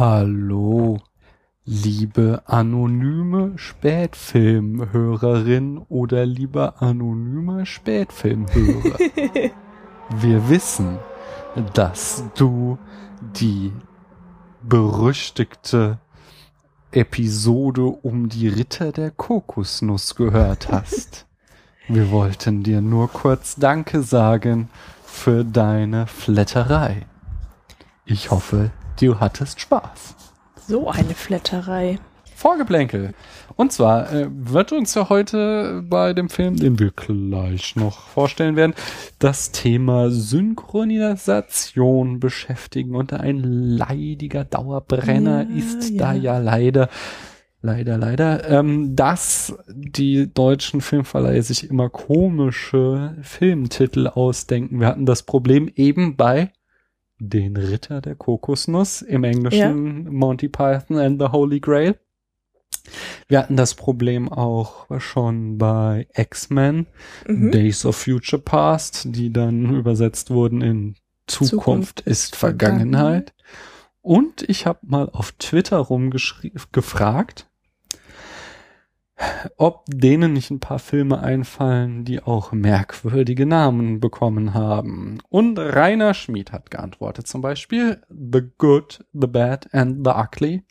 [0.00, 0.98] Hallo,
[1.66, 8.98] liebe anonyme Spätfilmhörerin oder lieber anonymer Spätfilmhörer.
[10.08, 10.98] Wir wissen,
[11.74, 12.78] dass du
[13.20, 13.74] die
[14.62, 15.98] berüchtigte
[16.92, 21.26] Episode um die Ritter der Kokosnuss gehört hast.
[21.88, 24.70] Wir wollten dir nur kurz Danke sagen
[25.04, 27.04] für deine Flatterei.
[28.06, 28.70] Ich hoffe,
[29.00, 30.14] du hattest Spaß.
[30.66, 31.98] So eine Flatterei.
[32.34, 33.12] Vorgeplänkel.
[33.56, 38.56] Und zwar äh, wird uns ja heute bei dem Film, den wir gleich noch vorstellen
[38.56, 38.74] werden,
[39.18, 42.94] das Thema Synchronisation beschäftigen.
[42.94, 45.98] Und ein leidiger Dauerbrenner Ja, ist ja.
[45.98, 46.88] da ja leider,
[47.60, 54.80] leider, leider, ähm, dass die deutschen Filmverleihe sich immer komische Filmtitel ausdenken.
[54.80, 56.52] Wir hatten das Problem eben bei
[57.20, 61.96] den Ritter der Kokosnuss, im Englischen Monty Python and the Holy Grail.
[63.28, 66.86] Wir hatten das Problem auch schon bei X-Men,
[67.26, 67.50] Mhm.
[67.52, 70.94] Days of Future Past, die dann übersetzt wurden in
[71.26, 73.34] Zukunft, Zukunft ist Vergangenheit.
[74.02, 77.49] Und ich habe mal auf Twitter rumgefragt,
[79.56, 85.18] ob denen nicht ein paar Filme einfallen, die auch merkwürdige Namen bekommen haben.
[85.28, 90.62] Und Rainer Schmid hat geantwortet, zum Beispiel The Good, The Bad and The Ugly.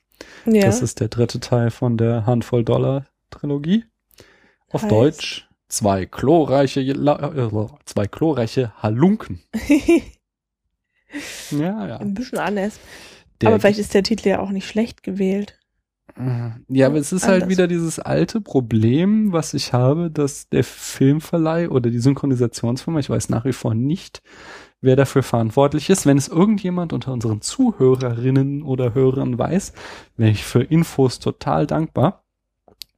[0.46, 0.66] Ja.
[0.66, 3.86] Das ist der dritte Teil von der Handvoll Dollar Trilogie.
[4.72, 4.92] Auf Heißt?
[4.92, 9.42] Deutsch zwei chlorreiche, äh, zwei chlorreiche Halunken.
[11.52, 11.98] Ja, ja.
[11.98, 12.80] Ein bisschen anders.
[13.42, 15.59] Der- aber vielleicht ist der Titel ja auch nicht schlecht gewählt.
[16.68, 17.50] Ja, aber es ist halt Anders.
[17.50, 23.30] wieder dieses alte Problem, was ich habe, dass der Filmverleih oder die Synchronisationsfirma, ich weiß
[23.30, 24.22] nach wie vor nicht,
[24.82, 26.06] wer dafür verantwortlich ist.
[26.06, 29.74] Wenn es irgendjemand unter unseren Zuhörerinnen oder Hörern weiß,
[30.18, 32.24] wäre ich für Infos total dankbar.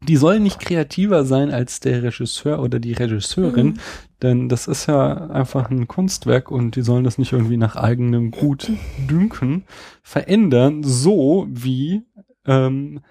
[0.03, 3.77] Die sollen nicht kreativer sein als der Regisseur oder die Regisseurin, Mhm.
[4.23, 8.31] denn das ist ja einfach ein Kunstwerk und die sollen das nicht irgendwie nach eigenem
[8.31, 8.71] Gut
[9.07, 9.63] dünken,
[10.01, 12.01] verändern, so wie
[12.45, 13.01] ähm,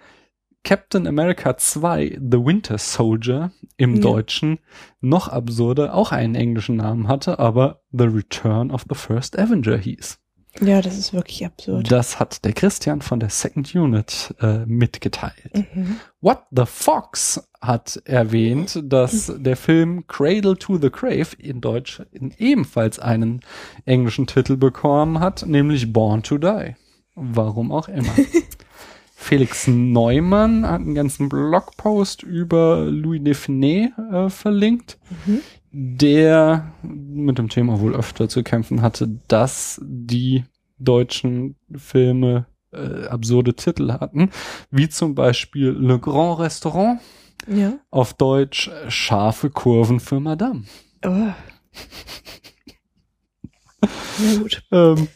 [0.62, 4.02] Captain America 2, The Winter Soldier im Ja.
[4.02, 4.58] Deutschen
[5.00, 10.18] noch absurder, auch einen englischen Namen hatte, aber The Return of the First Avenger hieß.
[10.60, 11.90] Ja, das ist wirklich absurd.
[11.90, 15.54] Das hat der Christian von der Second Unit äh, mitgeteilt.
[15.72, 15.96] Mhm.
[16.20, 22.02] What the Fox hat erwähnt, dass der Film Cradle to the Grave in Deutsch
[22.38, 23.42] ebenfalls einen
[23.84, 26.74] englischen Titel bekommen hat, nämlich Born to Die.
[27.14, 28.12] Warum auch immer.
[29.22, 35.40] Felix Neumann hat einen ganzen Blogpost über Louis Define äh, verlinkt, Mhm.
[35.72, 40.44] der mit dem Thema wohl öfter zu kämpfen hatte, dass die
[40.78, 44.30] deutschen Filme äh, absurde Titel hatten,
[44.70, 47.00] wie zum Beispiel Le Grand Restaurant,
[47.46, 47.74] Ja.
[47.90, 50.64] auf Deutsch scharfe Kurven für Madame.
[51.04, 51.10] Oh.
[53.82, 54.62] Na gut.
[54.72, 55.08] Ähm,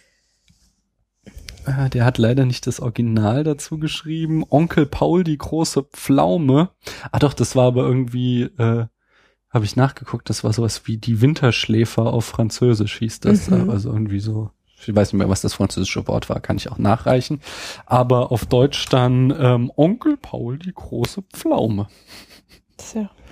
[1.67, 4.45] äh, der hat leider nicht das Original dazu geschrieben.
[4.49, 6.71] Onkel Paul, die große Pflaume.
[7.13, 8.87] Ah doch, das war aber irgendwie, äh,
[9.51, 13.51] habe ich nachgeguckt, das war sowas wie die Winterschläfer auf Französisch hieß das.
[13.51, 13.71] Mhm.
[13.71, 14.51] Also irgendwie so.
[14.87, 17.41] Ich weiß nicht mehr, was das französische Wort war, kann ich auch nachreichen.
[17.87, 21.87] Aber auf Deutsch dann ähm, Onkel Paul, die große Pflaume.
[23.05, 23.24] Ein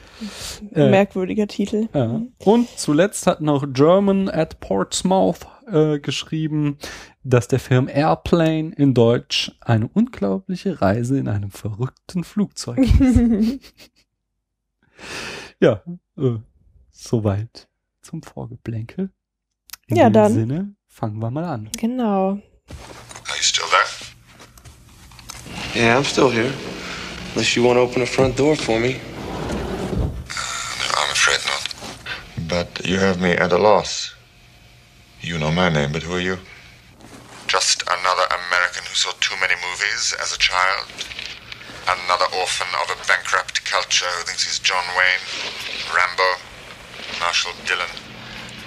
[0.74, 1.88] Äh, merkwürdiger Titel.
[1.94, 2.20] Ja.
[2.38, 6.76] Und zuletzt hat noch German at Portsmouth äh, geschrieben,
[7.24, 13.00] dass der Film Airplane in Deutsch eine unglaubliche Reise in einem verrückten Flugzeug ist.
[15.60, 15.82] ja,
[16.18, 16.36] äh,
[16.90, 17.68] soweit
[18.00, 19.10] zum Vorgeplänkel.
[19.86, 20.32] In Ja, dem dann.
[20.34, 21.70] Sinne fangen wir mal an.
[21.78, 22.30] genau.
[22.30, 22.42] Are
[23.36, 23.82] you still there?
[25.74, 26.52] Yeah, I'm still here.
[27.34, 28.96] Unless you want to open the front door for me.
[32.48, 34.14] But you have me at a loss.
[35.20, 36.38] You know my name, but who are you?
[37.47, 40.87] Just another American who saw too many movies as a child.
[41.87, 46.40] Another orphan of a bankrupt culture who thinks he's John Wayne, Rambo,
[47.20, 47.88] Marshall Dillon.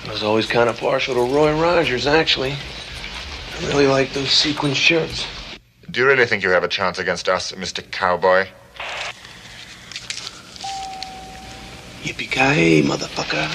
[0.08, 2.54] I was always kind of partial to Roy Rogers, actually.
[2.54, 5.26] I really like those sequin shirts.
[5.90, 7.90] Do you really think you have a chance against us, Mr.
[7.90, 8.48] Cowboy?
[12.06, 13.48] Yippee-ki-yay, motherfucker.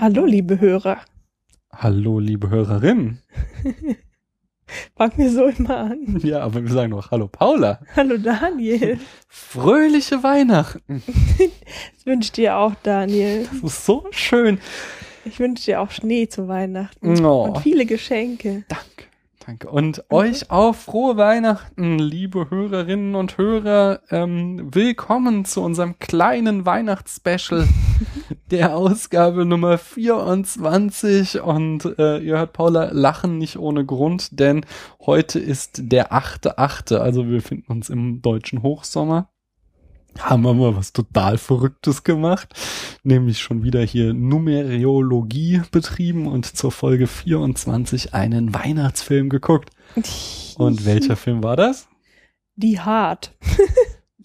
[0.00, 0.98] Hallo, liebe Hörer.
[1.72, 3.18] Hallo, liebe Hörerin.
[4.96, 6.20] Fangen wir so immer an.
[6.22, 7.80] Ja, aber wir sagen noch Hallo, Paula.
[7.96, 8.98] Hallo Daniel.
[9.28, 11.02] Fröhliche Weihnachten.
[11.96, 13.48] Das wünsche ich dir auch, Daniel.
[13.50, 14.58] Das ist so schön.
[15.24, 17.24] Ich wünsche dir auch Schnee zu Weihnachten.
[17.24, 17.44] Oh.
[17.44, 18.64] Und viele Geschenke.
[18.68, 18.84] Danke.
[19.46, 19.68] Danke.
[19.68, 24.00] Und euch auch frohe Weihnachten, liebe Hörerinnen und Hörer.
[24.08, 27.68] Ähm, willkommen zu unserem kleinen Weihnachtsspecial
[28.50, 31.42] der Ausgabe Nummer 24.
[31.42, 34.64] Und äh, ihr hört Paula lachen nicht ohne Grund, denn
[35.04, 39.28] heute ist der 8.8., also wir befinden uns im deutschen Hochsommer.
[40.18, 42.54] Haben wir mal was total Verrücktes gemacht,
[43.02, 49.70] nämlich schon wieder hier Numerologie betrieben und zur Folge 24 einen Weihnachtsfilm geguckt.
[50.56, 51.88] Und welcher Film war das?
[52.56, 53.32] Die Hart.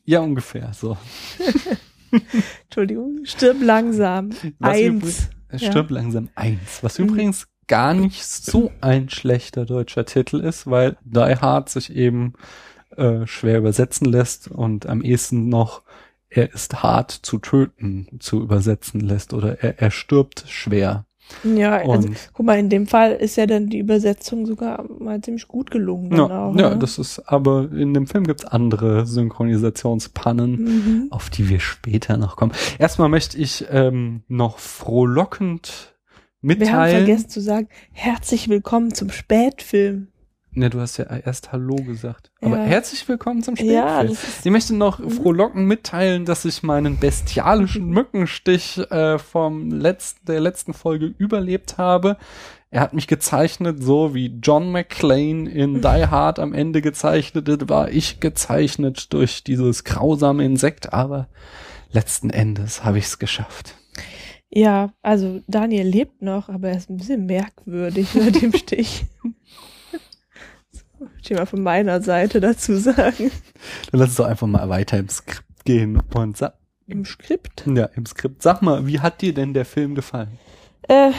[0.06, 0.98] Ja, ungefähr so.
[2.64, 3.20] Entschuldigung.
[3.26, 4.32] Stirb langsam.
[4.58, 5.30] Was Eins.
[5.50, 10.98] Es stirbt langsam eins, was übrigens gar nicht so ein schlechter deutscher Titel ist, weil
[11.04, 12.34] Die Hard sich eben
[12.98, 15.84] äh, schwer übersetzen lässt und am ehesten noch
[16.30, 21.06] er ist hart zu töten zu übersetzen lässt oder er, er stirbt schwer.
[21.44, 25.22] Ja, also Und- guck mal, in dem Fall ist ja dann die Übersetzung sogar mal
[25.22, 26.12] ziemlich gut gelungen.
[26.16, 26.78] Ja, auch, ja, ne?
[26.80, 31.08] das ist, aber in dem Film gibt's andere Synchronisationspannen, Mhm.
[31.12, 32.52] auf die wir später noch kommen.
[32.80, 35.96] Erstmal möchte ich ähm, noch frohlockend
[36.42, 37.06] Wir haben mitteilen.
[37.06, 40.08] vergessen zu sagen, herzlich willkommen zum Spätfilm.
[40.60, 42.34] Ne, du hast ja erst Hallo gesagt.
[42.42, 42.64] Aber Ja.
[42.66, 43.78] herzlich willkommen zum Spätfilm.
[43.78, 50.42] Ja, Ich möchte noch frohlockend mitteilen, dass ich meinen bestialischen Mückenstich äh, vom letzten, der
[50.42, 52.18] letzten Folge überlebt habe.
[52.72, 57.70] Er hat mich gezeichnet, so wie John McClane in Die Hard am Ende gezeichnet ist,
[57.70, 61.30] war ich gezeichnet durch dieses grausame Insekt, aber
[61.94, 63.76] letzten Endes habe ich es geschafft.
[64.50, 69.06] ja, also Daniel lebt noch, aber er ist ein bisschen merkwürdig mit dem Stich.
[71.22, 73.32] Ich mal von meiner Seite dazu sagen.
[73.92, 76.56] Dann lass uns doch einfach mal weiter im Skript gehen und sag,
[76.88, 77.66] Im Skript.
[77.68, 78.42] ja, im Skript.
[78.42, 80.40] Sag mal, wie hat dir denn der Film gefallen?
[80.88, 81.12] Äh,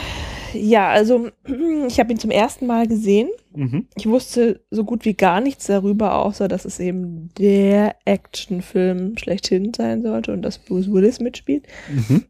[0.53, 1.29] ja, also
[1.87, 3.29] ich habe ihn zum ersten Mal gesehen.
[3.55, 3.87] Mhm.
[3.95, 9.73] Ich wusste so gut wie gar nichts darüber, außer dass es eben der Actionfilm schlechthin
[9.73, 11.67] sein sollte und dass Bruce Willis mitspielt.
[11.89, 12.25] Mhm.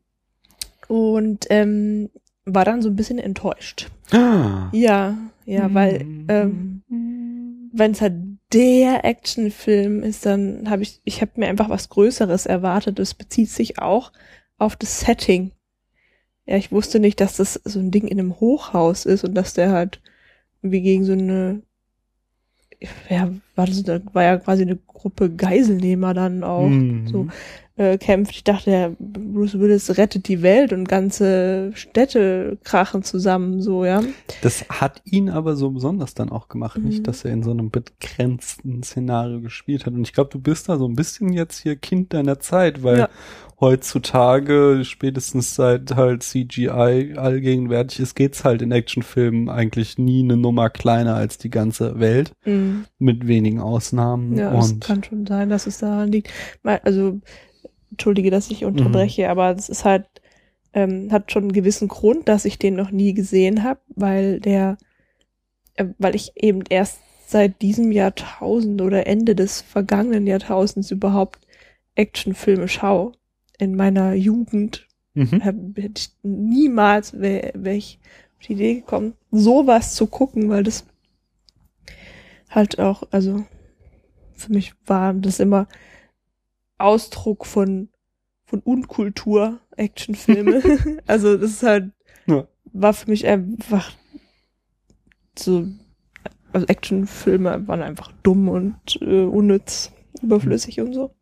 [0.88, 2.09] Und ähm,
[2.45, 3.89] war dann so ein bisschen enttäuscht.
[4.12, 4.69] Ah.
[4.74, 6.80] Ja, ja, weil ähm,
[7.71, 8.13] wenn es halt
[8.53, 13.00] der Actionfilm ist, dann habe ich, ich habe mir einfach was Größeres erwartet.
[13.00, 14.12] Das bezieht sich auch
[14.57, 15.51] auf das Setting.
[16.45, 19.53] Ja, ich wusste nicht, dass das so ein Ding in einem Hochhaus ist und dass
[19.53, 20.01] der halt
[20.62, 21.62] wie gegen so eine,
[23.09, 27.07] ja, war das, da war ja quasi eine Gruppe Geiselnehmer dann auch Mhm.
[27.07, 27.27] so
[27.81, 28.31] äh, kämpft.
[28.35, 34.03] Ich dachte, der Bruce Willis rettet die Welt und ganze Städte krachen zusammen, so, ja.
[34.43, 36.83] Das hat ihn aber so besonders dann auch gemacht, Mhm.
[36.89, 39.93] nicht, dass er in so einem begrenzten Szenario gespielt hat.
[39.93, 42.99] Und ich glaube, du bist da so ein bisschen jetzt hier Kind deiner Zeit, weil
[42.99, 43.09] Ja.
[43.59, 50.69] heutzutage, spätestens seit halt CGI allgegenwärtig ist, geht's halt in Actionfilmen eigentlich nie eine Nummer
[50.69, 52.85] kleiner als die ganze Welt, Mhm.
[52.99, 54.37] mit wenigen Ausnahmen.
[54.37, 56.29] Ja, das Und kann schon sein, dass es daran liegt.
[56.63, 57.19] Also,
[57.91, 60.05] entschuldige, dass ich unterbreche, aber es ist halt,
[60.73, 64.77] ähm, hat schon einen gewissen Grund, dass ich den noch nie gesehen habe, weil der,
[65.75, 71.39] äh, weil ich eben erst seit diesem Jahrtausend oder Ende des vergangenen Jahrtausends überhaupt
[71.95, 73.13] Actionfilme schaue.
[73.57, 75.43] In meiner Jugend mhm.
[75.43, 78.00] hab, hätte ich niemals wäre wär ich
[78.38, 80.86] auf die Idee gekommen, sowas zu gucken, weil das
[82.50, 83.45] halt auch, also
[84.33, 85.67] für mich war das immer
[86.83, 87.89] Ausdruck von
[88.45, 90.61] von Unkultur Actionfilme.
[91.07, 91.91] also das ist halt
[92.27, 92.47] Ja.
[92.73, 93.91] war für mich einfach
[95.38, 95.67] so
[96.53, 101.15] also Actionfilme waren einfach dumm und äh, unnütz, überflüssig und so.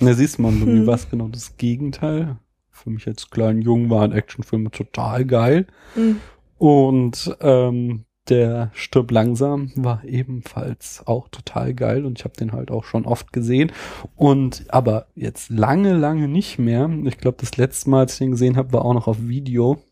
[0.00, 0.86] Da siehst du mal, bei mir Hm.
[0.86, 2.38] war es genau das Gegenteil.
[2.70, 5.66] Für mich als kleinen Jungen waren Actionfilme total geil.
[5.94, 6.20] Mhm.
[6.58, 12.70] Und ähm, der Stirb langsam war ebenfalls auch total geil und ich habe den halt
[12.70, 13.72] auch schon oft gesehen.
[14.16, 16.88] Und aber jetzt lange, lange nicht mehr.
[17.04, 19.82] Ich glaube, das letzte Mal, als ich den gesehen habe, war auch noch auf Video.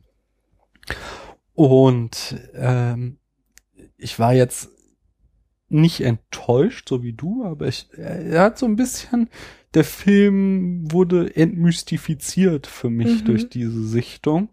[1.54, 3.18] Und ähm,
[3.96, 4.70] ich war jetzt
[5.68, 9.28] nicht enttäuscht, so wie du, aber ich, er hat so ein bisschen,
[9.74, 13.24] der Film wurde entmystifiziert für mich Mhm.
[13.26, 14.48] durch diese Sichtung.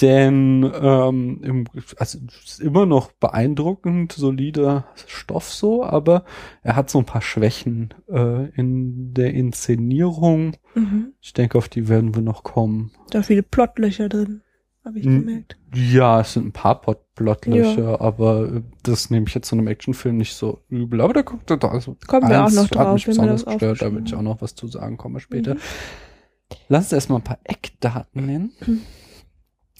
[0.00, 1.64] Denn ähm, im,
[1.98, 6.24] also es ist immer noch beeindruckend, solider Stoff so, aber
[6.62, 10.56] er hat so ein paar Schwächen äh, in der Inszenierung.
[10.74, 11.12] Mhm.
[11.20, 12.90] Ich denke, auf die werden wir noch kommen.
[13.10, 14.40] Da viele Plotlöcher drin.
[14.84, 15.56] habe ich gemerkt.
[15.74, 18.00] Ja, es sind ein paar Plot- Plotlöcher, Ja.
[18.00, 21.02] aber äh, das nehme ich jetzt zu einem Actionfilm nicht so übel.
[21.02, 21.68] Aber da guckt er da.
[21.68, 24.14] Also Kommen wir auch noch Hat drauf, mich wenn wir besonders gestört, da will ich
[24.14, 25.54] auch noch was zu sagen, kommen wir später.
[25.54, 25.60] Mhm.
[26.68, 28.52] Lass uns erstmal ein paar Eckdaten nennen.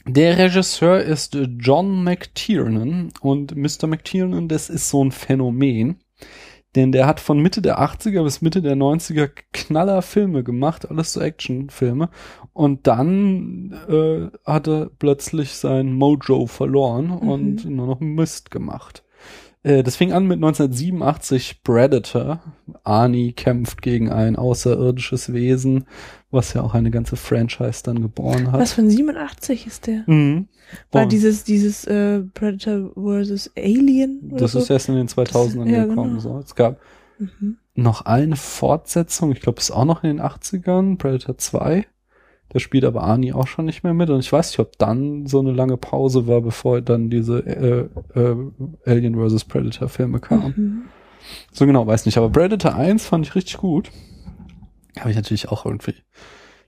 [0.06, 3.86] Der Regisseur ist John McTiernan und Mr.
[3.86, 6.00] McTiernan, das ist so ein Phänomen.
[6.74, 11.12] Denn der hat von Mitte der 80er bis Mitte der 90er Knaller Filme gemacht, alles
[11.12, 12.08] so Actionfilme.
[12.54, 19.04] Und dann äh, hat er plötzlich sein Mojo verloren und nur noch Mist gemacht.
[19.64, 22.40] Äh, das fing an mit 1987 Predator.
[22.84, 25.84] Arnie kämpft gegen ein außerirdisches Wesen,
[26.30, 28.60] was ja auch eine ganze Franchise dann geboren hat.
[28.60, 30.02] Was von 87 ist der?
[30.06, 30.48] Mhm.
[30.90, 33.50] War Und dieses, dieses äh, Predator vs.
[33.56, 34.32] Alien?
[34.36, 34.58] Das so?
[34.58, 36.10] ist erst in den 2000ern ja, gekommen.
[36.18, 36.20] genau.
[36.20, 36.38] So.
[36.38, 36.80] Es gab
[37.18, 37.58] Mhm.
[37.74, 41.86] noch eine Fortsetzung, ich glaube, es ist auch noch in den 80ern, Predator 2.
[42.52, 44.10] Da spielt aber Arnie auch schon nicht mehr mit.
[44.10, 47.88] Und ich weiß nicht, ob dann so eine lange Pause war, bevor dann diese äh,
[48.14, 48.36] äh,
[48.84, 49.44] Alien vs.
[49.44, 50.54] Predator Filme kamen.
[50.54, 50.82] Mhm.
[51.50, 52.18] So genau, weiß nicht.
[52.18, 53.90] Aber Predator 1 fand ich richtig gut.
[54.98, 55.94] Habe ich natürlich auch irgendwie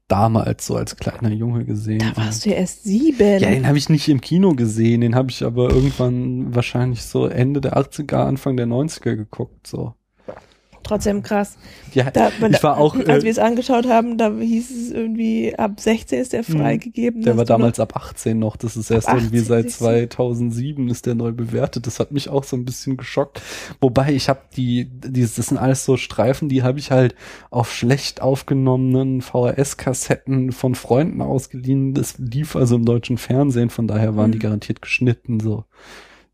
[0.09, 1.99] damals so als kleiner Junge gesehen.
[1.99, 3.41] Da warst du ja erst sieben.
[3.41, 7.27] ja, den habe ich nicht im Kino gesehen, den habe ich aber irgendwann wahrscheinlich so
[7.27, 9.67] Ende der 80er, Anfang der 90er geguckt.
[9.67, 9.95] So.
[10.85, 11.57] Trotzdem krass.
[11.95, 15.55] Ja, Da, ich war auch, als wir äh, es angeschaut haben, da hieß es irgendwie,
[15.57, 17.23] ab 16 ist der freigegeben.
[17.23, 18.57] der war du noch- damals ab 18 noch.
[18.57, 19.85] Das ist erst irgendwie 18, seit siehst du.
[19.87, 21.87] 2007 ist der neu bewertet.
[21.87, 23.41] Das hat mich auch so ein bisschen geschockt.
[23.81, 27.15] Wobei ich habe die, dieses, das sind alles so Streifen, die habe ich halt
[27.51, 31.95] auf schlecht aufgenommenen VHS-Kassetten von Freunden ausgeliehen.
[31.95, 34.33] Das lief also im deutschen Fernsehen, von daher waren Mhm.
[34.33, 35.65] die garantiert geschnitten so.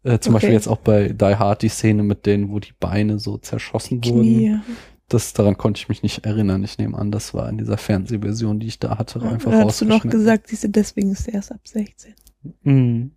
[0.03, 0.41] Äh, zum Okay.
[0.41, 4.05] Beispiel jetzt auch bei Die Hard die Szene mit denen, wo die Beine so zerschossen
[4.05, 4.23] wurden.
[4.23, 4.61] Knie.
[5.09, 6.63] Das daran konnte ich mich nicht erinnern.
[6.63, 9.81] Ich nehme an, das war in dieser Fernsehversion, die ich da hatte, einfach Oder hast
[9.81, 12.15] du noch gesagt, siehst du, deswegen ist er erst ab 16.
[12.63, 13.13] Mhm.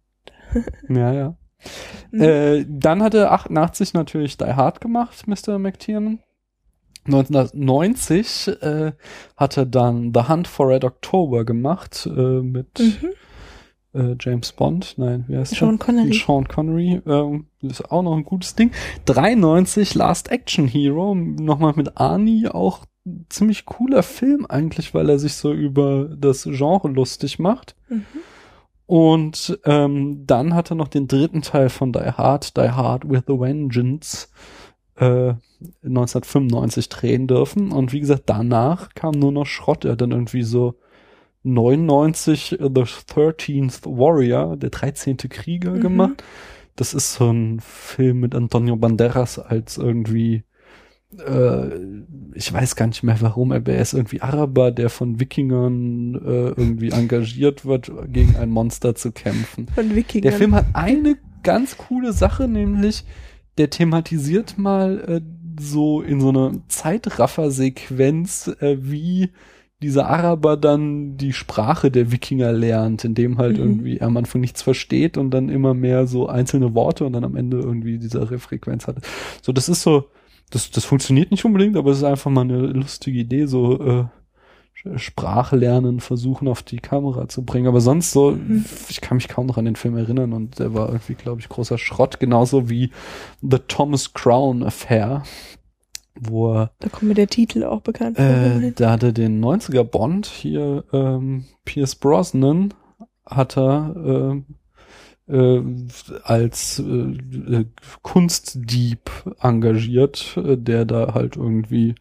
[0.89, 1.29] ja, ja.
[1.29, 1.35] Mhm.
[2.21, 5.57] Äh, dann hat er 88 natürlich Die Hard gemacht, Mr.
[5.59, 6.19] McTiernan.
[7.05, 8.91] 1990 äh,
[9.37, 13.09] hat er dann The Hunt for Red October gemacht äh, mit Mhm.
[13.93, 14.95] Äh, James Bond.
[14.97, 15.85] Nein, wie heißt Sean der?
[15.85, 16.13] Connery.
[16.13, 17.01] Sean Connery.
[17.05, 18.71] Ähm, das ist auch noch ein gutes Ding.
[19.05, 22.85] 93 Last Action Hero, nochmal mit Arnie, auch
[23.29, 27.75] ziemlich cooler Film eigentlich, weil er sich so über das Genre lustig macht.
[27.89, 28.05] Mhm.
[28.85, 33.23] Und ähm, dann hat er noch den dritten Teil von Die Hard, Die Hard with
[33.27, 34.27] a Vengeance,
[34.97, 35.33] äh,
[35.83, 37.71] 1995 drehen dürfen.
[37.71, 39.85] Und wie gesagt, danach kam nur noch Schrott.
[39.85, 40.75] Er hat dann irgendwie so
[41.43, 45.17] 99 äh, The 13th Warrior, der 13.
[45.29, 45.81] Krieger Mhm.
[45.81, 46.23] gemacht.
[46.75, 50.43] Das ist so ein Film mit Antonio Banderas als irgendwie
[51.27, 51.69] äh,
[52.33, 56.47] ich weiß gar nicht mehr warum, aber er ist irgendwie Araber, der von Wikingern äh,
[56.59, 59.67] irgendwie engagiert wird, gegen ein Monster zu kämpfen.
[59.75, 60.23] Von Wikingern.
[60.23, 63.03] Der Film hat eine ganz coole Sache, nämlich
[63.59, 65.21] der thematisiert mal äh,
[65.61, 69.29] so in so einer Zeitraffer-Sequenz, äh, wie
[69.83, 73.63] dieser Araber dann die Sprache der Wikinger lernt, indem halt Mhm.
[73.63, 77.23] irgendwie er am Anfang nichts versteht und dann immer mehr so einzelne Worte und dann
[77.23, 78.97] am Ende irgendwie diese Refrequenz hat.
[79.41, 80.05] So, das ist so,
[80.49, 84.05] das, das funktioniert nicht unbedingt, aber es ist einfach mal eine lustige Idee, so äh,
[84.97, 87.67] Sprache lernen, versuchen auf die Kamera zu bringen.
[87.67, 88.65] Aber sonst so, Mhm.
[88.89, 91.47] ich kann mich kaum noch an den Film erinnern und der war irgendwie, glaube ich,
[91.47, 92.91] großer Schrott, genauso wie
[93.41, 95.23] The Thomas Crown Affair,
[96.19, 98.25] wo er Da kommt mir der Titel auch bekannt vor.
[98.25, 102.73] äh, da hatte den 90er Bond hier, ähm, Pierce Brosnan,
[103.25, 104.41] hat er
[105.27, 105.63] äh, äh,
[106.23, 107.65] als äh, äh,
[108.01, 111.95] Kunstdieb engagiert, äh, der da halt irgendwie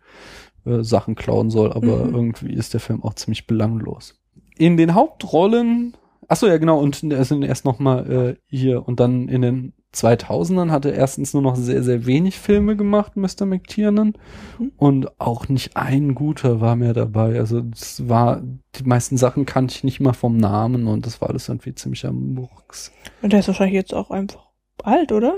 [0.64, 2.14] äh, Sachen klauen soll, aber Mhm.
[2.14, 4.14] irgendwie ist der Film auch ziemlich belanglos.
[4.58, 5.96] In den Hauptrollen,
[6.28, 9.42] ach so ja genau, und er sind erst noch mal äh, hier und dann in
[9.42, 13.44] den 2000ern hat er erstens nur noch sehr, sehr wenig Filme gemacht, Mr.
[13.46, 14.14] McTiernan.
[14.58, 14.72] Mhm.
[14.76, 17.38] Und auch nicht ein guter war mehr dabei.
[17.38, 18.42] Also es war,
[18.76, 22.06] die meisten Sachen kannte ich nicht mal vom Namen und das war alles irgendwie ziemlich
[22.06, 22.90] am Murks.
[23.20, 24.48] Und der ist wahrscheinlich jetzt auch einfach
[24.82, 25.34] alt, oder?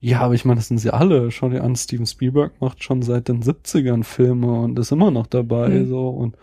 [0.00, 1.30] Ja, aber ich meine, das sind sie alle.
[1.30, 5.28] Schau dir an, Steven Spielberg macht schon seit den 70ern Filme und ist immer noch
[5.28, 5.88] dabei, Mhm.
[5.88, 6.36] so und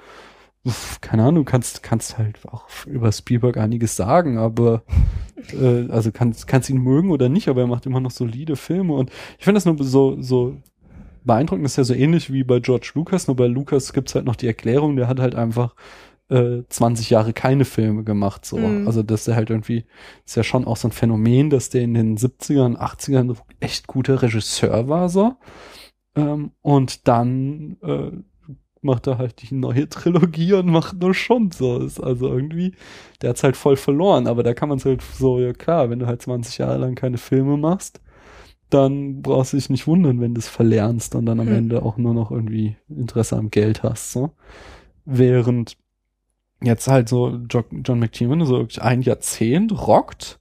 [1.01, 4.83] keine Ahnung, kannst, kannst halt auch über Spielberg einiges sagen, aber
[5.53, 8.93] äh, also kannst, kannst ihn mögen oder nicht, aber er macht immer noch solide Filme
[8.93, 10.57] und ich finde das nur so, so
[11.23, 14.25] beeindruckend, das ist ja so ähnlich wie bei George Lucas, nur bei Lucas gibt's halt
[14.25, 15.75] noch die Erklärung, der hat halt einfach
[16.29, 18.57] äh, 20 Jahre keine Filme gemacht, so.
[18.57, 18.87] Mhm.
[18.87, 19.85] Also, dass er halt irgendwie,
[20.25, 24.21] ist ja schon auch so ein Phänomen, dass der in den 70ern, 80ern echt guter
[24.21, 25.35] Regisseur war, so.
[26.15, 28.11] Ähm, und dann äh,
[28.81, 31.79] macht er halt die neue Trilogie und macht nur schon so.
[31.79, 32.73] Ist also irgendwie,
[33.21, 35.99] der hat's halt voll verloren, aber da kann man es halt so, ja klar, wenn
[35.99, 38.01] du halt 20 Jahre lang keine Filme machst,
[38.69, 41.55] dann brauchst du dich nicht wundern, wenn du es verlernst und dann am Hm.
[41.55, 44.31] Ende auch nur noch irgendwie Interesse am Geld hast, so.
[45.05, 45.77] Während
[46.61, 50.39] jetzt halt so Jo- John McTiernan so wirklich ein Jahrzehnt rockt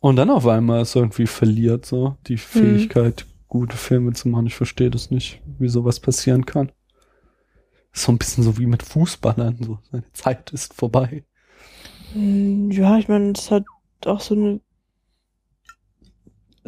[0.00, 4.46] und dann auf einmal es irgendwie verliert, so die Fähigkeit, gute Filme zu machen.
[4.46, 6.72] Ich verstehe das nicht, wie sowas passieren kann.
[7.92, 11.24] So ein bisschen so wie mit Fußballern, so seine Zeit ist vorbei.
[12.12, 13.64] Hm, Ja, ich meine, es hat
[14.06, 14.60] auch so eine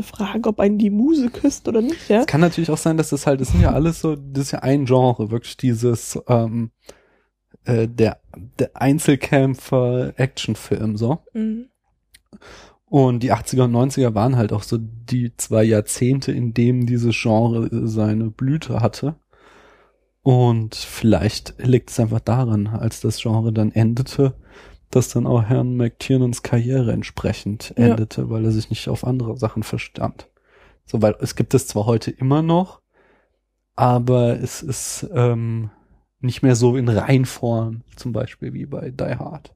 [0.01, 2.21] Frage, ob einen die Muse küsst oder nicht, ja?
[2.21, 4.51] Es kann natürlich auch sein, dass das halt, das sind ja alles so, das ist
[4.53, 6.71] ja ein Genre, wirklich dieses, ähm,
[7.65, 8.21] äh, der,
[8.59, 11.19] der Einzelkämpfer Actionfilm, so.
[11.35, 11.69] Mhm.
[12.87, 17.17] Und die 80er und 90er waren halt auch so die zwei Jahrzehnte, in denen dieses
[17.17, 19.15] Genre seine Blüte hatte.
[20.23, 24.35] Und vielleicht liegt es einfach daran, als das Genre dann endete,
[24.91, 27.89] dass dann auch Herrn McTiernans Karriere entsprechend Ja.
[27.89, 30.29] endete, weil er sich nicht auf andere Sachen verstand.
[30.85, 32.81] So, weil es gibt es zwar heute immer noch,
[33.75, 35.71] aber es ist ähm,
[36.21, 39.53] nicht mehr so in Reinform, zum Beispiel wie bei Die Hard.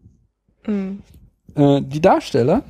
[0.66, 1.02] Mhm.
[1.54, 2.64] Äh, die Darsteller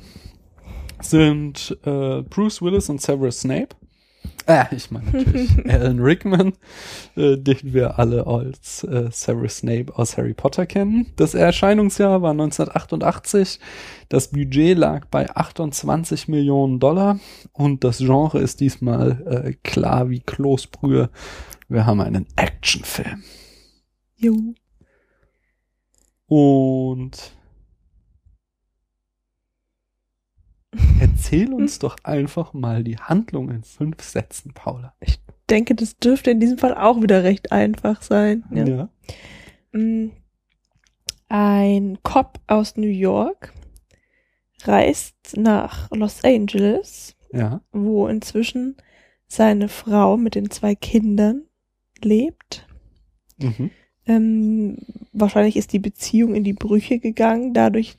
[1.01, 3.75] sind äh, Bruce Willis und Severus Snape.
[4.71, 6.53] Äh, ich meine natürlich Alan Rickman,
[7.17, 11.07] äh, den wir alle als äh, Severus Snape aus Harry Potter kennen.
[11.17, 13.59] Das Erscheinungsjahr war 1988.
[14.07, 17.19] Das Budget lag bei 28 Millionen Dollar
[17.51, 21.09] und das Genre ist diesmal äh, klar wie Kloßbrühe.
[21.67, 23.23] Wir haben einen Actionfilm.
[24.15, 24.53] Jo.
[26.27, 27.36] Und
[30.99, 34.93] erzähl uns doch einfach mal die Handlung in fünf Sätzen, Paula.
[35.49, 38.43] denke, das dürfte in diesem Fall auch wieder recht einfach sein.
[38.51, 38.65] Ja.
[38.67, 38.89] Ja.
[39.71, 40.11] Mm.
[41.29, 43.53] Ein Cop aus New York
[44.63, 47.61] reist nach Los Angeles, Ja.
[47.71, 48.77] wo inzwischen
[49.27, 51.43] seine Frau mit den zwei Kindern
[52.01, 52.65] lebt.
[53.39, 53.71] Mhm.
[54.05, 54.77] Ähm,
[55.11, 57.97] wahrscheinlich ist die Beziehung in die Brüche gegangen, dadurch,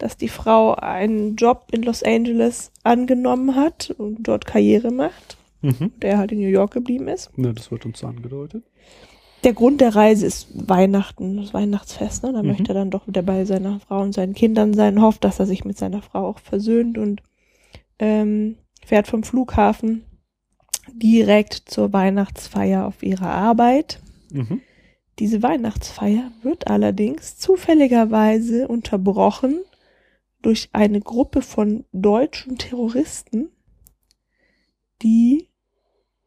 [0.00, 5.92] dass die Frau einen Job in Los Angeles angenommen hat und dort Karriere macht, Mhm.
[6.00, 7.30] der halt in New York geblieben ist.
[7.36, 8.64] Ja, das wird uns angedeutet.
[9.44, 12.32] Der Grund der Reise ist Weihnachten, das Weihnachtsfest, ne?
[12.32, 12.48] Da Mhm.
[12.48, 15.46] möchte er dann doch wieder bei seiner Frau und seinen Kindern sein, hofft, dass er
[15.46, 17.22] sich mit seiner Frau auch versöhnt und
[17.98, 20.04] ähm, fährt vom Flughafen
[20.94, 24.00] direkt zur Weihnachtsfeier auf ihrer Arbeit.
[24.32, 24.60] Mhm.
[25.18, 29.58] Diese Weihnachtsfeier wird allerdings zufälligerweise unterbrochen
[30.42, 33.50] durch eine Gruppe von deutschen Terroristen,
[35.02, 35.48] die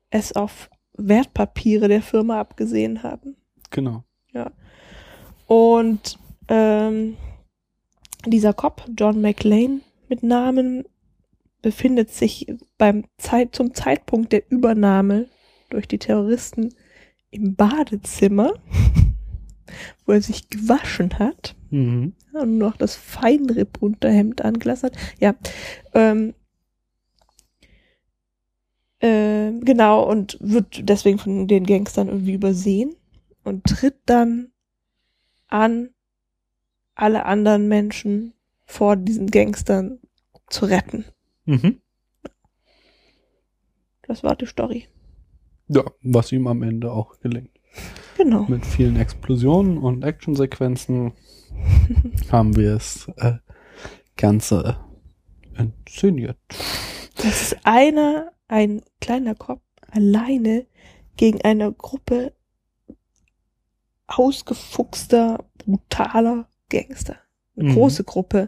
[0.09, 3.35] es auf Wertpapiere der Firma abgesehen haben.
[3.71, 4.03] Genau.
[5.47, 7.17] Und ähm,
[8.25, 10.85] dieser Cop, John McLean mit Namen,
[11.61, 12.47] befindet sich
[12.77, 15.27] beim Zeit, zum Zeitpunkt der Übernahme
[15.69, 16.73] durch die Terroristen
[17.31, 18.53] im Badezimmer,
[20.05, 22.13] wo er sich gewaschen hat Mhm.
[22.33, 24.97] und nur noch das Feinripp-Unterhemd angelassen hat.
[25.19, 25.33] Ja,
[25.93, 26.33] ähm,
[29.01, 32.95] ähm, genau, und wird deswegen von den Gangstern irgendwie übersehen
[33.43, 34.51] und tritt dann
[35.47, 35.89] an,
[36.95, 38.33] alle anderen Menschen
[38.65, 39.99] vor diesen Gangstern
[40.47, 41.05] zu retten.
[41.45, 41.81] Mhm.
[44.03, 44.87] Das war die Story.
[45.69, 47.49] Ja, was ihm am Ende auch gelingt.
[48.23, 48.45] Genau.
[48.47, 51.11] Mit vielen Explosionen und Actionsequenzen
[52.31, 53.33] haben wir es äh,
[54.17, 54.77] Ganze
[55.57, 56.37] inszeniert.
[57.17, 60.65] Das ist einer, ein kleiner Kopf, alleine
[61.17, 62.33] gegen eine Gruppe
[64.07, 67.17] ausgefuchster, brutaler Gangster.
[67.57, 67.73] Eine Mhm.
[67.73, 68.47] große Gruppe.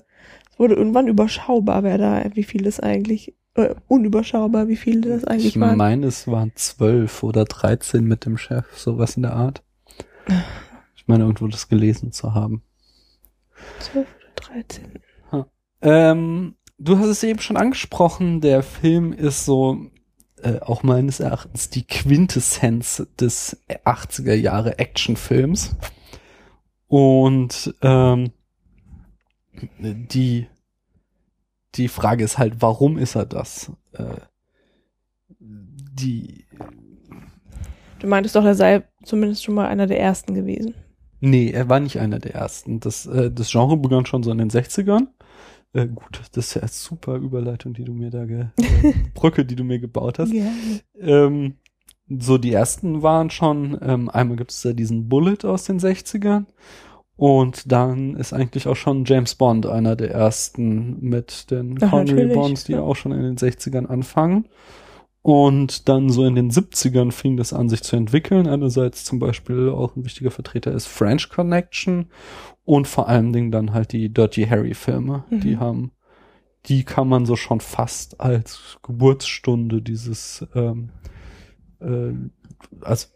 [0.51, 5.25] Es wurde irgendwann überschaubar, wer da, wie viel das eigentlich, äh, unüberschaubar, wie viele das
[5.25, 5.77] eigentlich Ich waren.
[5.77, 9.63] meine, es waren zwölf oder dreizehn mit dem Chef, sowas in der Art.
[10.95, 12.63] Ich meine, irgendwo das gelesen zu haben.
[13.79, 14.99] 12 oder 13.
[15.81, 19.91] Ähm, du hast es eben schon angesprochen, der Film ist so
[20.41, 25.75] äh, auch meines Erachtens die Quintessenz des 80er Jahre Actionfilms.
[26.87, 28.31] Und ähm,
[29.79, 30.47] die,
[31.75, 33.71] die Frage ist halt, warum ist er das?
[33.93, 34.17] Äh,
[35.39, 36.45] die,
[37.99, 40.75] Du meintest doch, er sei zumindest schon mal einer der ersten gewesen.
[41.19, 42.79] nee, er war nicht einer der ersten.
[42.79, 45.07] Das, äh, das Genre begann schon so in den 60ern.
[45.73, 49.45] Äh, gut, das ist ja eine super Überleitung, die du mir da, ge äh, Brücke,
[49.45, 50.33] die du mir gebaut hast.
[50.33, 50.47] Ja.
[50.99, 51.55] Ähm,
[52.07, 56.45] so die ersten waren schon, ähm, einmal gibt es da diesen Bullet aus den 60ern
[57.17, 62.33] und dann ist eigentlich auch schon James Bond einer der ersten mit den Ach, Connery
[62.33, 62.81] Bonds, die ja.
[62.81, 64.45] auch schon in den 60ern anfangen.
[65.25, 68.45] Und dann so in den 70ern fing das an, sich zu entwickeln.
[68.45, 72.11] Einerseits zum Beispiel auch ein wichtiger Vertreter ist French Connection
[72.63, 75.23] und vor allen Dingen dann halt die Dirty Harry Filme.
[75.31, 75.39] Mhm.
[75.39, 75.93] Die haben,
[76.67, 80.89] die kann man so schon fast als Geburtsstunde dieses, ähm,
[81.79, 82.13] äh,
[82.81, 83.07] also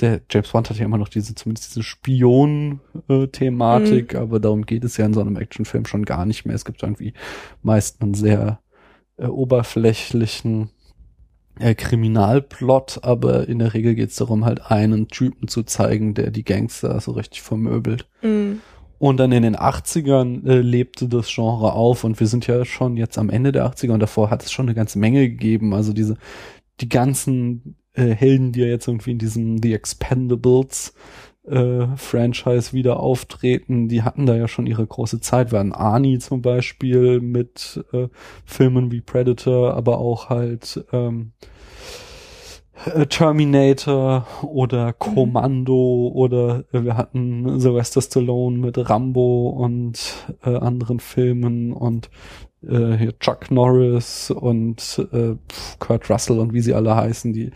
[0.00, 4.96] der James Bond hat ja immer noch diese, zumindest diese Spion-Thematik, aber darum geht es
[4.96, 6.54] ja in so einem Actionfilm schon gar nicht mehr.
[6.54, 7.14] Es gibt irgendwie
[7.62, 8.60] meist einen sehr
[9.16, 10.70] äh, oberflächlichen
[11.60, 16.30] äh, Kriminalplot, aber in der Regel geht es darum, halt einen Typen zu zeigen, der
[16.30, 18.08] die Gangster so richtig vermöbelt.
[18.22, 18.60] Mhm.
[18.98, 22.96] Und dann in den 80ern äh, lebte das Genre auf und wir sind ja schon
[22.96, 25.72] jetzt am Ende der 80er und davor hat es schon eine ganze Menge gegeben.
[25.72, 26.16] Also diese,
[26.80, 30.94] die ganzen äh, Helden, die ja jetzt irgendwie in diesem The Expendables
[31.50, 35.52] äh, Franchise wieder auftreten, die hatten da ja schon ihre große Zeit.
[35.52, 38.08] Wir hatten Arnie zum Beispiel mit äh,
[38.44, 41.32] Filmen wie Predator, aber auch halt ähm,
[42.86, 51.00] äh, Terminator oder Kommando oder äh, wir hatten Sylvester Stallone mit Rambo und äh, anderen
[51.00, 52.10] Filmen und
[52.62, 55.36] äh, hier Chuck Norris und äh,
[55.78, 57.50] Kurt Russell und wie sie alle heißen, die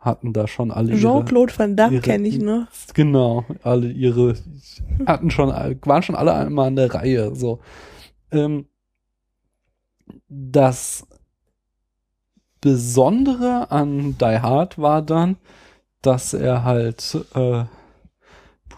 [0.00, 2.66] hatten da schon alle ihre, Jean-Claude Van Damme kenne ich noch.
[2.94, 4.34] genau, alle ihre
[5.06, 7.60] hatten schon waren schon alle einmal an der Reihe so
[8.32, 8.66] ähm,
[10.28, 11.06] das
[12.60, 15.36] Besondere an Die Hard war dann,
[16.02, 17.64] dass er halt äh,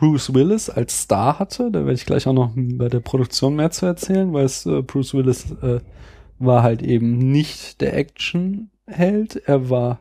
[0.01, 1.71] Bruce Willis als Star hatte.
[1.71, 4.81] Da werde ich gleich auch noch bei der Produktion mehr zu erzählen, weil es äh,
[4.81, 5.81] Bruce Willis äh,
[6.39, 9.37] war halt eben nicht der Actionheld.
[9.45, 10.01] Er war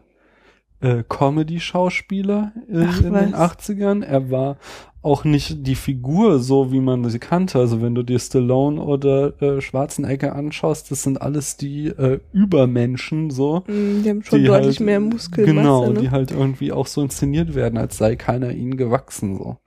[0.79, 3.59] äh, Comedy-Schauspieler in, Ach, in den was.
[3.59, 4.01] 80ern.
[4.01, 4.55] Er war
[5.01, 7.59] auch nicht die Figur so, wie man sie kannte.
[7.59, 13.31] Also wenn du dir Stallone oder äh, Schwarzenegger anschaust, das sind alles die äh, Übermenschen
[13.31, 13.63] so.
[13.67, 15.53] Mhm, die haben schon die deutlich halt, mehr Muskelmasse.
[15.53, 15.99] Genau, ne?
[15.99, 19.57] die halt irgendwie auch so inszeniert werden, als sei keiner ihnen gewachsen so.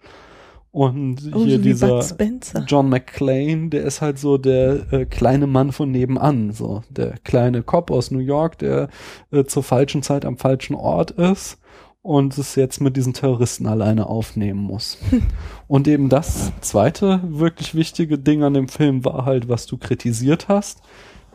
[0.72, 2.64] Und oh, hier so dieser.
[2.66, 7.62] John McClane, der ist halt so der äh, kleine Mann von nebenan, so der kleine
[7.62, 8.88] Cop aus New York, der
[9.30, 11.58] äh, zur falschen Zeit am falschen Ort ist
[12.00, 14.98] und es jetzt mit diesen Terroristen alleine aufnehmen muss.
[15.68, 20.48] und eben das zweite wirklich wichtige Ding an dem Film war halt, was du kritisiert
[20.48, 20.80] hast,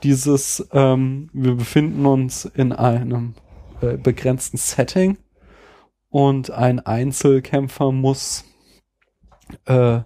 [0.01, 3.35] dieses ähm, wir befinden uns in einem
[3.81, 5.17] äh, begrenzten Setting
[6.09, 8.43] und ein Einzelkämpfer muss
[9.65, 9.99] äh,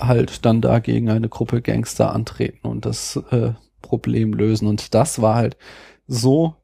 [0.00, 4.68] halt dann da gegen eine Gruppe Gangster antreten und das äh, Problem lösen.
[4.68, 5.56] Und das war halt
[6.06, 6.56] so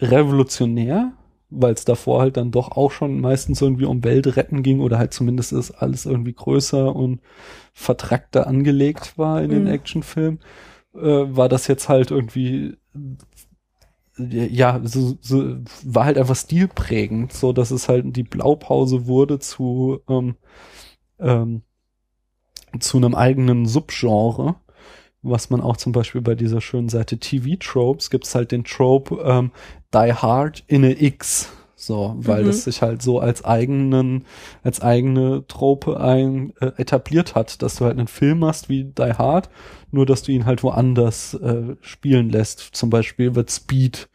[0.00, 1.12] revolutionär,
[1.50, 5.12] weil es davor halt dann doch auch schon meistens irgendwie um Weltretten ging oder halt
[5.14, 7.20] zumindest ist alles irgendwie größer und
[7.74, 9.68] vertrackter angelegt war in den Mhm.
[9.68, 10.40] Actionfilmen,
[10.94, 12.76] äh, war das jetzt halt irgendwie
[14.18, 20.00] ja, so, so war halt einfach stilprägend, so dass es halt die Blaupause wurde zu
[20.08, 20.36] ähm,
[21.22, 21.62] ähm,
[22.80, 24.56] zu einem eigenen Subgenre,
[25.22, 29.22] was man auch zum Beispiel bei dieser schönen Seite TV Tropes gibt's halt den Trope
[29.24, 29.52] ähm,
[29.94, 32.46] Die Hard in a X, so, weil Mhm.
[32.46, 34.24] das sich halt so als eigenen,
[34.62, 39.02] als eigene Trope ein äh, etabliert hat, dass du halt einen Film hast wie Die
[39.14, 39.50] Hard,
[39.90, 42.60] nur dass du ihn halt woanders äh, spielen lässt.
[42.60, 44.08] Zum Beispiel wird Speed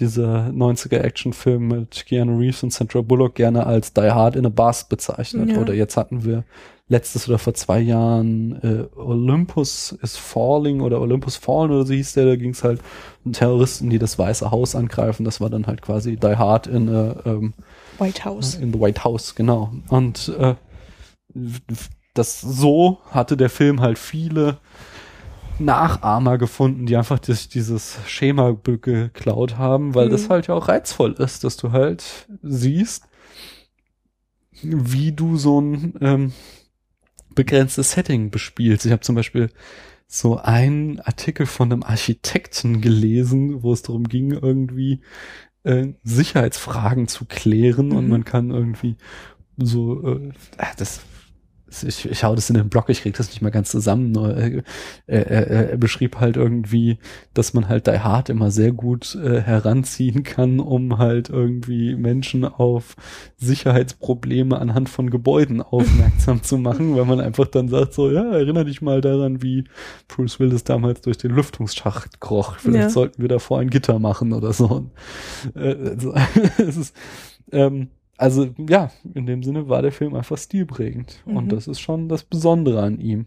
[0.00, 4.48] dieser 90er Actionfilm mit Keanu Reeves und Sandra Bullock gerne als Die Hard in a
[4.48, 5.50] Bus bezeichnet.
[5.50, 5.58] Ja.
[5.58, 6.44] Oder jetzt hatten wir
[6.88, 12.12] letztes oder vor zwei Jahren äh, Olympus is Falling oder Olympus Fallen oder so hieß
[12.14, 12.80] der, da ging es halt
[13.24, 15.24] um Terroristen, die das Weiße Haus angreifen.
[15.24, 17.54] Das war dann halt quasi Die Hard in, a, ähm,
[17.98, 18.54] White House.
[18.54, 19.72] in the White House, genau.
[19.88, 20.54] Und äh,
[22.14, 24.58] das so hatte der Film halt viele
[25.58, 30.10] Nachahmer gefunden, die einfach das, dieses Schema geklaut haben, weil Mhm.
[30.12, 33.04] das halt ja auch reizvoll ist, dass du halt siehst,
[34.62, 36.32] wie du so ein ähm,
[37.34, 38.86] begrenztes Setting bespielst.
[38.86, 39.50] Ich habe zum Beispiel
[40.08, 45.00] so einen Artikel von einem Architekten gelesen, wo es darum ging, irgendwie
[45.64, 48.10] äh, Sicherheitsfragen zu klären und Mhm.
[48.10, 48.96] man kann irgendwie
[49.58, 51.00] so, äh, ah, das,
[51.82, 54.36] ich, ich hau das in den Blog, ich krieg das nicht mal ganz zusammen, nur
[54.36, 54.62] äh,
[55.06, 56.98] er, er, er beschrieb halt irgendwie,
[57.34, 62.44] dass man halt Die Hard immer sehr gut äh, heranziehen kann, um halt irgendwie Menschen
[62.44, 62.96] auf
[63.36, 68.64] Sicherheitsprobleme anhand von Gebäuden aufmerksam zu machen, weil man einfach dann sagt so, ja, erinnere
[68.66, 69.64] dich mal daran, wie
[70.08, 72.56] Bruce Willis damals durch den Lüftungsschacht kroch.
[72.58, 72.90] Vielleicht Ja.
[72.90, 74.66] sollten wir davor ein Gitter machen oder so.
[74.66, 74.90] Und,
[75.54, 76.14] äh, also,
[76.58, 76.96] es ist
[77.52, 81.22] Ähm, also ja, in dem Sinne war der Film einfach stilprägend.
[81.26, 81.36] Mhm.
[81.36, 83.26] Und das ist schon das Besondere an ihm.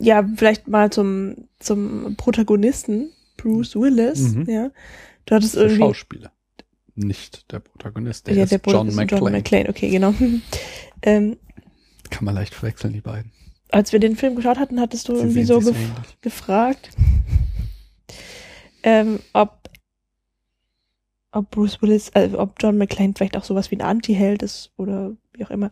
[0.00, 4.48] Ja, vielleicht mal zum, zum Protagonisten, Bruce Willis, Mhm.
[4.48, 4.70] ja.
[5.26, 5.78] Du hattest Der irgendwie.
[5.80, 6.32] Schauspieler.
[6.94, 9.22] Nicht der Protagonist, der ja, ist der John ist McClane.
[9.24, 10.14] John McClane, okay, genau.
[11.02, 11.36] ähm,
[12.10, 13.32] Kann man leicht verwechseln, die beiden.
[13.70, 16.20] als wir den Film geschaut hatten, hattest du Sie irgendwie so gef ähnlich.
[16.20, 16.90] gefragt,
[18.82, 19.61] ähm, ob,
[21.32, 25.12] ob Bruce Willis, äh, ob John McClane vielleicht auch sowas wie ein Anti-Held ist oder
[25.32, 25.70] wie auch immer.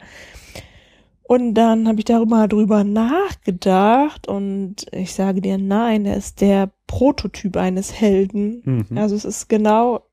[1.23, 6.71] Und dann habe ich darüber drüber nachgedacht und ich sage dir, nein, er ist der
[6.89, 8.87] Prototyp eines Helden.
[8.91, 8.99] Mhm.
[8.99, 10.07] Also es ist genau,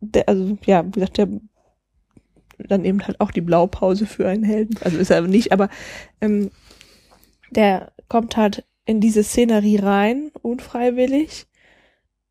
[0.00, 1.28] der, also ja, wie gesagt, der
[2.58, 4.78] dann eben halt auch die Blaupause für einen Helden.
[4.80, 5.68] Also ist er nicht, aber
[6.20, 6.50] ähm,
[7.50, 11.46] der kommt halt in diese Szenerie rein, unfreiwillig.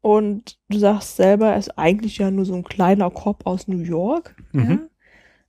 [0.02, 3.82] Und du sagst selber, er ist eigentlich ja nur so ein kleiner Cop aus New
[3.82, 4.36] York.
[4.54, 4.62] Ja?
[4.62, 4.90] Mhm.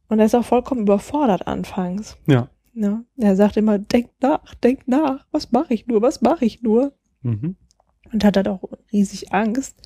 [0.09, 2.19] Und er ist auch vollkommen überfordert anfangs.
[2.27, 2.49] Ja.
[2.75, 3.03] Ja?
[3.17, 6.93] Er sagt immer, denk nach, denk nach, was mache ich nur, was mache ich nur?
[7.23, 7.57] Mhm.
[8.13, 8.63] und hat halt auch
[8.93, 9.77] riesig Angst.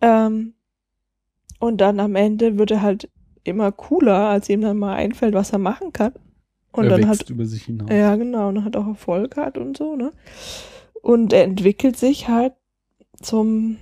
[0.00, 0.54] Ähm,
[1.60, 3.08] und dann am Ende wird er halt
[3.44, 6.12] immer cooler, als ihm dann mal einfällt, was er machen kann.
[6.72, 7.88] Und er dann hat, über sich hinaus.
[7.90, 10.10] ja genau, und dann hat auch Erfolg hat und so, ne?
[11.02, 12.54] Und er entwickelt sich halt
[13.22, 13.78] zum,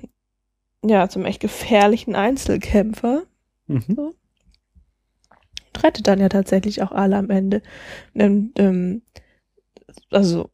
[0.85, 3.23] ja, zum echt gefährlichen Einzelkämpfer
[3.67, 3.85] Mhm.
[5.73, 7.63] und rettet dann ja tatsächlich auch alle am Ende.
[8.15, 9.03] Und, ähm,
[10.11, 10.51] also,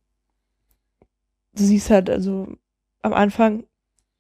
[1.55, 2.49] du siehst halt, also
[3.03, 3.65] am Anfang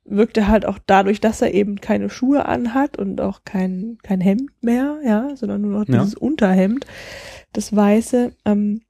[0.04, 4.20] wirkt er halt auch dadurch, dass er eben keine Schuhe anhat und auch kein, kein
[4.20, 5.98] Hemd mehr, ja, sondern nur noch Ja.
[6.00, 6.86] dieses Unterhemd,
[7.52, 8.82] das Weiße, ähm,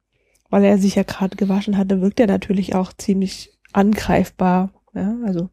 [0.50, 5.48] weil er sich ja gerade gewaschen hatte, wirkt er natürlich auch ziemlich angreifbar, ja, also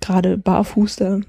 [0.00, 1.20] gerade barfuß da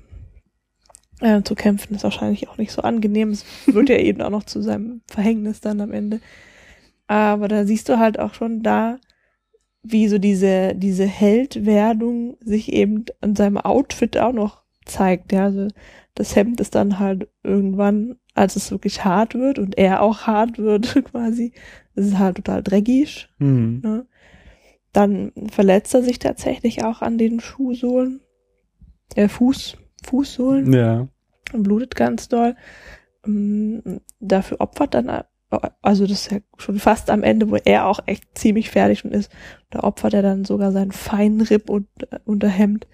[1.24, 3.30] äh, zu kämpfen ist wahrscheinlich auch nicht so angenehm.
[3.30, 6.20] Es wird ja eben auch noch zu seinem Verhängnis dann am Ende.
[7.08, 9.00] Aber da siehst du halt auch schon da,
[9.84, 15.32] wie so diese, diese Heldwerdung sich eben an seinem Outfit auch noch zeigt.
[15.32, 15.68] Ja, also
[16.16, 20.58] das Hemd ist dann halt irgendwann, als es wirklich hart wird und er auch hart
[20.58, 21.54] wird quasi,
[21.96, 23.30] ist halt total dreckig.
[23.40, 23.82] Mhm.
[23.84, 24.06] Ne?
[24.94, 28.22] Dann verletzt er sich tatsächlich auch an den Schuhsohlen,
[29.16, 31.08] äh, Fuß, Fußsohlen Ja.
[31.52, 32.56] und blutet ganz doll.
[33.26, 35.24] Ähm, Dafür opfert dann,
[35.82, 39.12] also das ist ja schon fast am Ende, wo er auch echt ziemlich fertig schon
[39.12, 39.32] ist,
[39.70, 42.88] da opfert er dann sogar sein Feinripp und äh, Unterhemd,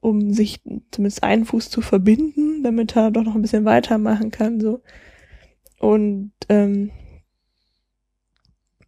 [0.00, 4.60] um sich zumindest einen Fuß zu verbinden, damit er doch noch ein bisschen weitermachen kann,
[4.60, 4.80] so.
[5.78, 6.90] Und ähm,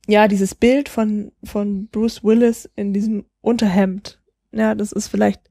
[0.07, 4.21] ja, dieses Bild von, von Bruce Willis in diesem Unterhemd,
[4.53, 5.43] ja, das ist vielleicht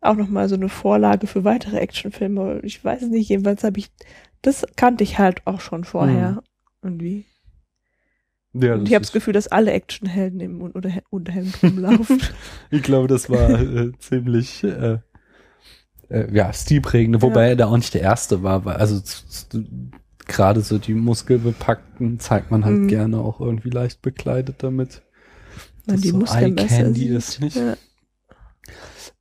[0.00, 2.60] auch nochmal so eine Vorlage für weitere Actionfilme.
[2.62, 3.90] Ich weiß es nicht, jedenfalls habe ich,
[4.42, 6.42] das kannte ich halt auch schon vorher.
[6.82, 7.26] Irgendwie.
[8.54, 12.20] ja Und ich habe das Gefühl, dass alle Actionhelden im Un- Unterhe- Unterhemd rumlaufen.
[12.70, 14.98] Ich glaube, das war äh, ziemlich äh,
[16.08, 17.48] äh, ja, stilprägende, wobei Ja.
[17.50, 19.00] er da auch nicht der Erste war, weil also
[20.30, 22.88] gerade so die Muskelbepackten zeigt man halt Mhm.
[22.88, 25.02] gerne auch irgendwie leicht bekleidet damit.
[25.86, 27.16] Weil Das die so Muskeln besser Eye-Candy sind.
[27.16, 27.56] ist nicht.
[27.56, 27.76] Ja.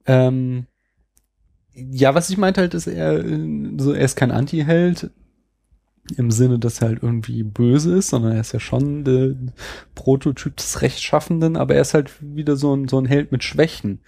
[0.06, 0.66] Ähm,
[1.74, 3.24] ja, was ich meinte halt, ist er
[3.78, 5.12] so, er ist kein Anti-Held
[6.18, 9.36] im Sinne, dass er halt irgendwie böse ist, sondern er ist ja schon der
[9.96, 14.00] Prototyp des Rechtschaffenden, aber er ist halt wieder so ein, so ein Held mit Schwächen.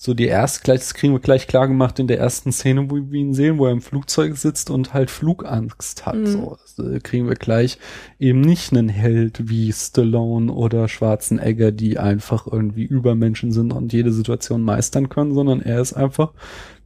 [0.00, 2.94] So die erste, gleich, das kriegen wir gleich klar gemacht in der ersten Szene, wo
[2.94, 6.14] wir ihn sehen, wo er im Flugzeug sitzt und halt Flugangst hat.
[6.14, 6.26] Mhm.
[6.26, 7.78] So, das, äh, kriegen wir gleich
[8.20, 14.12] eben nicht einen Held wie Stallone oder Schwarzenegger, die einfach irgendwie Übermenschen sind und jede
[14.12, 16.32] Situation meistern können, sondern er ist einfach,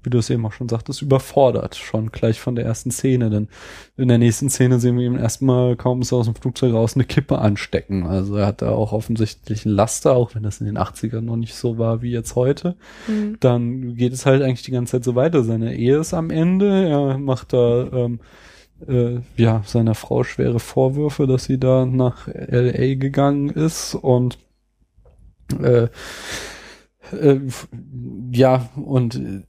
[0.04, 3.30] wie du es eben auch schon sagtest, überfordert, schon gleich von der ersten Szene.
[3.30, 3.48] Denn
[3.96, 6.94] in der nächsten Szene sehen wir ihn erstmal, kaum ist er aus dem Flugzeug raus,
[6.94, 8.06] eine Kippe anstecken.
[8.06, 11.36] Also er hat da auch offensichtlich einen Laster, auch wenn das in den 80ern noch
[11.36, 12.76] nicht so war wie jetzt heute
[13.08, 13.36] Mhm.
[13.40, 15.42] dann geht es halt eigentlich die ganze Zeit so weiter.
[15.44, 18.20] Seine Ehe ist am Ende, er macht da ähm,
[18.86, 24.38] äh, ja seiner Frau schwere Vorwürfe, dass sie da nach LA gegangen ist und
[25.62, 25.88] äh,
[27.10, 27.40] äh,
[28.30, 29.42] ja und äh,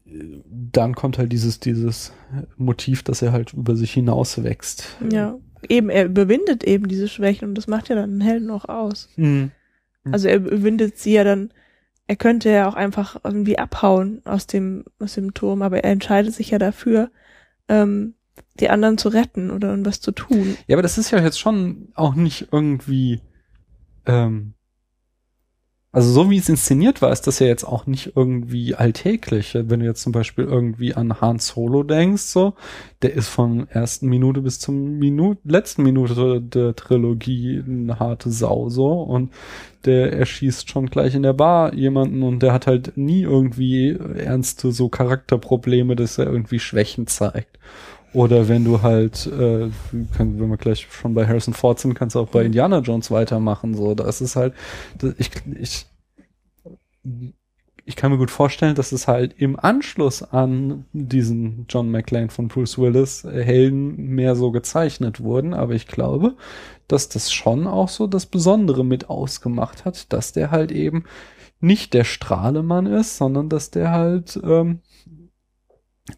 [0.49, 2.13] dann kommt halt dieses dieses
[2.57, 4.97] Motiv, dass er halt über sich hinaus wächst.
[5.11, 5.37] ja.
[5.69, 9.07] Eben, er überwindet eben diese Schwächen und das macht ja dann einen Helden auch aus.
[9.15, 9.51] Mhm.
[10.11, 11.51] Also er überwindet sie ja dann,
[12.07, 16.33] er könnte ja auch einfach irgendwie abhauen aus dem, aus dem Turm, aber er entscheidet
[16.33, 17.11] sich ja dafür,
[17.69, 18.15] ähm,
[18.59, 20.57] die anderen zu retten oder irgendwas zu tun.
[20.67, 23.21] Ja, aber das ist ja jetzt schon auch nicht irgendwie,
[24.05, 24.53] ähm,
[25.93, 29.53] also so wie es inszeniert war, ist das ja jetzt auch nicht irgendwie alltäglich.
[29.53, 32.55] Wenn du jetzt zum Beispiel irgendwie an Han Solo denkst, so,
[33.03, 38.69] der ist von ersten Minute bis zum Minute, letzten Minute der Trilogie eine harte Sau,
[38.69, 39.31] so, und
[39.85, 44.71] der erschießt schon gleich in der Bar jemanden und der hat halt nie irgendwie ernste
[44.71, 47.59] so Charakterprobleme, dass er irgendwie Schwächen zeigt.
[48.13, 52.19] Oder wenn du halt, äh, wenn wir gleich schon bei Harrison Ford sind, kannst du
[52.19, 52.47] auch bei mhm.
[52.47, 53.73] Indiana Jones weitermachen.
[53.75, 54.53] So, da ist halt,
[55.17, 55.87] ich, ich,
[57.85, 62.47] ich kann mir gut vorstellen, dass es halt im Anschluss an diesen John McClane von
[62.47, 65.53] Bruce Willis äh, Helden mehr so gezeichnet wurden.
[65.53, 66.35] Aber ich glaube,
[66.87, 71.05] dass das schon auch so das Besondere mit ausgemacht hat, dass der halt eben
[71.59, 74.79] nicht der Strahlemann ist, sondern dass der halt ähm,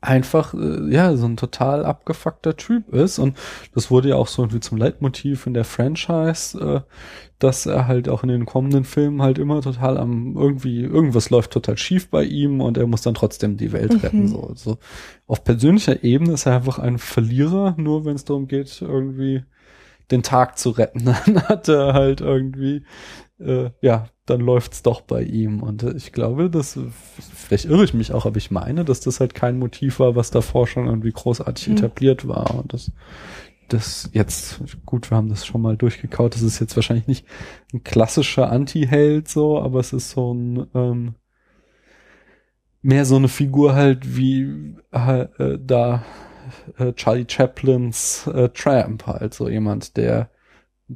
[0.02, 3.20] einfach äh, ja so ein total abgefuckter Typ ist.
[3.20, 3.38] Und
[3.74, 6.82] das wurde ja auch so irgendwie zum Leitmotiv in der Franchise, äh,
[7.38, 11.52] dass er halt auch in den kommenden Filmen halt immer total am irgendwie irgendwas läuft
[11.52, 14.00] total schief bei ihm und er muss dann trotzdem die Welt mhm.
[14.00, 14.78] retten so also
[15.28, 19.44] auf persönlicher Ebene ist er einfach ein Verlierer, nur wenn es darum geht irgendwie
[20.12, 22.84] den Tag zu retten, dann hat er halt irgendwie
[23.40, 25.62] äh, ja, dann läuft's doch bei ihm.
[25.62, 26.80] Und äh, ich glaube, dass,
[27.20, 30.32] vielleicht irre ich mich auch, aber ich meine, dass das halt kein Motiv war, was
[30.32, 31.78] davor schon irgendwie großartig mhm.
[31.78, 32.56] etabliert war.
[32.56, 32.92] Und das,
[33.68, 37.26] das jetzt, gut, wir haben das schon mal durchgekaut, das ist jetzt wahrscheinlich nicht
[37.74, 41.16] ein klassischer Anti-Held so, aber es ist so ein, ähm,
[42.82, 46.04] mehr so eine Figur halt wie äh, da
[46.78, 50.30] äh, Charlie Chaplins äh, Tramp, halt so jemand, der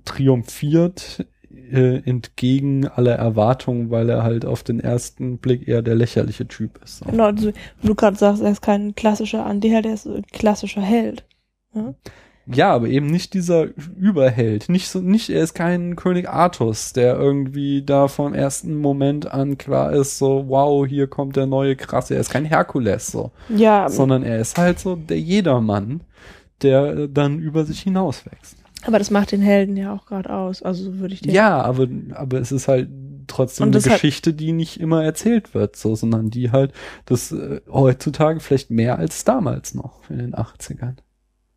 [0.06, 1.26] triumphiert
[1.72, 6.80] äh, entgegen aller Erwartungen, weil er halt auf den ersten Blick eher der lächerliche Typ
[6.84, 7.06] ist.
[7.06, 7.52] Genau, also,
[7.82, 11.26] du gerade sagst, er ist kein klassischer Anti-Held, er ist ein klassischer Held.
[11.74, 11.94] Ja?
[12.52, 14.70] ja, aber eben nicht dieser Überheld.
[14.70, 19.58] Nicht so, nicht, er ist kein König Artus, der irgendwie da vom ersten Moment an
[19.58, 23.32] klar ist, so, wow, hier kommt der neue krasse, er ist kein Herkules, so.
[23.50, 23.90] Ja.
[23.90, 26.02] Sondern er ist halt so der Jedermann,
[26.62, 28.59] der dann über sich hinauswächst.
[28.84, 30.64] Aber das macht den Helden ja auch gerade aus.
[30.64, 31.34] Also würde ich dir.
[31.34, 32.90] Ja, aber, aber es ist halt
[33.28, 36.74] trotzdem eine Geschichte, die nicht immer erzählt wird, so, sondern die halt
[37.06, 40.96] das äh, heutzutage vielleicht mehr als damals noch in den 80ern.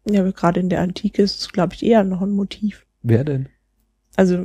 [0.08, 2.87] Ja, aber gerade in der Antike ist es, glaube ich, eher noch ein Motiv.
[3.02, 3.48] Wer denn?
[4.16, 4.44] Also,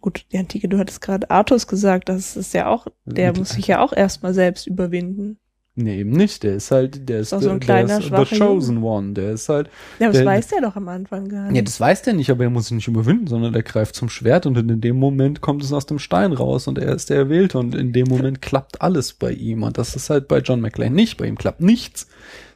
[0.00, 3.66] gut, die Antike, du hattest gerade Artus gesagt, das ist ja auch, der muss sich
[3.66, 5.38] ja auch erstmal selbst überwinden.
[5.74, 6.42] Nee, eben nicht.
[6.42, 8.86] Der ist halt, der ist, ist so ein kleiner, der ist the chosen Junge.
[8.86, 9.12] one.
[9.14, 9.70] Der ist halt.
[9.98, 11.56] Ja, das der, weiß der doch am Anfang gar nicht.
[11.56, 14.10] Ja, das weiß der nicht, aber er muss sich nicht überwinden, sondern er greift zum
[14.10, 17.16] Schwert und in dem Moment kommt es aus dem Stein raus und er ist der
[17.16, 20.60] Erwählte und in dem Moment klappt alles bei ihm und das ist halt bei John
[20.60, 21.16] McClane nicht.
[21.16, 22.06] Bei ihm klappt nichts,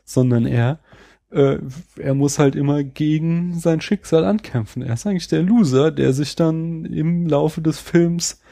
[0.05, 0.81] sondern er,
[1.31, 1.57] äh,
[1.99, 4.83] er muss halt immer gegen sein Schicksal ankämpfen.
[4.83, 8.43] Er ist eigentlich der Loser, der sich dann im Laufe des Films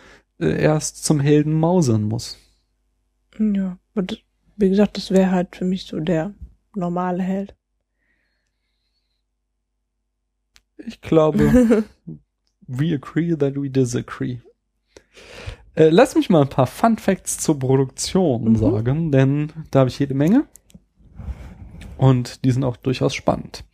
[0.40, 2.38] äh, erst zum Helden mausern muss.
[3.38, 4.24] Ja, und
[4.56, 6.34] wie gesagt, das wäre halt für mich so der
[6.74, 7.54] normale Held.
[10.86, 11.84] Ich glaube,
[12.66, 14.38] we agree that we disagree.
[15.74, 18.56] Äh, lass mich mal ein paar Fun Facts zur Produktion mhm.
[18.56, 20.46] sagen, denn da habe ich jede Menge.
[21.96, 23.64] Und die sind auch durchaus spannend.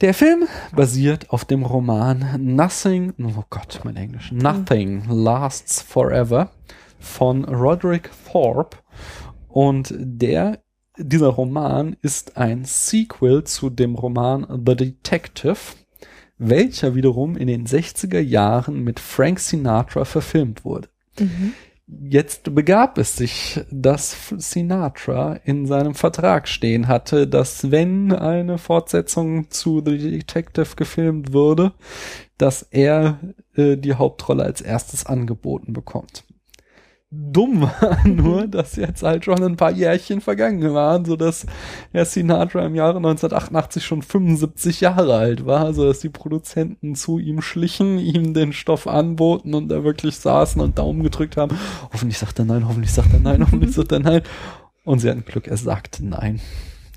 [0.00, 6.50] Der Film basiert auf dem Roman Nothing, oh Gott, mein Englisch, Nothing Lasts Forever
[6.98, 8.78] von Roderick Thorpe
[9.50, 10.62] und der,
[10.96, 15.58] dieser Roman ist ein Sequel zu dem Roman The Detective,
[16.38, 20.88] welcher wiederum in den 60er Jahren mit Frank Sinatra verfilmt wurde.
[21.18, 21.52] Mhm.
[21.86, 29.50] Jetzt begab es sich, dass Sinatra in seinem Vertrag stehen hatte, dass wenn eine Fortsetzung
[29.50, 31.72] zu The Detective gefilmt würde,
[32.38, 33.18] dass er
[33.56, 36.24] äh, die Hauptrolle als erstes angeboten bekommt.
[37.12, 41.44] Dumm war nur, dass jetzt halt schon ein paar Jährchen vergangen waren, so dass
[41.90, 47.18] Herr Sinatra im Jahre 1988 schon 75 Jahre alt war, so dass die Produzenten zu
[47.18, 51.58] ihm schlichen, ihm den Stoff anboten und da wirklich saßen und Daumen gedrückt haben.
[51.92, 54.22] Hoffentlich sagt er nein, hoffentlich sagt er nein, hoffentlich sagt er nein.
[54.84, 56.40] Und sie hatten Glück, er sagte nein.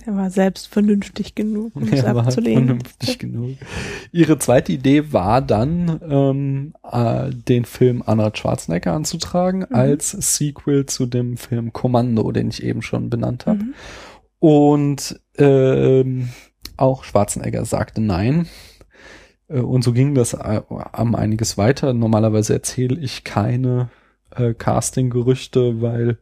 [0.05, 2.65] Er war selbst vernünftig genug, um es abzulehnen.
[2.65, 3.57] vernünftig genug.
[4.11, 9.75] Ihre zweite Idee war dann, ähm, äh, den Film Arnold Schwarzenegger anzutragen mhm.
[9.75, 13.63] als Sequel zu dem Film Kommando, den ich eben schon benannt habe.
[13.63, 13.73] Mhm.
[14.39, 16.29] Und ähm,
[16.75, 18.47] auch Schwarzenegger sagte nein.
[19.47, 21.93] Äh, und so ging das äh, am einiges weiter.
[21.93, 23.89] Normalerweise erzähle ich keine
[24.35, 26.17] äh, Casting-Gerüchte, weil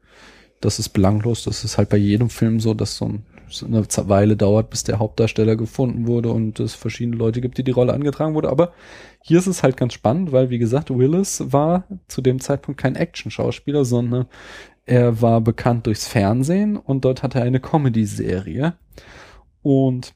[0.59, 1.43] das ist belanglos.
[1.43, 4.83] Das ist halt bei jedem Film so, dass so ein es eine Weile dauert, bis
[4.83, 8.49] der Hauptdarsteller gefunden wurde und es verschiedene Leute gibt, die die Rolle angetragen wurde.
[8.49, 8.73] Aber
[9.21, 12.95] hier ist es halt ganz spannend, weil wie gesagt, Willis war zu dem Zeitpunkt kein
[12.95, 14.25] Action-Schauspieler, sondern
[14.85, 18.73] er war bekannt durchs Fernsehen und dort hatte er eine Comedy-Serie.
[19.61, 20.13] Und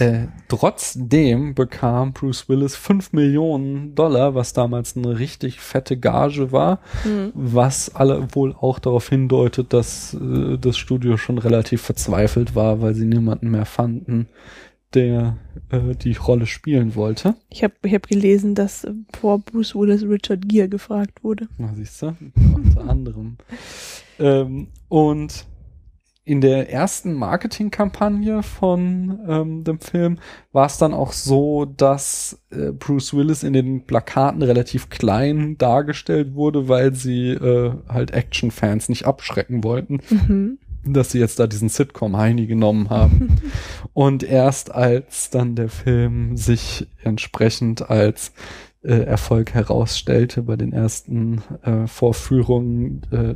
[0.00, 6.80] äh, trotzdem bekam Bruce Willis fünf Millionen Dollar, was damals eine richtig fette Gage war,
[7.04, 7.32] mhm.
[7.34, 12.94] was alle wohl auch darauf hindeutet, dass äh, das Studio schon relativ verzweifelt war, weil
[12.94, 14.28] sie niemanden mehr fanden,
[14.94, 15.38] der
[15.70, 17.34] äh, die Rolle spielen wollte.
[17.48, 21.48] Ich habe ich hab gelesen, dass äh, vor Bruce Willis Richard Gere gefragt wurde.
[21.58, 22.16] Na, siehst du,
[22.54, 23.36] unter anderem.
[24.18, 25.46] ähm, und
[26.30, 30.20] in der ersten Marketingkampagne von ähm, dem Film
[30.52, 36.36] war es dann auch so, dass äh, Bruce Willis in den Plakaten relativ klein dargestellt
[36.36, 40.02] wurde, weil sie äh, halt Action-Fans nicht abschrecken wollten.
[40.08, 40.58] Mhm.
[40.84, 43.40] dass sie jetzt da diesen Sitcom Heini genommen haben.
[43.92, 48.32] Und erst als dann der Film sich entsprechend als
[48.82, 50.42] äh, Erfolg herausstellte.
[50.42, 53.34] Bei den ersten äh, Vorführungen äh,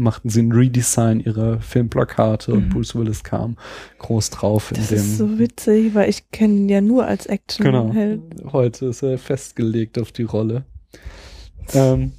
[0.00, 2.56] machten sie ein Redesign ihrer Filmplakate mhm.
[2.56, 3.56] und Bruce Willis kam
[3.98, 4.72] groß drauf.
[4.74, 7.64] Das in dem, ist so witzig, weil ich kenne ihn ja nur als Action.
[7.64, 7.94] Genau.
[8.52, 10.64] Heute ist er festgelegt auf die Rolle.
[11.74, 12.12] Ähm,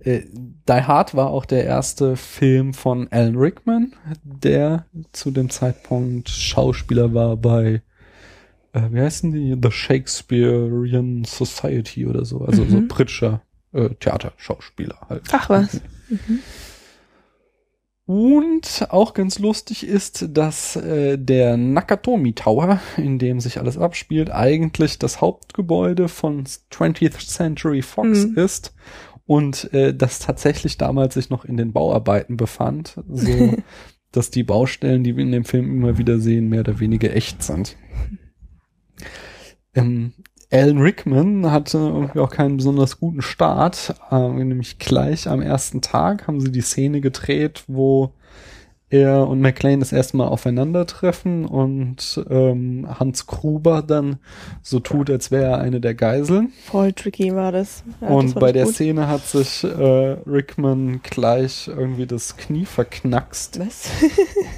[0.00, 3.92] äh, Die Hard war auch der erste Film von Alan Rickman,
[4.22, 7.82] der zu dem Zeitpunkt Schauspieler war bei
[8.72, 9.56] äh, wie heißen die?
[9.60, 12.40] The Shakespearean Society oder so.
[12.40, 12.70] Also mhm.
[12.70, 13.42] so britischer
[13.72, 15.22] äh, Theaterschauspieler halt.
[15.32, 15.80] Ach was.
[16.08, 16.40] Mhm.
[18.08, 24.30] Und auch ganz lustig ist, dass äh, der Nakatomi Tower, in dem sich alles abspielt,
[24.30, 28.38] eigentlich das Hauptgebäude von 20th Century Fox mhm.
[28.38, 28.74] ist
[29.26, 33.54] und äh, das tatsächlich damals sich noch in den Bauarbeiten befand, so
[34.10, 37.42] dass die Baustellen, die wir in dem Film immer wieder sehen, mehr oder weniger echt
[37.42, 37.76] sind.
[39.78, 40.12] Ähm,
[40.50, 43.94] Alan Rickman hatte irgendwie auch keinen besonders guten Start.
[44.10, 48.12] Ähm, nämlich gleich am ersten Tag haben sie die Szene gedreht, wo
[48.90, 54.16] er und McLean das erste Mal aufeinandertreffen und ähm, Hans Gruber dann
[54.62, 56.52] so tut, als wäre er eine der Geiseln.
[56.64, 57.84] Voll tricky war das.
[58.00, 58.74] Ja, und das bei der gut.
[58.74, 63.60] Szene hat sich äh, Rickman gleich irgendwie das Knie verknackst.
[63.60, 63.90] Was?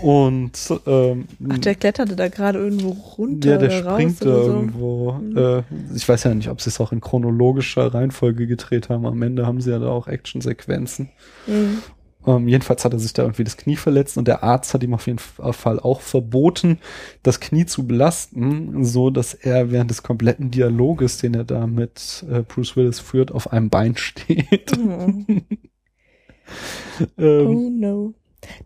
[0.02, 0.52] und
[0.86, 3.50] ähm, Ach, der kletterte da gerade irgendwo runter.
[3.50, 4.52] Ja, der springt da so.
[4.52, 5.12] irgendwo.
[5.12, 5.36] Mhm.
[5.36, 5.62] Äh,
[5.96, 9.06] ich weiß ja nicht, ob sie es auch in chronologischer Reihenfolge gedreht haben.
[9.06, 11.08] Am Ende haben sie ja da auch Actionsequenzen.
[11.48, 11.78] Mhm.
[12.26, 14.92] Ähm, jedenfalls hat er sich da irgendwie das Knie verletzt und der Arzt hat ihm
[14.92, 16.78] auf jeden Fall auch verboten,
[17.22, 22.24] das Knie zu belasten, so dass er während des kompletten Dialoges, den er da mit
[22.30, 24.72] äh, Bruce Willis führt, auf einem Bein steht.
[24.78, 25.12] Oh,
[27.18, 28.14] ähm, oh no.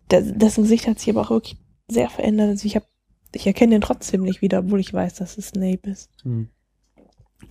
[0.09, 2.49] Das, das Gesicht hat sich aber auch wirklich sehr verändert.
[2.49, 2.85] Also ich habe,
[3.33, 6.09] ich erkenne den trotzdem nicht wieder, obwohl ich weiß, dass es Snape ist.
[6.23, 6.49] Hm.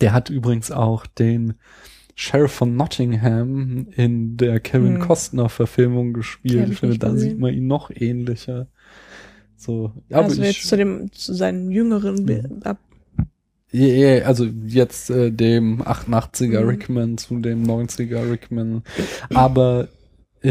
[0.01, 1.55] Der hat übrigens auch den
[2.15, 5.01] Sheriff von Nottingham in der Kevin hm.
[5.01, 6.69] Costner Verfilmung gespielt.
[6.71, 7.31] Ich finde, da gesehen.
[7.31, 8.67] sieht man ihn noch ähnlicher.
[9.57, 12.63] So, ja, also aber jetzt zu dem, zu seinen jüngeren hm.
[12.63, 12.79] ab.
[13.71, 16.67] Ja, yeah, also jetzt äh, dem 88er mhm.
[16.69, 18.83] Rickman zu dem 90er Rickman.
[19.33, 19.89] Aber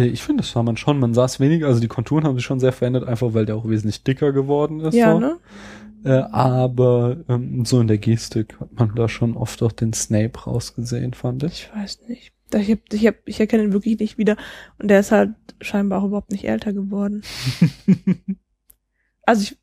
[0.02, 0.98] ich finde, das sah man schon.
[0.98, 3.56] Man sah es weniger, also die Konturen haben sich schon sehr verändert, einfach weil der
[3.56, 4.94] auch wesentlich dicker geworden ist.
[4.94, 5.20] Ja, so.
[5.20, 5.38] ne?
[6.04, 10.38] Äh, aber ähm, so in der Gestik hat man da schon oft auch den Snape
[10.38, 11.70] rausgesehen, fand ich.
[11.70, 12.32] Ich weiß nicht.
[12.52, 14.36] Ich, hab, ich, hab, ich erkenne ihn wirklich nicht wieder.
[14.78, 15.30] Und der ist halt
[15.60, 17.22] scheinbar auch überhaupt nicht älter geworden.
[19.26, 19.56] also ich,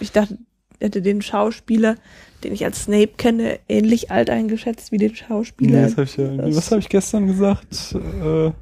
[0.00, 0.38] ich dachte,
[0.78, 1.96] er hätte den Schauspieler,
[2.44, 5.80] den ich als Snape kenne, ähnlich alt eingeschätzt wie den Schauspieler.
[5.80, 7.96] Nee, das hab ich ja, was habe ich gestern gesagt?
[8.22, 8.52] Äh,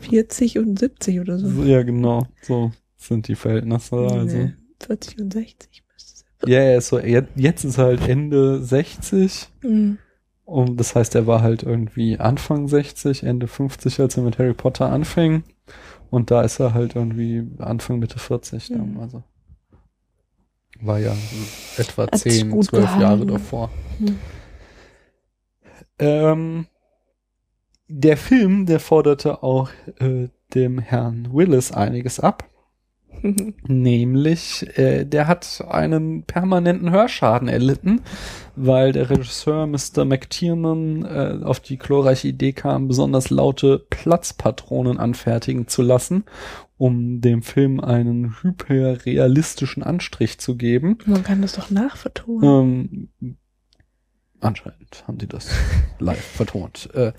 [0.00, 1.62] 40 und 70 oder so.
[1.64, 2.26] Ja, genau.
[2.42, 3.96] So sind die Verhältnisse.
[3.96, 4.50] Nee, also.
[4.80, 5.82] 40 und 60.
[6.46, 9.48] Ja, yeah, so jetzt, jetzt ist halt Ende 60.
[9.62, 9.98] Mhm.
[10.44, 14.54] Und das heißt, er war halt irgendwie Anfang 60, Ende 50, als er mit Harry
[14.54, 15.42] Potter anfing.
[16.10, 18.92] Und da ist er halt irgendwie Anfang Mitte 40 dann.
[18.92, 19.00] Mhm.
[19.00, 19.24] Also
[20.80, 21.14] war ja
[21.76, 23.00] etwa Hat's 10, 12 gehalten.
[23.00, 23.70] Jahre davor.
[23.98, 24.18] Mhm.
[25.98, 26.66] Ähm,
[27.88, 32.48] der Film, der forderte auch äh, dem Herrn Willis einiges ab.
[33.66, 38.02] Nämlich, äh, der hat einen permanenten Hörschaden erlitten,
[38.54, 40.04] weil der Regisseur Mr.
[40.04, 46.24] McTiernan äh, auf die glorreiche Idee kam, besonders laute Platzpatronen anfertigen zu lassen,
[46.76, 50.98] um dem Film einen hyperrealistischen Anstrich zu geben.
[51.06, 53.08] Man kann das doch nachvertonen.
[53.20, 53.36] Ähm,
[54.40, 55.50] Anscheinend haben die das
[55.98, 56.88] live vertont.
[56.94, 57.12] Äh,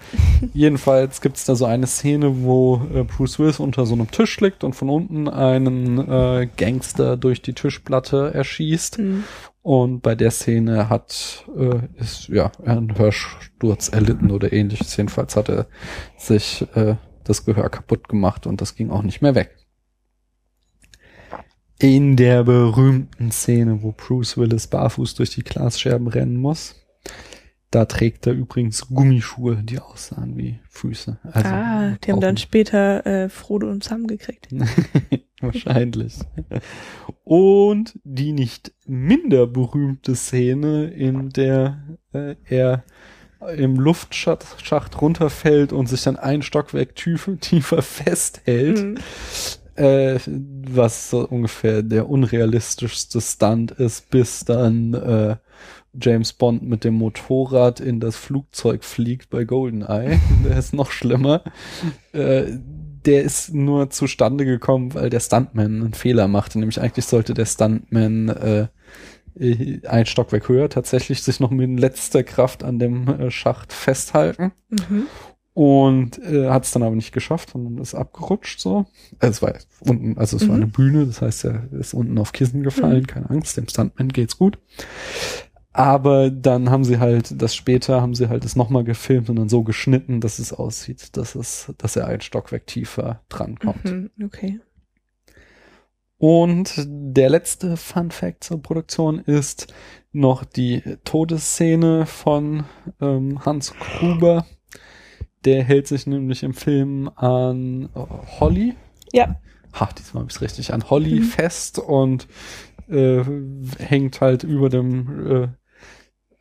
[0.53, 4.63] jedenfalls gibt's da so eine Szene, wo äh, Bruce Willis unter so einem Tisch liegt
[4.63, 8.99] und von unten einen äh, Gangster durch die Tischplatte erschießt.
[8.99, 9.23] Mhm.
[9.61, 14.95] Und bei der Szene hat äh, ist ja einen Hörsturz erlitten oder ähnliches.
[14.95, 15.67] Jedenfalls hat er
[16.17, 16.95] sich äh,
[17.25, 19.57] das Gehör kaputt gemacht und das ging auch nicht mehr weg.
[21.79, 26.75] In der berühmten Szene, wo Bruce Willis barfuß durch die Glasscherben rennen muss,
[27.71, 31.19] da trägt er übrigens Gummischuhe, die aussahen wie Füße.
[31.23, 34.47] Also ah, die haben dann später äh, Frodo und Sam gekriegt.
[35.41, 36.15] Wahrscheinlich.
[37.23, 42.83] Und die nicht minder berühmte Szene, in der äh, er
[43.55, 48.97] im Luftschacht Schacht runterfällt und sich dann ein Stockwerk tiefer, tiefer festhält, Mhm.
[49.75, 55.37] äh, was so ungefähr der unrealistischste Stunt ist, bis dann äh,
[55.99, 60.19] James Bond mit dem Motorrad in das Flugzeug fliegt bei GoldenEye.
[60.45, 61.43] Der ist noch schlimmer.
[62.13, 62.43] Äh,
[63.05, 66.59] der ist nur zustande gekommen, weil der Stuntman einen Fehler machte.
[66.59, 68.67] Nämlich eigentlich sollte der Stuntman äh,
[69.87, 75.03] ein Stockwerk höher tatsächlich sich noch mit letzter Kraft an dem äh, Schacht festhalten Mhm.
[75.53, 78.85] und äh, hat es dann aber nicht geschafft und ist abgerutscht so.
[79.19, 80.63] Also es war unten, also es war Mhm.
[80.63, 84.37] eine Bühne, das heißt, er ist unten auf Kissen gefallen, keine Angst, dem Stuntman geht's
[84.37, 84.57] gut.
[85.71, 89.49] Aber dann haben sie halt, das später haben sie halt es nochmal gefilmt und dann
[89.49, 93.85] so geschnitten, dass es aussieht, dass es, dass er ein Stockwerk tiefer drankommt.
[93.85, 94.09] Mhm.
[94.23, 94.59] Okay.
[96.17, 99.73] Und der letzte Fun Fact zur Produktion ist
[100.11, 102.65] noch die Todesszene von
[102.99, 104.45] ähm, Hans Gruber.
[105.45, 107.99] Der hält sich nämlich im Film an äh,
[108.39, 108.75] Holly.
[109.13, 109.39] Ja.
[109.79, 110.73] Ha, diesmal habe ich richtig.
[110.73, 111.23] An Holly Mhm.
[111.23, 112.27] fest und
[112.89, 113.23] äh,
[113.77, 115.55] hängt halt über dem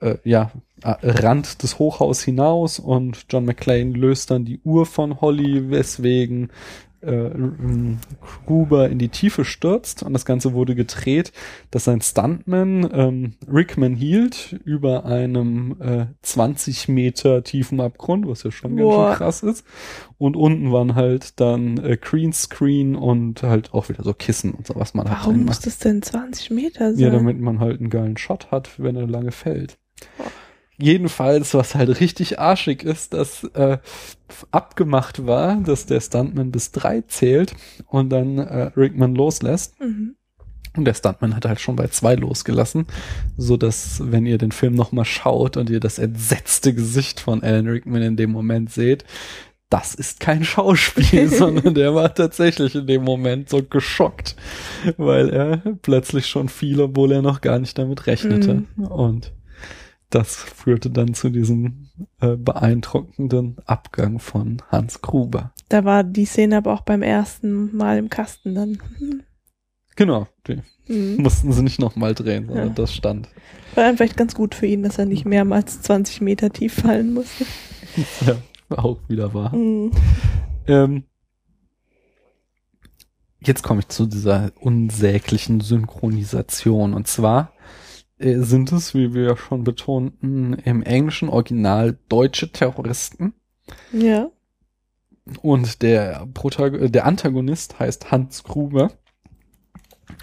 [0.00, 5.20] äh, ja, äh, Rand des Hochhaus hinaus und John McClane löst dann die Uhr von
[5.20, 6.50] Holly, weswegen
[7.00, 7.30] äh,
[8.46, 11.32] Gruber in die Tiefe stürzt und das Ganze wurde gedreht,
[11.70, 18.50] dass ein Stuntman ähm, Rickman hielt über einem äh, 20 Meter tiefen Abgrund, was ja
[18.50, 19.10] schon ganz Boah.
[19.10, 19.64] schön krass ist.
[20.18, 24.74] Und unten waren halt dann äh, Greenscreen und halt auch wieder so Kissen und so,
[24.74, 27.00] was man halt Warum muss das denn 20 Meter sein?
[27.00, 29.78] Ja, damit man halt einen geilen Shot hat, wenn er lange fällt.
[30.80, 33.78] Jedenfalls, was halt richtig arschig ist, dass äh,
[34.52, 37.56] abgemacht war, dass der Stuntman bis drei zählt
[37.88, 39.80] und dann äh, Rickman loslässt.
[39.80, 40.14] Mhm.
[40.76, 42.86] Und der Stuntman hat halt schon bei zwei losgelassen,
[43.36, 47.66] so dass wenn ihr den Film nochmal schaut und ihr das entsetzte Gesicht von Alan
[47.66, 49.04] Rickman in dem Moment seht,
[49.70, 54.36] das ist kein Schauspiel, sondern der war tatsächlich in dem Moment so geschockt,
[54.96, 58.62] weil er plötzlich schon fiel, obwohl er noch gar nicht damit rechnete.
[58.88, 59.32] Und
[60.10, 61.90] das führte dann zu diesem
[62.20, 65.52] äh, beeindruckenden Abgang von Hans Gruber.
[65.68, 68.78] Da war die Szene aber auch beim ersten Mal im Kasten dann.
[69.96, 71.16] Genau, die Mhm.
[71.22, 72.72] mussten sie nicht nochmal drehen, sondern Ja.
[72.74, 73.28] das stand.
[73.74, 77.12] War dann vielleicht ganz gut für ihn, dass er nicht mehrmals 20 Meter tief fallen
[77.12, 77.44] musste.
[78.26, 78.36] Ja,
[78.76, 79.54] auch wieder wahr.
[79.54, 79.90] Mhm.
[80.66, 81.04] Ähm,
[83.40, 86.94] jetzt komme ich zu dieser unsäglichen Synchronisation.
[86.94, 87.52] Und zwar
[88.18, 93.34] äh, sind es, wie wir ja schon betonten, im englischen Original deutsche Terroristen.
[93.92, 94.30] Ja.
[95.42, 98.90] Und der, Protag äh, der Antagonist heißt Hans Gruber.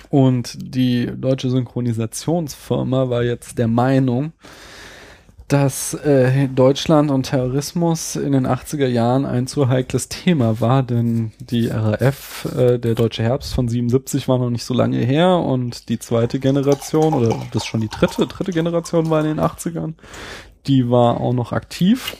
[0.09, 4.33] Und die deutsche Synchronisationsfirma war jetzt der Meinung,
[5.47, 11.33] dass äh, Deutschland und Terrorismus in den 80er Jahren ein zu heikles Thema war, denn
[11.39, 15.89] die RAF, äh, der Deutsche Herbst von 77 war noch nicht so lange her und
[15.89, 19.93] die zweite Generation, oder das ist schon die dritte, dritte Generation war in den 80ern,
[20.65, 22.17] die war auch noch aktiv.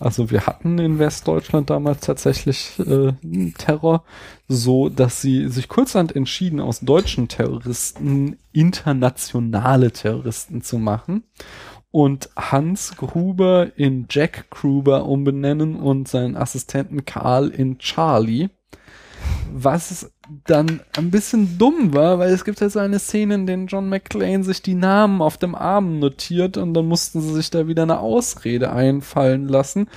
[0.00, 3.12] Also wir hatten in Westdeutschland damals tatsächlich äh,
[3.56, 4.02] Terror,
[4.48, 11.22] so dass sie sich kurzhand entschieden, aus deutschen Terroristen internationale Terroristen zu machen
[11.92, 18.48] und Hans Gruber in Jack Gruber umbenennen und seinen Assistenten Karl in Charlie.
[19.52, 20.10] Was
[20.46, 23.88] dann ein bisschen dumm war, weil es gibt ja so eine Szene, in der John
[23.90, 27.82] McClane sich die Namen auf dem Arm notiert und dann mussten sie sich da wieder
[27.82, 29.88] eine Ausrede einfallen lassen.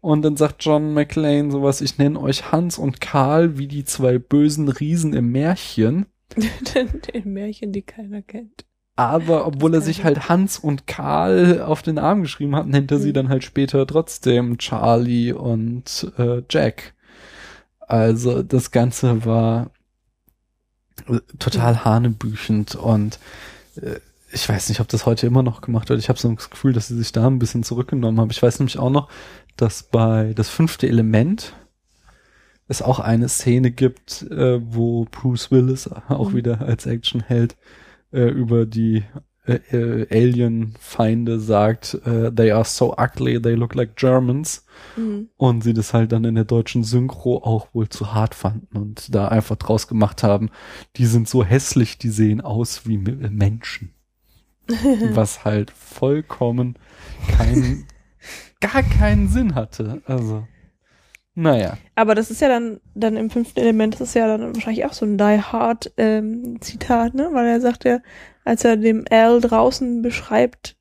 [0.00, 4.18] Und dann sagt John McClane sowas, ich nenne euch Hans und Karl wie die zwei
[4.18, 6.06] bösen Riesen im Märchen.
[6.76, 8.64] Den Märchen, die keiner kennt.
[9.00, 12.92] Aber obwohl er sich ich halt Hans und Karl auf den Arm geschrieben hat, nennt
[12.92, 13.14] er sie Mhm.
[13.14, 16.92] dann halt später trotzdem Charlie und äh, Jack.
[17.80, 19.70] Also das Ganze war
[21.08, 23.18] äh, total hanebüchend und
[23.76, 24.00] äh,
[24.32, 25.98] ich weiß nicht, ob das heute immer noch gemacht wird.
[25.98, 28.30] Ich habe so das Gefühl, dass sie sich da ein bisschen zurückgenommen haben.
[28.30, 29.08] Ich weiß nämlich auch noch,
[29.56, 31.54] dass bei das fünfte Element
[32.68, 36.36] es auch eine Szene gibt, äh, wo Bruce Willis auch mhm.
[36.36, 37.56] wieder als Actionheld äh,
[38.12, 39.04] über die
[39.50, 44.66] äh, äh, Alien-Feinde sagt, äh, they are so ugly, they look like Germans.
[44.96, 45.28] Mhm.
[45.36, 49.14] Und sie das halt dann in der deutschen Synchro auch wohl zu hart fanden und
[49.14, 50.50] da einfach draus gemacht haben,
[50.96, 53.94] die sind so hässlich, die sehen aus wie Menschen.
[55.12, 56.78] Was halt vollkommen
[57.28, 57.86] keinen,
[58.60, 60.02] gar keinen Sinn hatte.
[60.04, 60.46] Also.
[61.34, 61.78] Naja.
[61.94, 64.92] Aber das ist ja dann, dann im fünften Element, das ist ja dann wahrscheinlich auch
[64.92, 67.30] so ein Die Hard ähm, Zitat, ne?
[67.32, 68.00] Weil er sagt ja,
[68.44, 70.76] als er dem Al draußen beschreibt,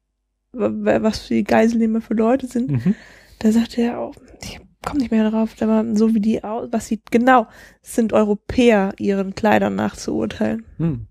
[0.52, 2.96] was für die Geiselnehmer für Leute sind, mhm.
[3.40, 6.88] da sagt er auch, ich komme nicht mehr darauf, aber so wie die aus, was
[6.88, 7.48] sieht, genau,
[7.82, 10.66] sind Europäer ihren Kleidern nachzuurteilen.
[10.78, 11.08] Hm.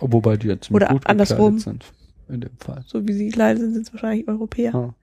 [0.00, 1.58] Wobei die jetzt Oder gut andersrum.
[1.58, 1.84] sind.
[2.26, 2.82] In dem Fall.
[2.86, 4.74] So wie sie gekleidet sind, sind es wahrscheinlich Europäer.
[4.74, 4.94] Ah.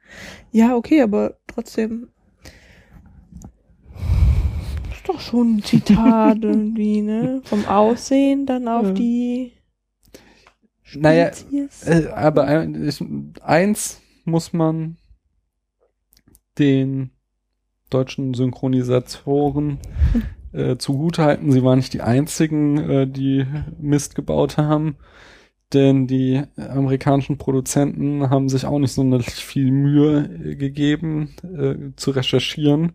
[0.51, 2.09] Ja, okay, aber trotzdem
[5.01, 7.41] ist doch schon ein Zitat irgendwie, ne?
[7.43, 8.93] Vom Aussehen dann auf ja.
[8.93, 9.53] die
[10.83, 11.01] Spezies.
[11.01, 11.31] Naja,
[11.85, 12.45] äh, aber
[13.41, 14.97] eins muss man
[16.59, 17.11] den
[17.89, 19.79] deutschen Synchronisatoren
[20.53, 21.51] äh, zugutehalten.
[21.51, 23.45] Sie waren nicht die einzigen, äh, die
[23.79, 24.97] Mist gebaut haben
[25.73, 32.11] denn die amerikanischen Produzenten haben sich auch nicht so viel Mühe äh, gegeben äh, zu
[32.11, 32.93] recherchieren,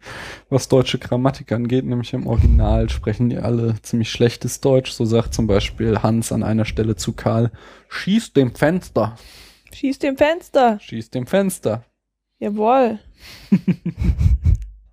[0.48, 4.92] was deutsche Grammatik angeht, nämlich im Original sprechen die alle ziemlich schlechtes Deutsch.
[4.92, 7.50] So sagt zum Beispiel Hans an einer Stelle zu Karl,
[7.88, 9.16] schieß dem Fenster.
[9.72, 10.78] Schieß dem Fenster.
[10.80, 11.84] Schieß dem Fenster.
[12.38, 12.98] Jawohl.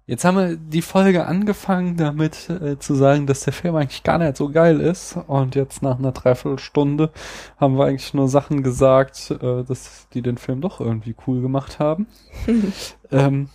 [0.06, 4.18] Jetzt haben wir die Folge angefangen damit äh, zu sagen, dass der Film eigentlich gar
[4.18, 5.18] nicht so geil ist.
[5.28, 7.12] Und jetzt nach einer Dreiviertelstunde
[7.58, 11.80] haben wir eigentlich nur Sachen gesagt, äh, dass die den Film doch irgendwie cool gemacht
[11.80, 12.08] haben.
[13.12, 13.48] ähm,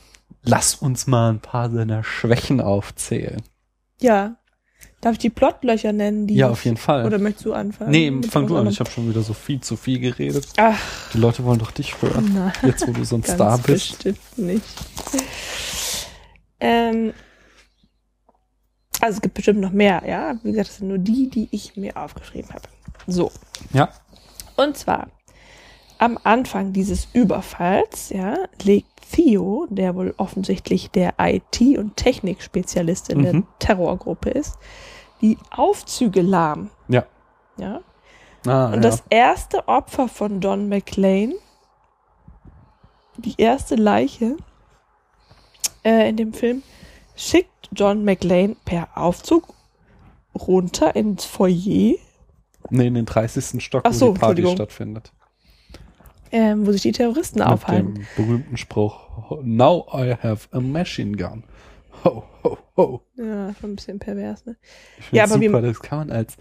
[0.42, 3.42] lass uns mal ein paar seiner Schwächen aufzählen.
[4.00, 4.36] Ja.
[5.00, 6.26] Darf ich die Plotlöcher nennen?
[6.26, 7.04] Die ja, auf jeden Fall.
[7.04, 7.90] Oder möchtest du anfangen?
[7.90, 8.66] Nee, fang du an.
[8.68, 10.48] Ich habe schon wieder so viel zu viel geredet.
[10.56, 10.78] Ach.
[11.12, 12.32] Die Leute wollen doch dich hören.
[12.34, 12.52] Nein.
[12.62, 14.02] Jetzt, wo du so ein Star bist.
[14.02, 14.64] Bestimmt nicht.
[16.60, 17.12] Ähm,
[19.00, 20.34] also es gibt bestimmt noch mehr, ja.
[20.42, 22.68] Wie gesagt, das sind nur die, die ich mir aufgeschrieben habe.
[23.06, 23.30] So.
[23.72, 23.88] Ja.
[24.56, 25.08] Und zwar
[25.98, 33.18] am Anfang dieses Überfalls, ja, legt Theo, der wohl offensichtlich der IT- und Technikspezialist in
[33.18, 33.22] mhm.
[33.22, 34.58] der Terrorgruppe ist,
[35.20, 36.70] die Aufzüge lahm.
[36.88, 37.04] Ja.
[37.56, 37.80] Ja.
[38.46, 38.80] Ah, und ja.
[38.80, 41.34] das erste Opfer von Don McLean,
[43.16, 44.36] die erste Leiche,
[45.88, 46.62] äh, in dem Film,
[47.16, 49.54] schickt John McLean per Aufzug
[50.34, 51.96] runter ins Foyer.
[52.70, 53.62] Nee, in den 30.
[53.64, 55.12] Stock, Ach so, wo die Party stattfindet.
[56.30, 57.94] Ähm, wo sich die Terroristen Mit aufhalten.
[57.94, 61.44] Dem berühmten Spruch, Now I have a machine gun.
[62.04, 63.02] Ho, ho, ho.
[63.16, 64.56] Ja, schon ein bisschen pervers, ne?
[64.98, 66.36] Ich ja, aber super, das kann man als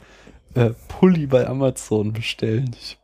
[0.55, 2.75] äh, Pulli bei Amazon bestellen.
[2.77, 2.99] Ich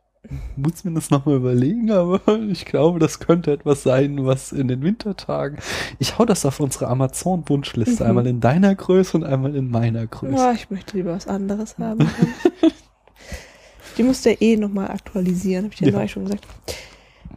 [0.56, 2.20] muss mir das nochmal überlegen, aber
[2.50, 5.58] ich glaube, das könnte etwas sein, was in den Wintertagen.
[5.98, 8.02] Ich hau das auf unsere Amazon-Wunschliste.
[8.04, 8.08] Mhm.
[8.08, 10.36] Einmal in deiner Größe und einmal in meiner Größe.
[10.36, 12.08] Oh, ich möchte lieber was anderes haben.
[13.96, 15.96] Die musst du ja eh nochmal aktualisieren, habe ich dir ja.
[15.96, 16.44] neulich schon gesagt.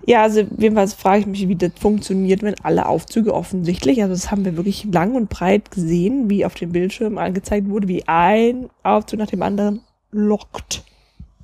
[0.08, 4.32] Ja, also jedenfalls frage ich mich, wie das funktioniert, wenn alle Aufzüge offensichtlich, also das
[4.32, 8.70] haben wir wirklich lang und breit gesehen, wie auf dem Bildschirm angezeigt wurde, wie ein
[8.84, 9.82] Aufzug nach dem anderen
[10.12, 10.84] lockt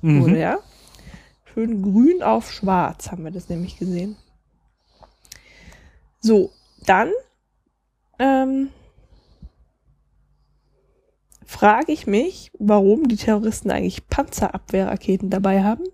[0.00, 0.22] mhm.
[0.22, 0.58] wurde, ja.
[1.54, 4.16] Schön grün auf schwarz haben wir das nämlich gesehen.
[6.18, 6.50] So,
[6.84, 7.12] dann
[8.18, 8.70] ähm,
[11.44, 15.84] frage ich mich, warum die Terroristen eigentlich Panzerabwehrraketen dabei haben.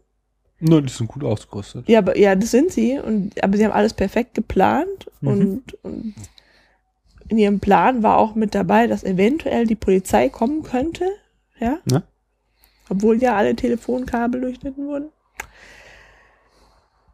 [0.61, 1.86] Na, die sind gut ausgerüstet.
[1.88, 2.98] Ja, aber ja, das sind sie.
[2.98, 5.28] Und, aber sie haben alles perfekt geplant mhm.
[5.28, 6.14] und, und
[7.28, 11.06] in ihrem Plan war auch mit dabei, dass eventuell die Polizei kommen könnte.
[11.58, 11.78] Ja.
[11.84, 12.02] Ne?
[12.88, 15.11] Obwohl ja alle Telefonkabel durchschnitten wurden.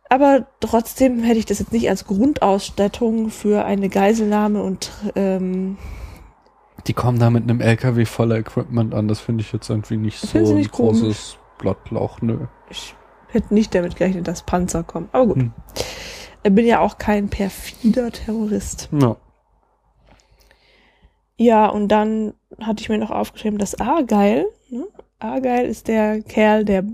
[0.09, 5.77] Aber trotzdem hätte ich das jetzt nicht als Grundausstattung für eine Geiselnahme und ähm,
[6.87, 9.09] die kommen da mit einem LKW voller Equipment an.
[9.09, 12.21] Das finde ich jetzt irgendwie nicht so ein nicht großes Blattloch.
[12.23, 12.47] Nö.
[12.71, 12.95] Ich
[13.29, 15.09] hätte nicht damit gerechnet, dass Panzer kommen.
[15.13, 15.37] Aber gut.
[15.37, 15.53] Hm.
[16.45, 18.89] Ich bin ja auch kein perfider Terrorist.
[18.93, 19.17] No.
[21.37, 24.87] Ja, und dann hatte ich mir noch aufgeschrieben, dass Argyle, ne?
[25.19, 26.85] Argyle ist der Kerl, der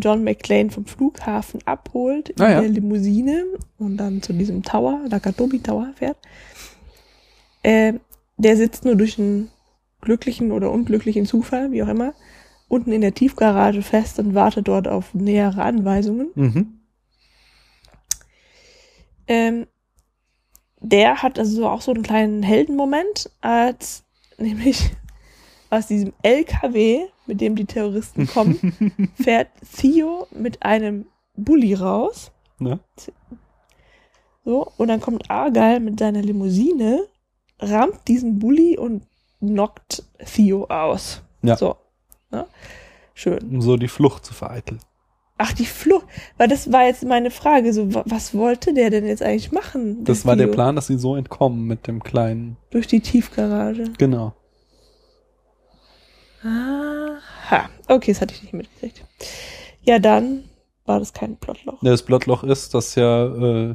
[0.00, 2.60] John McClane vom Flughafen abholt in ah, ja.
[2.60, 3.44] der Limousine
[3.78, 6.16] und dann zu diesem Tower, Nakatomi Tower fährt.
[7.62, 7.94] Äh,
[8.36, 9.50] der sitzt nur durch einen
[10.00, 12.14] glücklichen oder unglücklichen Zufall, wie auch immer,
[12.68, 16.30] unten in der Tiefgarage fest und wartet dort auf nähere Anweisungen.
[16.34, 16.80] Mhm.
[19.26, 19.66] Ähm,
[20.80, 24.04] der hat also auch so einen kleinen Heldenmoment, als
[24.38, 24.90] nämlich
[25.70, 31.06] aus diesem LKW, mit dem die Terroristen kommen, fährt Theo mit einem
[31.36, 32.30] Bulli raus.
[32.58, 32.80] Ne?
[34.44, 37.06] So, und dann kommt Argyle mit seiner Limousine,
[37.58, 39.04] rammt diesen Bulli und
[39.38, 41.22] knockt Theo aus.
[41.42, 41.56] Ja.
[41.56, 41.76] So.
[42.30, 42.46] Ne?
[43.14, 43.38] Schön.
[43.50, 44.80] Um so die Flucht zu vereiteln.
[45.38, 46.06] Ach, die Flucht.
[46.36, 47.72] Weil das war jetzt meine Frage.
[47.72, 50.04] So, wa- was wollte der denn jetzt eigentlich machen?
[50.04, 50.54] Das war der Theo?
[50.54, 52.56] Plan, dass sie so entkommen mit dem kleinen.
[52.70, 53.84] Durch die Tiefgarage.
[53.96, 54.34] Genau.
[56.42, 57.68] Aha.
[57.88, 59.04] Okay, das hatte ich nicht mitgekriegt.
[59.82, 60.44] Ja, dann
[60.86, 61.78] war das kein Plotloch.
[61.82, 63.70] Das Blottloch ist, dass ja äh,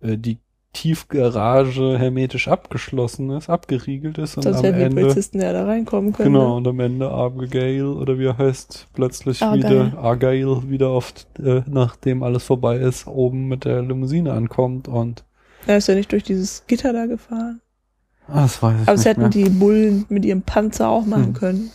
[0.00, 0.38] äh, die
[0.74, 5.02] Tiefgarage hermetisch abgeschlossen ist, abgeriegelt ist und Sonst hätten die Ende.
[5.02, 6.32] Polizisten ja da reinkommen können.
[6.32, 6.54] Genau, Ne?
[6.56, 9.68] und am Ende Abigail oder wie er heißt, plötzlich Argyle.
[9.92, 15.24] wieder Argyle wieder oft, äh, nachdem alles vorbei ist, oben mit der Limousine ankommt und
[15.66, 17.60] Er ist ja nicht durch dieses Gitter da gefahren.
[18.28, 19.28] ah, das weiß ich Aber das hätten mehr.
[19.30, 21.32] die Bullen mit ihrem Panzer auch machen Hm.
[21.34, 21.70] können.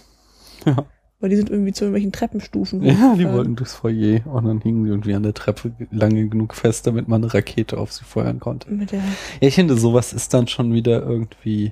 [0.68, 0.86] Ja.
[1.20, 4.84] Weil die sind irgendwie zu irgendwelchen Treppenstufen Ja, die wollten durchs Foyer und dann hingen
[4.84, 8.39] sie irgendwie an der Treppe lange genug fest, damit man eine Rakete auf sie feuern
[8.39, 8.70] konnte.
[8.72, 11.72] Mit der, Ja, ich finde, sowas ist dann schon wieder irgendwie.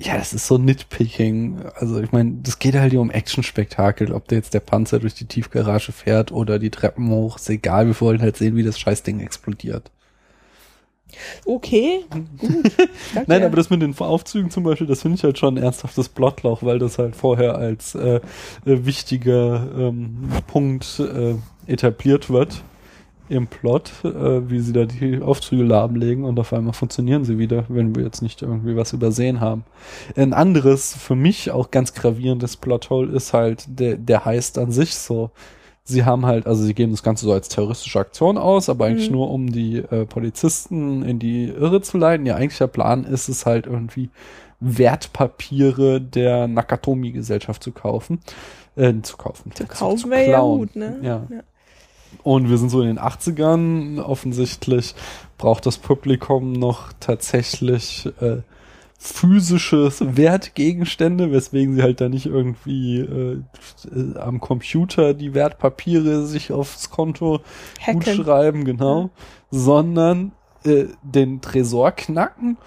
[0.00, 1.58] Ja, das ist so Nitpicking.
[1.76, 4.12] Also ich meine, das geht halt hier um Actionspektakel.
[4.12, 7.86] Ob da jetzt der Panzer durch die Tiefgarage fährt oder die Treppen hoch, ist egal.
[7.86, 9.92] Wir wollen halt sehen, wie das Scheißding explodiert.
[11.44, 12.04] Okay,
[12.38, 12.72] gut.
[13.26, 13.46] Nein, er.
[13.46, 16.62] aber das mit den Aufzügen zum Beispiel, das finde ich halt schon ein ernsthaftes Plotloch,
[16.62, 18.20] weil das halt vorher als äh, äh,
[18.64, 21.34] wichtiger ähm, Punkt äh,
[21.70, 22.62] etabliert wird
[23.30, 27.64] im Plot, äh, wie sie da die Aufzüge lahmlegen und auf einmal funktionieren sie wieder,
[27.68, 29.64] wenn wir jetzt nicht irgendwie was übersehen haben.
[30.16, 34.96] Ein anderes, für mich auch ganz gravierendes Plothole ist halt der, der Heist an sich
[34.96, 35.30] so.
[35.90, 39.08] Sie haben halt, also sie geben das Ganze so als terroristische Aktion aus, aber eigentlich
[39.10, 39.16] Mhm.
[39.16, 42.24] nur um die äh, Polizisten in die Irre zu leiten.
[42.26, 44.10] Ihr eigentlicher Plan ist es halt irgendwie
[44.60, 48.20] Wertpapiere der Nakatomi-Gesellschaft zu kaufen.
[48.76, 49.52] Äh, zu kaufen.
[49.54, 50.98] zu kaufen wäre ja gut, ne?
[51.02, 51.26] Ja.
[52.22, 54.00] Und wir sind so in den 80ern.
[54.00, 54.94] Offensichtlich
[55.38, 58.38] braucht das Publikum noch tatsächlich äh,
[59.02, 63.42] physisches Wertgegenstände, weswegen sie halt da nicht irgendwie äh,
[64.18, 68.24] am Computer die Wertpapiere sich aufs Konto gut Hacken.
[68.24, 69.08] schreiben, genau,
[69.50, 70.32] sondern
[70.64, 72.58] äh, den Tresor knacken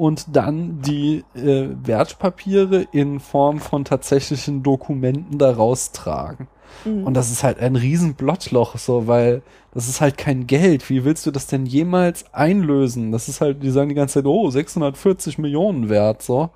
[0.00, 6.48] und dann die äh, Wertpapiere in Form von tatsächlichen Dokumenten da raustragen.
[6.86, 7.04] Mhm.
[7.04, 9.42] Und das ist halt ein riesen Blottloch, so, weil
[9.74, 10.88] das ist halt kein Geld.
[10.88, 13.12] Wie willst du das denn jemals einlösen?
[13.12, 16.48] Das ist halt, die sagen die ganze Zeit, oh, 640 Millionen wert, so.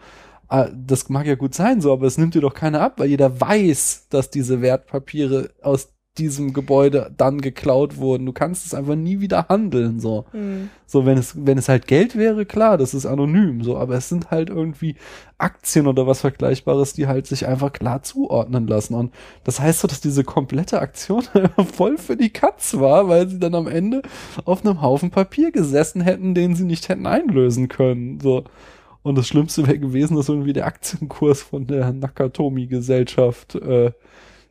[0.48, 3.10] Ah, Das mag ja gut sein, so, aber es nimmt dir doch keiner ab, weil
[3.10, 8.24] jeder weiß, dass diese Wertpapiere aus diesem Gebäude dann geklaut wurden.
[8.24, 10.26] Du kannst es einfach nie wieder handeln, so.
[10.32, 10.70] Mhm.
[10.86, 14.08] So, wenn es, wenn es halt Geld wäre, klar, das ist anonym, so, aber es
[14.08, 14.94] sind halt irgendwie
[15.38, 18.94] Aktien oder was Vergleichbares, die halt sich einfach klar zuordnen lassen.
[18.94, 19.12] Und
[19.42, 21.24] das heißt so, dass diese komplette Aktion
[21.72, 24.02] voll für die Katz war, weil sie dann am Ende
[24.44, 28.44] auf einem Haufen Papier gesessen hätten, den sie nicht hätten einlösen können, so.
[29.02, 33.92] Und das Schlimmste wäre gewesen, dass irgendwie der Aktienkurs von der Nakatomi-Gesellschaft äh,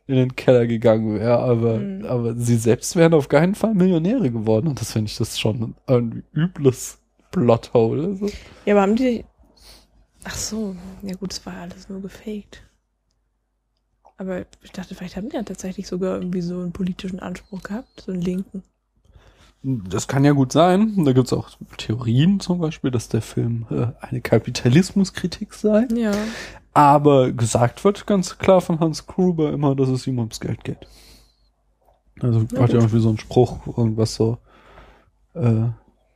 [0.06, 2.04] in den Keller gegangen wäre, aber, Mhm.
[2.04, 4.68] aber sie selbst wären auf keinen Fall Millionäre geworden.
[4.68, 6.98] Und das finde ich das schon ein übles
[7.30, 8.08] Plothole.
[8.08, 8.28] Also.
[8.66, 9.24] Ja, aber haben die.
[10.24, 12.62] Ach so, ja gut, es war alles nur gefaked.
[14.16, 18.02] Aber ich dachte, vielleicht haben die ja tatsächlich sogar irgendwie so einen politischen Anspruch gehabt,
[18.06, 18.62] so einen linken.
[19.62, 21.04] Das kann ja gut sein.
[21.04, 25.88] Da gibt's auch Theorien zum Beispiel, dass der Film äh, eine Kapitalismuskritik sei.
[25.94, 26.12] Ja.
[26.74, 30.86] Aber gesagt wird ganz klar von Hans Gruber immer, dass es ihm ums Geld geht.
[32.20, 34.38] Also Na hat ja irgendwie so einen Spruch, irgendwas so,
[35.34, 35.66] äh,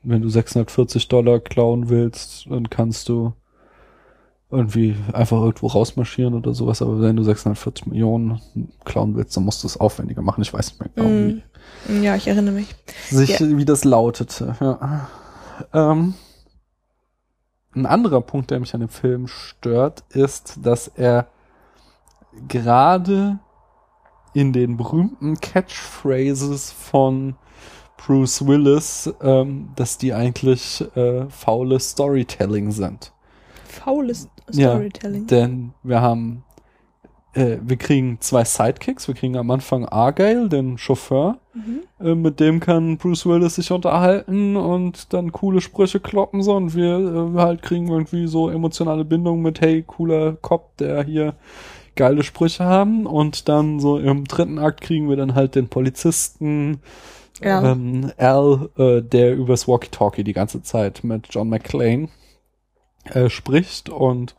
[0.02, 3.32] wenn du 640 Dollar klauen willst, dann kannst du
[4.50, 8.40] irgendwie einfach irgendwo rausmarschieren oder sowas, aber wenn du 640 Millionen
[8.84, 10.40] klauen willst, dann musst du es aufwendiger machen.
[10.42, 11.42] Ich weiß nicht mehr genau, wie,
[11.92, 12.02] Mhm.
[12.02, 12.74] Ja, ich erinnere mich.
[13.10, 13.56] sich, Ja.
[13.56, 14.56] wie das lautete.
[14.60, 15.08] Ja.
[15.74, 16.14] Ähm,
[17.74, 21.28] ein anderer Punkt, der mich an dem Film stört, ist, dass er
[22.48, 23.38] gerade
[24.34, 27.36] in den berühmten Catchphrases von
[27.96, 33.12] Bruce Willis, ähm, dass die eigentlich äh, faule Storytelling sind.
[33.64, 35.26] Faules Ja, Storytelling.
[35.26, 36.44] Denn wir haben,
[37.38, 39.08] äh, wir kriegen zwei Sidekicks.
[39.08, 41.38] Wir kriegen am Anfang Argyle, den Chauffeur.
[41.54, 41.80] Mhm.
[42.04, 46.74] Äh, mit dem kann Bruce Willis sich unterhalten und dann coole Sprüche kloppen so und
[46.74, 51.34] wir äh, halt kriegen irgendwie so emotionale Bindung mit hey cooler Cop, der hier
[51.96, 56.80] geile Sprüche haben und dann so im dritten Akt kriegen wir dann halt den Polizisten
[57.42, 57.72] Ja.
[57.72, 62.08] ähm, Al, äh, der übers Walkie-Talkie die ganze Zeit mit John McClane
[63.04, 64.36] äh, spricht und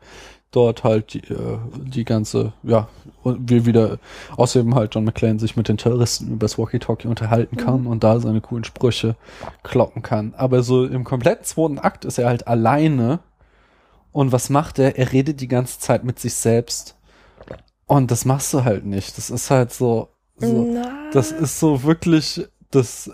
[0.51, 2.87] dort halt die, äh, die ganze, ja,
[3.23, 3.99] und wir wieder,
[4.35, 8.41] außerdem halt John McClane sich mit den Terroristen übers Walkie-Talkie unterhalten kann und da seine
[8.41, 9.15] coolen Sprüche
[9.63, 10.33] kloppen kann.
[10.35, 13.19] Aber so im kompletten zweiten Akt ist er halt alleine
[14.11, 14.97] und was macht er?
[14.97, 16.95] Er redet die ganze Zeit mit sich selbst.
[17.85, 19.17] Und das machst du halt nicht.
[19.17, 20.75] Das ist halt so, so
[21.11, 23.11] das ist so wirklich das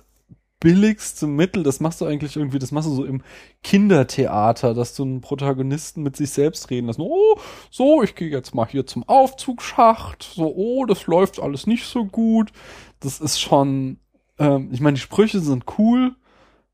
[0.59, 1.63] billigste Mittel.
[1.63, 3.21] Das machst du eigentlich irgendwie, das machst du so im
[3.63, 6.99] Kindertheater, dass du einen Protagonisten mit sich selbst reden lässt.
[6.99, 7.37] Oh,
[7.69, 10.23] so, ich gehe jetzt mal hier zum Aufzugsschacht.
[10.23, 12.51] So, oh, das läuft alles nicht so gut.
[12.99, 13.99] Das ist schon,
[14.39, 16.15] ähm, ich meine, die Sprüche sind cool.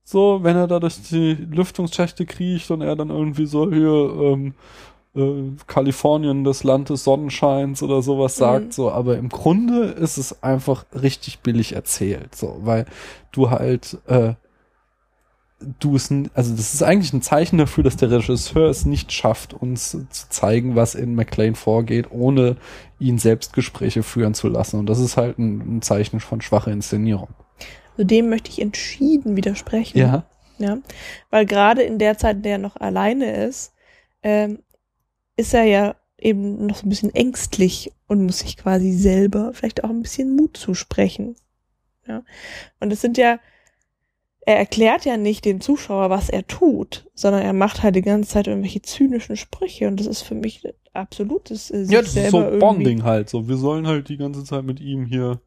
[0.03, 4.55] So, wenn er da durch die Lüftungsschächte kriecht und er dann irgendwie so hier, ähm,
[5.15, 8.71] äh, Kalifornien, das Land des Sonnenscheins oder sowas sagt, Mhm.
[8.71, 12.85] so, aber im Grunde ist es einfach richtig billig erzählt, so, weil
[13.31, 14.33] du halt, äh,
[15.79, 19.53] du es, also das ist eigentlich ein Zeichen dafür, dass der Regisseur es nicht schafft,
[19.53, 22.55] uns zu zeigen, was in McLean vorgeht, ohne
[22.99, 24.79] ihn selbst Gespräche führen zu lassen.
[24.79, 27.27] Und das ist halt ein, ein Zeichen von schwacher Inszenierung.
[27.91, 29.97] also dem möchte ich entschieden widersprechen.
[29.99, 30.23] Ja.
[30.57, 30.77] Ja,
[31.31, 33.73] weil gerade in der Zeit, in der er noch alleine ist,
[34.21, 34.59] ähm,
[35.41, 39.83] ist er ja eben noch so ein bisschen ängstlich und muss sich quasi selber vielleicht
[39.83, 41.35] auch ein bisschen Mut zusprechen.
[42.07, 42.23] Ja,
[42.79, 43.39] und es sind ja,
[44.45, 48.29] er erklärt ja nicht dem Zuschauer, was er tut, sondern er macht halt die ganze
[48.29, 50.63] Zeit irgendwelche zynischen Sprüche und das ist für mich
[50.93, 53.29] absolutes äh, Ja, das ist so Bonding halt.
[53.29, 55.39] So, wir sollen halt die ganze Zeit mit ihm hier.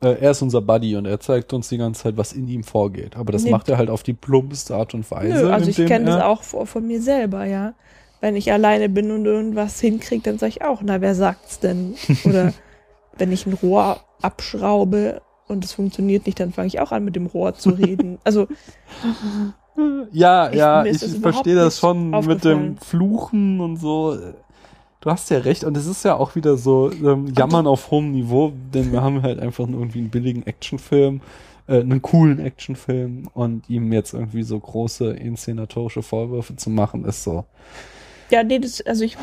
[0.00, 2.62] Äh, er ist unser Buddy und er zeigt uns die ganze Zeit, was in ihm
[2.62, 3.16] vorgeht.
[3.16, 3.50] Aber das Nee.
[3.50, 5.44] macht er halt auf die plumpste Art und Weise.
[5.44, 7.74] Nö, also ich kenne das auch von, von mir selber, ja.
[8.20, 11.94] Wenn ich alleine bin und irgendwas hinkriege, dann sage ich auch, na, wer sagt's denn?
[12.24, 12.52] Oder
[13.18, 17.16] wenn ich ein Rohr abschraube und es funktioniert nicht, dann fange ich auch an, mit
[17.16, 18.18] dem Rohr zu reden.
[18.24, 18.46] Also,
[20.10, 24.16] Ja, Ich- ja, ich, verstehe das schon mit dem Fluchen und so.
[25.00, 25.62] Du hast ja recht.
[25.64, 29.22] Und es ist ja auch wieder so ähm, Jammern auf hohem Niveau, denn wir haben
[29.22, 31.20] halt einfach irgendwie einen billigen Actionfilm,
[31.68, 37.22] äh, einen coolen Actionfilm und ihm jetzt irgendwie so große inszenatorische Vorwürfe zu machen, ist
[37.22, 37.44] so.
[38.30, 39.16] Ja, nee, das, also ich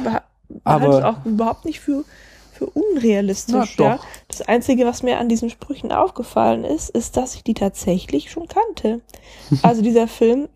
[0.66, 2.04] halte es auch überhaupt nicht für,
[2.54, 3.76] für unrealistisch.
[3.78, 4.00] Na, ja.
[4.28, 8.48] Das Einzige, was mir an diesen Sprüchen aufgefallen ist, ist, dass ich die tatsächlich schon
[8.48, 9.02] kannte.
[9.62, 10.48] Also dieser Film,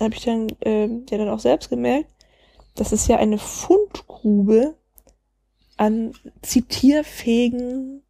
[0.00, 2.10] habe ich dann ähm, ja dann auch selbst gemerkt,
[2.74, 4.74] das ist ja eine Fundgrube
[5.78, 6.12] an
[6.42, 8.02] zitierfähigen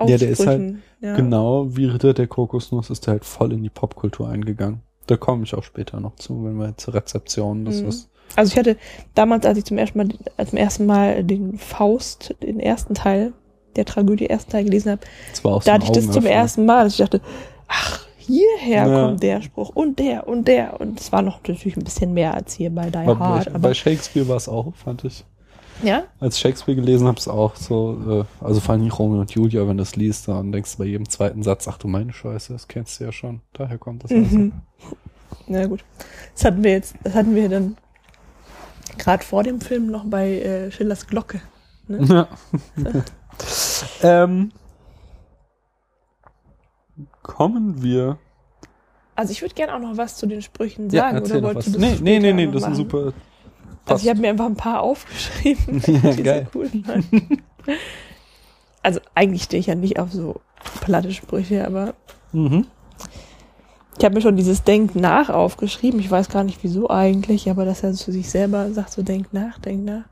[0.00, 0.82] Ja, der ist Aussprüchen.
[1.00, 4.82] Ja, Genau wie Ritter der Kokosnuss ist er halt voll in die Popkultur eingegangen.
[5.06, 7.88] Da komme ich auch später noch zu, wenn wir zur Rezeption, das Mhm.
[7.88, 8.10] ist.
[8.36, 8.76] Also ich hatte
[9.14, 13.32] damals, als ich zum ersten Mal, als zum ersten Mal den Faust, den ersten Teil
[13.76, 15.00] der Tragödie, ersten Teil gelesen habe,
[15.32, 17.20] so da hatte ich das zum ersten Mal, dass ich dachte,
[17.68, 19.06] ach, hierher Ja.
[19.06, 22.34] kommt der Spruch und der und der und es war noch natürlich ein bisschen mehr
[22.34, 25.24] als hier bei Die Aber Hard, bei, aber bei Shakespeare war es auch, fand ich.
[25.82, 29.30] ja, Als ich Shakespeare gelesen habe, es auch so, äh, also vor allem Romeo und
[29.30, 32.12] Julia, wenn du das liest, dann denkst du bei jedem zweiten Satz, ach du meine
[32.12, 33.40] Scheiße, das kennst du ja schon.
[33.52, 34.22] Daher kommt das also.
[34.38, 34.52] Mhm.
[35.46, 35.84] Na gut.
[36.34, 37.76] Das hatten wir jetzt, das hatten wir dann
[38.96, 41.40] gerade vor dem Film noch bei äh, Schillers Glocke.
[41.88, 42.28] Ja.
[44.02, 44.52] ähm,
[47.22, 48.18] kommen wir.
[49.14, 51.68] Also ich würde gerne auch noch was zu den Sprüchen Ja, sagen, erzähl oder wolltest
[51.68, 51.74] was.
[51.74, 52.74] du das Nee, nee, nee, das ist machen?
[52.74, 53.12] super.
[53.86, 55.82] Also ich habe mir einfach ein paar aufgeschrieben.
[55.86, 56.48] Ja, die geil.
[56.52, 57.42] so cool waren.
[58.82, 60.40] Also eigentlich stehe ich ja nicht auf so
[60.82, 61.94] platte Sprüche, aber
[62.32, 62.66] Mhm.
[63.96, 66.00] Ich habe mir schon dieses Denk nach aufgeschrieben.
[66.00, 69.32] Ich weiß gar nicht wieso eigentlich, aber dass er zu sich selber sagt, so denk
[69.32, 70.04] nach, denk nach.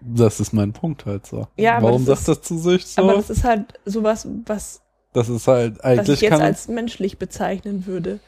[0.00, 1.46] Das ist mein Punkt halt so.
[1.56, 3.02] Ja, aber Warum das sagt das zu sich so?
[3.02, 4.80] Aber das ist halt sowas, was,
[5.12, 8.20] das ist halt was eigentlich ich jetzt als menschlich bezeichnen würde.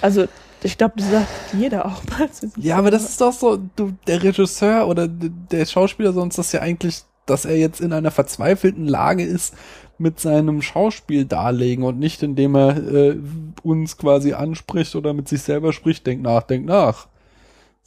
[0.00, 0.26] Also
[0.62, 3.10] ich glaube, das sagt jeder auch mal zu sich Ja, aber das selber.
[3.10, 7.56] ist doch so, du, der Regisseur oder der Schauspieler sonst das ja eigentlich, dass er
[7.56, 9.54] jetzt in einer verzweifelten Lage ist
[9.98, 13.16] mit seinem Schauspiel darlegen und nicht indem er äh,
[13.62, 17.08] uns quasi anspricht oder mit sich selber spricht, denk nach, denk nach.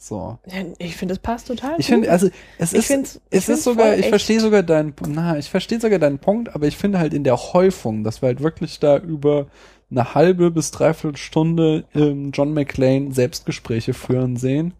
[0.00, 0.38] So.
[0.78, 4.06] Ich finde, das passt total Ich finde, also es Ich ist, es ist sogar, ich
[4.06, 7.36] verstehe sogar deinen, na, ich verstehe sogar deinen Punkt, aber ich finde halt in der
[7.36, 9.46] Häufung, dass wir halt wirklich da über
[9.90, 14.74] eine halbe bis dreiviertel Stunde ähm, John McClane Selbstgespräche führen sehen,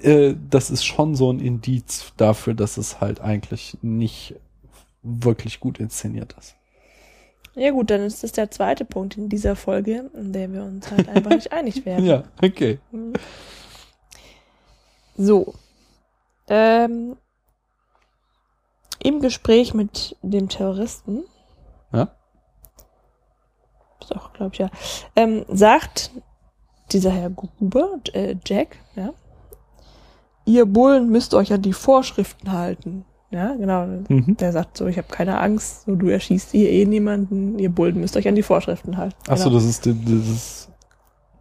[0.00, 4.36] äh, das ist schon so ein Indiz dafür, dass es halt eigentlich nicht
[5.06, 6.54] wirklich gut inszeniert ist.
[7.54, 10.90] Ja gut, dann ist das der zweite Punkt in dieser Folge, in der wir uns
[10.90, 12.04] halt einfach nicht einig werden.
[12.04, 12.78] Ja, okay.
[15.16, 15.54] So.
[16.48, 17.16] Ähm,
[19.02, 21.24] im Gespräch mit dem Terroristen,
[21.92, 22.08] Ja?
[24.10, 24.70] doch, glaube ich, ja,
[25.16, 26.10] ähm, sagt
[26.92, 29.12] dieser Herr Gruber, äh, Jack, ja,
[30.44, 33.04] ihr Bullen müsst euch an die Vorschriften halten.
[33.30, 33.86] Ja, genau.
[34.08, 34.36] Mhm.
[34.36, 38.00] Der sagt so, ich habe keine Angst, so du erschießt hier eh niemanden, ihr Bullen
[38.00, 39.16] müsst euch an die Vorschriften halten.
[39.28, 39.56] Achso, genau.
[39.56, 40.68] das ist, der- das ist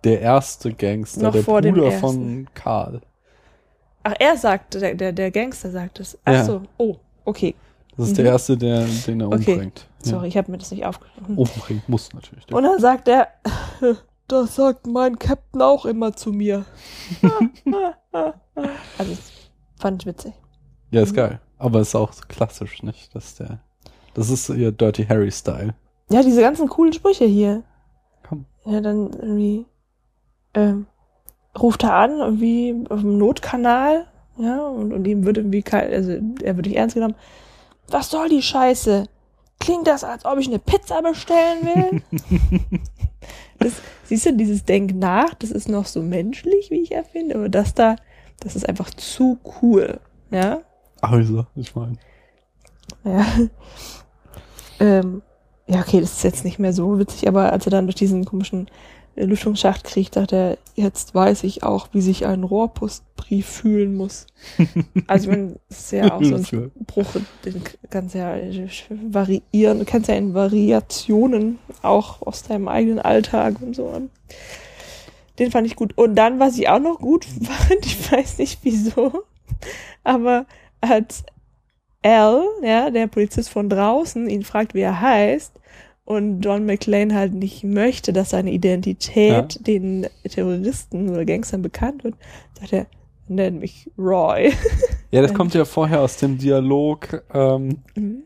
[0.03, 3.01] der erste Gangster, Noch der Bruder von Karl.
[4.03, 6.17] Ach, er sagt, der, der, der Gangster sagt es.
[6.25, 6.43] Ach Ja.
[6.45, 7.55] so, oh, okay.
[7.97, 8.15] Das ist Mhm.
[8.23, 9.53] der erste, der, den er Okay.
[9.53, 9.87] umbringt.
[10.03, 11.35] Sorry, ich habe mir das nicht aufgeschrieben.
[11.35, 11.37] Ja.
[11.37, 12.51] Umbringt muss natürlich.
[12.51, 13.27] Und dann sagt er,
[14.27, 16.65] das sagt mein Captain auch immer zu mir.
[18.97, 19.17] also,
[19.79, 20.33] fand ich witzig.
[20.91, 21.15] Ja, ist Mhm.
[21.15, 21.39] geil.
[21.57, 23.13] Aber ist auch klassisch, nicht?
[23.15, 23.59] Das ist der.
[24.13, 25.73] Das ist ihr Dirty Harry-Style.
[26.09, 27.63] Ja, diese ganzen coolen Sprüche hier.
[28.27, 28.45] Komm.
[28.65, 29.65] Ja, dann irgendwie
[30.53, 30.87] ähm,
[31.57, 36.11] ruft er an, irgendwie auf dem Notkanal, ja, und, und ihm wird irgendwie kein, also
[36.43, 37.15] er wird nicht ernst genommen.
[37.87, 39.05] Was soll die Scheiße?
[39.59, 42.01] Klingt das, als ob ich eine Pizza bestellen will?
[43.59, 47.35] das, siehst du, dieses Denk nach, das ist noch so menschlich, wie ich ja finde,
[47.35, 47.95] aber das da,
[48.41, 49.99] das ist einfach zu cool,
[50.31, 50.61] ja.
[51.09, 51.97] Also, ich meine.
[53.03, 53.25] Ja.
[54.79, 55.21] ähm,
[55.67, 58.25] ja, okay, das ist jetzt nicht mehr so witzig, aber als er dann durch diesen
[58.25, 58.67] komischen
[59.15, 64.27] äh, Lüftungsschacht kriegt, dachte er, jetzt weiß ich auch, wie sich ein Rohrpostbrief fühlen muss.
[65.07, 67.07] Also, das ist ja auch so ein Spruch,
[67.43, 68.67] den kannst du ja äh,
[69.11, 74.09] variieren, du kannst ja in Variationen auch aus deinem eigenen Alltag und so an.
[75.39, 75.97] Den fand ich gut.
[75.97, 79.23] Und dann, was ich auch noch gut fand, ich weiß nicht wieso,
[80.03, 80.45] aber
[80.89, 81.23] als
[82.03, 85.59] Al, ja, der Polizist von draußen, ihn fragt, wie er heißt,
[86.03, 89.61] und John McClane halt nicht möchte, dass seine Identität Ja.
[89.61, 92.13] den Terroristen oder Gangstern bekannt wird,
[92.59, 92.85] sagt er,
[93.27, 94.51] nenn mich Roy.
[95.11, 98.23] Ja, das kommt ja vorher aus dem Dialog, ähm, Mhm.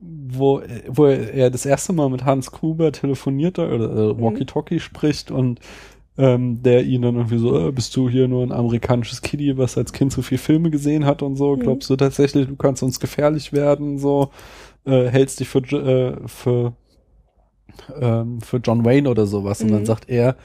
[0.00, 5.60] wo, wo er das erste Mal mit Hans Gruber telefoniert oder äh, Walkie-Talkie spricht und
[6.18, 9.78] ähm, der ihn dann irgendwie so, äh, bist du hier nur ein amerikanisches Kiddie, was
[9.78, 11.60] als Kind so viel Filme gesehen hat und so, Mhm.
[11.60, 14.30] glaubst du tatsächlich, du kannst uns gefährlich werden, so,
[14.84, 16.72] äh, hältst dich für, äh, für,
[18.00, 19.86] ähm, für John Wayne oder sowas und dann Mhm.
[19.86, 20.36] sagt er,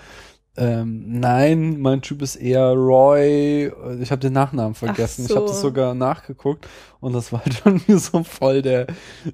[0.56, 3.72] ähm, nein, mein Typ ist eher Roy.
[4.02, 5.24] Ich habe den Nachnamen vergessen.
[5.26, 5.54] Ach Ich habe so.
[5.54, 6.68] das sogar nachgeguckt
[7.00, 8.86] und das war halt schon so voll der,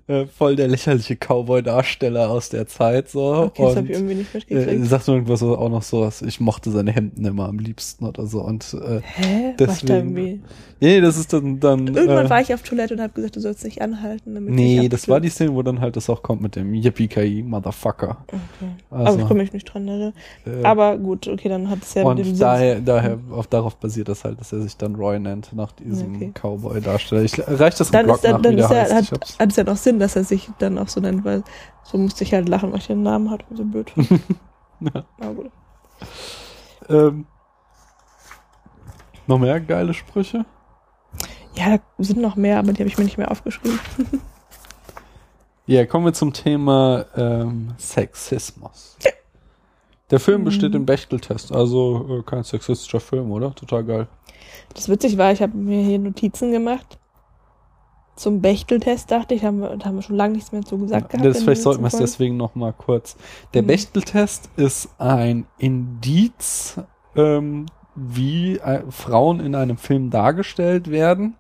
[0.08, 3.34] äh, voll der lächerliche Cowboy-Darsteller aus der Zeit so.
[3.34, 4.86] Okay, das habe und ich irgendwie nicht äh, mitgekriegt.
[4.88, 8.06] sagt nur irgendwas so, auch noch so, was, ich mochte seine Hemden immer am liebsten
[8.06, 8.42] oder so.
[8.42, 9.54] Und äh, Hä?
[9.60, 10.42] Deswegen- irgendwie?
[10.80, 11.88] nee, das ist dann dann.
[11.88, 14.36] Irgendwann äh, war ich auf Toilette und habe gesagt, du sollst nicht anhalten.
[14.36, 16.74] Damit Nee, ich das war die Szene, wo dann halt das auch kommt mit dem
[16.74, 18.24] Yippie Motherfucker.
[18.28, 18.38] Okay.
[18.90, 20.14] Also, Aber ich komme mich nicht dran erinnern.
[20.46, 23.48] äh, Aber gut, okay, dann hat es ja mit dem und Sinn- daher, daher auf,
[23.48, 26.32] darauf basiert das halt, dass er sich dann Roy nennt, nach diesem Okay.
[26.34, 27.24] Cowboy-Darsteller.
[27.24, 29.12] Ich reicht das dann ist, ja, nach, dann der ist ja, heißt.
[29.12, 31.44] hat, hat es ja noch Sinn, dass er sich dann auch so nennt, weil
[31.84, 33.92] so musste ich halt lachen, weil ich den Namen hatte, so blöd.
[34.82, 35.04] Ja.
[35.20, 35.52] Aber gut.
[36.88, 37.26] ähm,
[39.28, 40.46] noch mehr geile Sprüche?
[41.56, 43.78] Ja, da sind noch mehr, aber die habe ich mir nicht mehr aufgeschrieben.
[45.66, 48.98] Ja, kommen wir zum Thema ähm, Sexismus.
[50.12, 50.78] Der Film besteht Mhm.
[50.78, 53.54] im Bechtel-Test, also äh, kein sexistischer Film, oder?
[53.54, 54.08] Total geil.
[54.74, 56.98] Das witzig war, ich habe mir hier Notizen gemacht.
[58.16, 61.10] Zum Bechteltest dachte ich, haben wir, da haben wir schon lange nichts mehr zu gesagt
[61.10, 61.26] gehabt.
[61.26, 63.16] Das, vielleicht sollten wir es deswegen noch mal kurz.
[63.54, 63.68] Der Mhm.
[63.68, 66.82] Bechtel-Test ist ein Indiz,
[67.16, 71.36] ähm, wie äh, Frauen in einem Film dargestellt werden.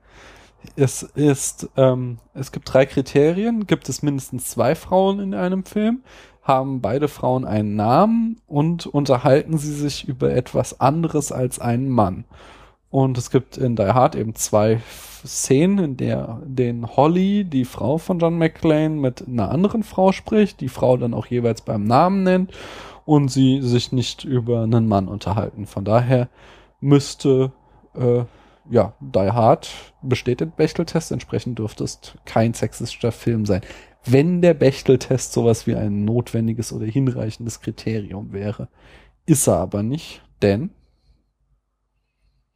[0.75, 3.65] Es ist, ähm, es gibt drei Kriterien.
[3.67, 6.03] Gibt es mindestens zwei Frauen in einem Film?
[6.49, 12.25] Haben beide Frauen einen Namen und unterhalten sie sich über etwas anderes als einen Mann?
[12.89, 14.81] Und es gibt in Die Hard eben zwei
[15.23, 20.59] Szenen, in der den Holly, die Frau von John McClane, mit einer anderen Frau spricht,
[20.59, 22.51] die Frau dann auch jeweils beim Namen nennt
[23.05, 25.67] und sie sich nicht über einen Mann unterhalten.
[25.67, 26.29] Von daher
[26.81, 27.51] müsste,
[27.93, 28.23] äh,
[28.71, 29.69] ja, Die Hard
[30.01, 33.61] besteht den Bechteltest, entsprechend dürfte es kein sexistischer Film sein.
[34.05, 38.69] Wenn der Bechteltest sowas wie ein notwendiges oder hinreichendes Kriterium wäre.
[39.25, 40.71] Ist er aber nicht, denn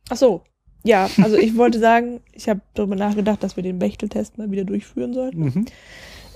[0.10, 0.42] Ach so.
[0.84, 4.66] Ja, also ich wollte sagen, ich habe darüber nachgedacht, dass wir den Bechteltest mal wieder
[4.66, 5.66] durchführen sollten mhm.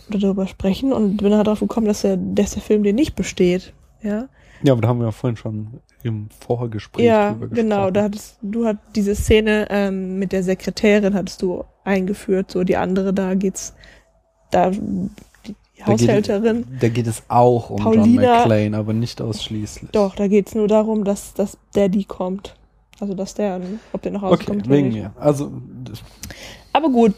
[0.10, 3.74] oder darüber sprechen und bin darauf gekommen, dass der, dass der Film den nicht besteht.
[4.02, 4.30] Ja,
[4.64, 7.76] Ja, aber da haben wir ja vorhin schon im Vorgespräch ja drüber genau.
[7.76, 7.94] gesprochen.
[7.94, 12.52] Da hattest du hat diese Szene ähm, mit der Sekretärin hattest du eingeführt.
[12.52, 13.76] So die andere, da geht's
[14.52, 15.10] da die
[15.78, 16.66] Da geht- Haushälterin.
[16.80, 19.92] Da geht es auch um John Paulina- McClane, aber nicht ausschließlich.
[19.92, 22.56] Doch, da geht's nur darum, dass dass Daddy kommt.
[23.00, 23.62] Also dass der,
[23.94, 24.66] ob der noch Okay, rauskommt.
[24.68, 25.12] oder wegen mir.
[25.20, 25.52] Also,
[26.74, 27.14] Aber gut,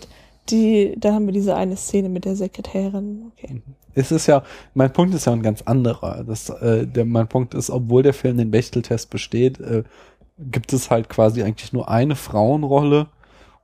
[0.49, 3.31] die, da haben wir diese eine Szene mit der Sekretärin.
[3.37, 3.61] Okay.
[3.95, 6.23] Es ist ja, mein Punkt ist ja ein ganz anderer.
[6.25, 9.83] Das, äh, der, mein Punkt ist, obwohl der Film den Bechteltest besteht, äh,
[10.37, 13.07] gibt es halt quasi eigentlich nur eine Frauenrolle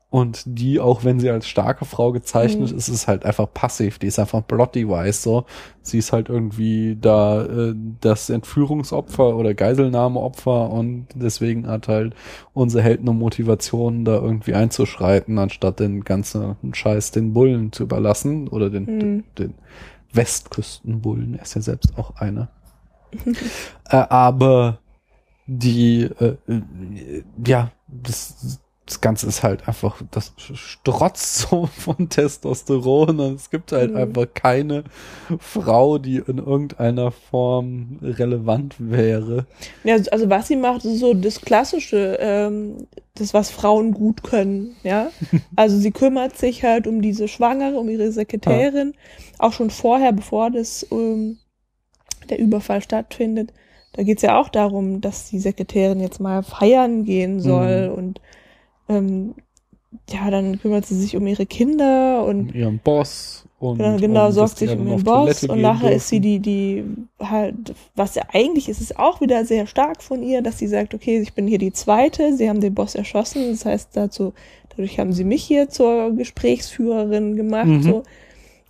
[0.09, 2.77] und die, auch wenn sie als starke Frau gezeichnet Mhm.
[2.77, 3.99] ist, ist halt einfach passiv.
[3.99, 5.45] Die ist einfach bloody weiß so.
[5.81, 12.15] Sie ist halt irgendwie da äh, das Entführungsopfer oder Geiselnahmeopfer und deswegen hat halt
[12.53, 18.47] unsere Held eine Motivation, da irgendwie einzuschreiten, anstatt den ganzen Scheiß den Bullen zu überlassen
[18.47, 18.99] oder den, Mhm.
[18.99, 19.53] den, den
[20.13, 21.35] Westküstenbullen.
[21.35, 22.49] Er ist ja selbst auch einer.
[23.89, 24.79] äh, aber
[25.47, 33.19] die, äh, äh, ja, das, das Ganze ist halt einfach, das strotzt so von Testosteron
[33.19, 33.95] und es gibt halt Mhm.
[33.95, 34.83] einfach keine
[35.39, 39.47] Frau, die in irgendeiner Form relevant wäre.
[39.83, 44.75] Ja, also was sie macht, ist so das Klassische, ähm, das, was Frauen gut können,
[44.83, 45.13] ja.
[45.55, 48.93] Also sie kümmert sich halt um diese Schwangere, um ihre Sekretärin,
[49.37, 51.37] auch schon vorher, bevor das ähm,
[52.29, 53.53] der Überfall stattfindet.
[53.93, 58.19] Da geht's ja auch darum, dass die Sekretärin jetzt mal feiern gehen soll und
[58.89, 59.33] ähm,
[60.09, 64.31] ja, dann kümmert sie sich um ihre Kinder und Ihren Boss und Genau, genau um,
[64.33, 66.43] sorgt sich um ihren Boss und nachher ist sie dürfen.
[66.43, 66.83] die,
[67.19, 70.67] die halt, was ja eigentlich ist es auch wieder sehr stark von ihr, dass sie
[70.67, 74.33] sagt, okay, ich bin hier die Zweite, sie haben den Boss erschossen, das heißt dazu,
[74.69, 77.81] dadurch haben sie mich hier zur Gesprächsführerin gemacht, Mhm.
[77.83, 78.03] so.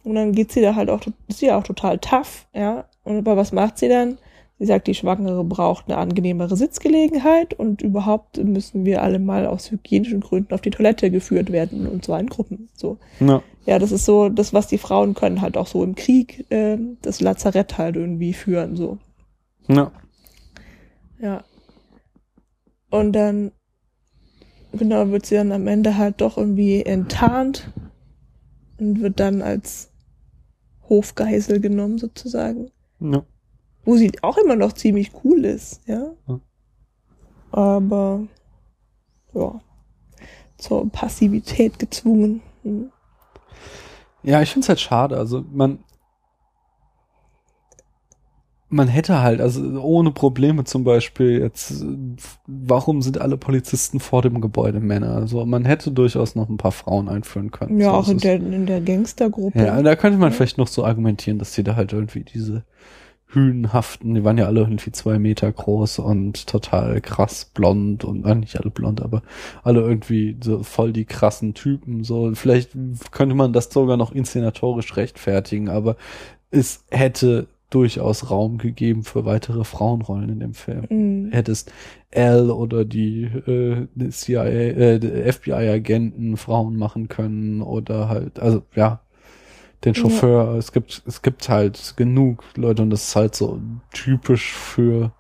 [0.04, 2.86] Und dann geht sie da halt auch, ist sie ja auch total tough, ja.
[3.04, 4.20] Und aber was macht sie dann?
[4.58, 9.70] Sie sagt, die Schwangere braucht eine angenehmere Sitzgelegenheit und überhaupt müssen wir alle mal aus
[9.70, 12.98] hygienischen Gründen auf die Toilette geführt werden und zwar in Gruppen, so.
[13.20, 13.44] Ja.
[13.66, 16.98] Ja, das ist so das, was die Frauen können, halt auch so im Krieg ähm,
[17.02, 18.98] das Lazarett halt irgendwie führen, so.
[19.68, 19.92] Ja.
[21.20, 21.44] Ja.
[22.90, 23.52] Und dann,
[24.72, 27.74] genau, wird sie dann am Ende halt doch irgendwie enttarnt
[28.80, 29.92] und wird dann als
[30.88, 32.72] Hofgeisel genommen, sozusagen.
[33.02, 33.26] ja.
[33.86, 36.08] Wo sie auch immer noch ziemlich cool ist, ja.
[36.28, 36.40] Ja.
[37.52, 38.24] Aber,
[39.34, 39.62] ja,
[40.58, 42.42] zur Passivität gezwungen.
[42.64, 42.92] Hm.
[44.24, 45.18] Ja, ich find's halt schade.
[45.18, 45.80] Also man
[48.68, 51.86] man hätte halt, also ohne Probleme zum Beispiel jetzt,
[52.48, 55.16] warum sind alle Polizisten vor dem Gebäude Männer?
[55.16, 57.80] Also man hätte durchaus noch ein paar Frauen einführen können.
[57.80, 59.64] Ja, So, auch es in der, in der Gangstergruppe.
[59.64, 60.36] Ja, da könnte man Ja.
[60.36, 62.66] vielleicht noch so argumentieren, dass die da halt irgendwie diese
[63.36, 68.34] Hühnhaften, die waren ja alle irgendwie zwei Meter groß und total krass blond und äh,
[68.36, 69.22] nicht alle blond, aber
[69.64, 72.04] alle irgendwie so voll die krassen Typen.
[72.04, 72.72] So, vielleicht
[73.12, 75.98] könnte man das sogar noch inszenatorisch rechtfertigen, aber
[76.50, 81.32] es hätte durchaus Raum gegeben für weitere Frauenrollen in dem Film Mhm.
[81.32, 81.74] hättest
[82.12, 88.62] L oder die, äh, die CIA, äh, die FBI-Agenten Frauen machen können oder halt, also
[88.76, 89.02] ja,
[89.86, 90.02] den Ja.
[90.02, 90.56] Chauffeur.
[90.56, 93.60] Es gibt, es gibt halt genug Leute und das ist halt so
[93.94, 95.12] typisch für,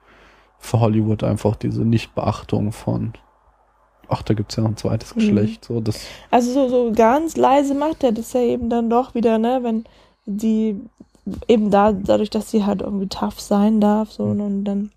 [0.60, 3.14] für Hollywood einfach diese Nichtbeachtung von,
[4.10, 5.20] ach, da gibt's ja noch ein zweites Mhm.
[5.20, 9.16] Geschlecht, so das, Also so, so ganz leise macht er das ja eben dann doch
[9.16, 9.86] wieder, ne, wenn
[10.26, 10.80] die
[11.48, 14.42] eben da, dadurch, dass sie halt irgendwie tough sein darf, so, Mhm.
[14.42, 14.92] und dann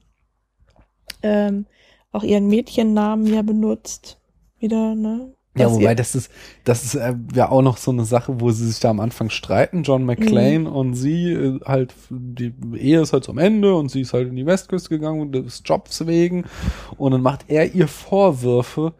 [1.22, 1.66] ähm,
[2.12, 4.18] auch ihren Mädchennamen ja benutzt,
[4.58, 5.34] wieder, ne?
[5.58, 6.30] Ja, wobei das ist,
[6.64, 9.30] das ist äh, ja auch noch so eine Sache, wo sie sich da am Anfang
[9.30, 10.66] streiten, John McClane Mhm.
[10.66, 14.36] und sie äh, halt, die Ehe ist halt zum Ende und sie ist halt in
[14.36, 16.44] die Westküste gegangen, des Jobs wegen
[16.96, 18.92] und dann macht er ihr Vorwürfe,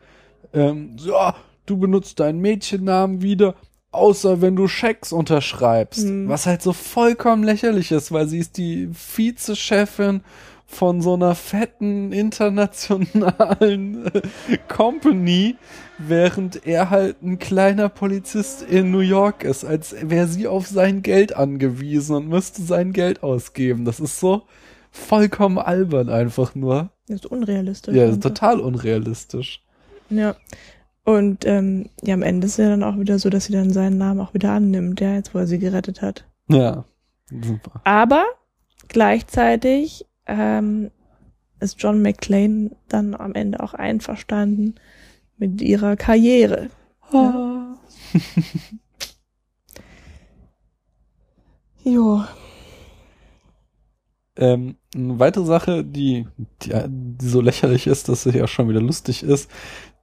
[0.52, 1.34] ähm, so, ja,
[1.66, 3.54] du benutzt deinen Mädchennamen wieder,
[3.90, 6.28] außer wenn du Schecks unterschreibst, Mhm.
[6.28, 10.22] was halt so vollkommen lächerlich ist, weil sie ist die Vizechefin
[10.70, 14.20] von so einer fetten internationalen äh,
[14.68, 15.56] Company,
[15.96, 21.00] während er halt ein kleiner Polizist in New York ist, als wäre sie auf sein
[21.00, 23.86] Geld angewiesen und müsste sein Geld ausgeben.
[23.86, 24.42] Das ist so
[24.90, 26.90] vollkommen albern einfach nur.
[27.08, 27.96] Das ist unrealistisch.
[27.96, 28.20] Ja, einfach.
[28.20, 29.64] total unrealistisch.
[30.10, 30.36] Ja.
[31.04, 33.96] Und ähm, ja, am Ende ist ja dann auch wieder so, dass sie dann seinen
[33.96, 36.26] Namen auch wieder annimmt, ja, jetzt wo er sie gerettet hat.
[36.50, 36.84] Ja,
[37.30, 37.80] super.
[37.84, 38.26] Aber
[38.88, 40.90] gleichzeitig ähm,
[41.60, 44.76] ist John McClane dann am Ende auch einverstanden
[45.36, 46.70] mit ihrer Karriere.
[47.12, 47.76] Ja.
[51.84, 52.22] Jo.
[54.36, 56.26] Ähm, eine weitere Sache, die,
[56.62, 59.50] die, die so lächerlich ist, dass sie ja schon wieder lustig ist,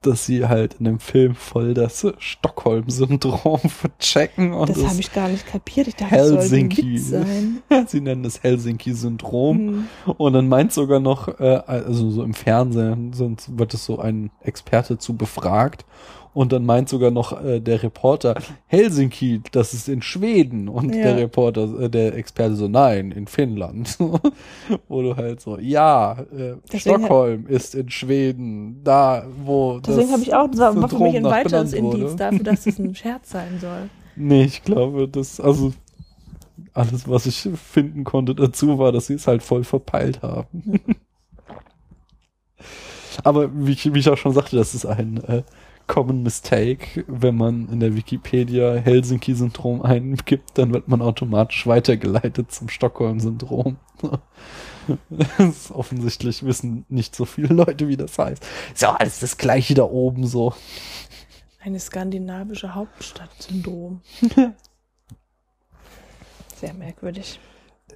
[0.05, 5.11] dass sie halt in dem Film voll das Stockholm-Syndrom verchecken und Das es- habe ich
[5.13, 5.87] gar nicht kapiert.
[5.87, 6.93] Ich dachte, das soll ein Helsinki.
[6.95, 7.61] Witz sein.
[7.87, 9.57] sie nennen es Helsinki-Syndrom.
[10.05, 10.13] Hm.
[10.17, 14.31] Und dann meint sogar noch, äh, also so im Fernsehen sind, wird es so ein
[14.41, 15.85] Experte zu befragt.
[16.35, 18.35] Und dann meint sogar noch äh, der Reporter,
[18.67, 20.67] Helsinki, das ist in Schweden.
[20.67, 21.03] Und Ja.
[21.03, 23.97] der Reporter, äh, der Experte so, nein, in Finnland.
[24.89, 30.23] wo du halt so, ja, äh, Deswegen Stockholm ist in Schweden, da, wo Deswegen habe
[30.23, 31.71] ich auch, das war für mich ein weiteres.
[31.71, 33.89] Indiz dafür, dass es ein Scherz sein soll.
[34.17, 35.71] Nee, ich glaube, das, also
[36.73, 40.81] alles, was ich finden konnte dazu, war, dass sie es halt voll verpeilt haben.
[43.23, 45.43] Aber wie ich, wie ich auch schon sagte, das ist ein äh,
[45.87, 47.03] Common Mistake.
[47.07, 53.77] Wenn man in der Wikipedia Helsinki-Syndrom eingibt, dann wird man automatisch weitergeleitet zum Stockholm-Syndrom.
[55.73, 58.45] Offensichtlich wissen nicht so viele Leute, wie das heißt.
[58.73, 60.53] Ist ja alles das gleiche da oben so.
[61.63, 64.01] Eine skandinavische Hauptstadt-Syndrom.
[66.55, 67.39] Sehr merkwürdig.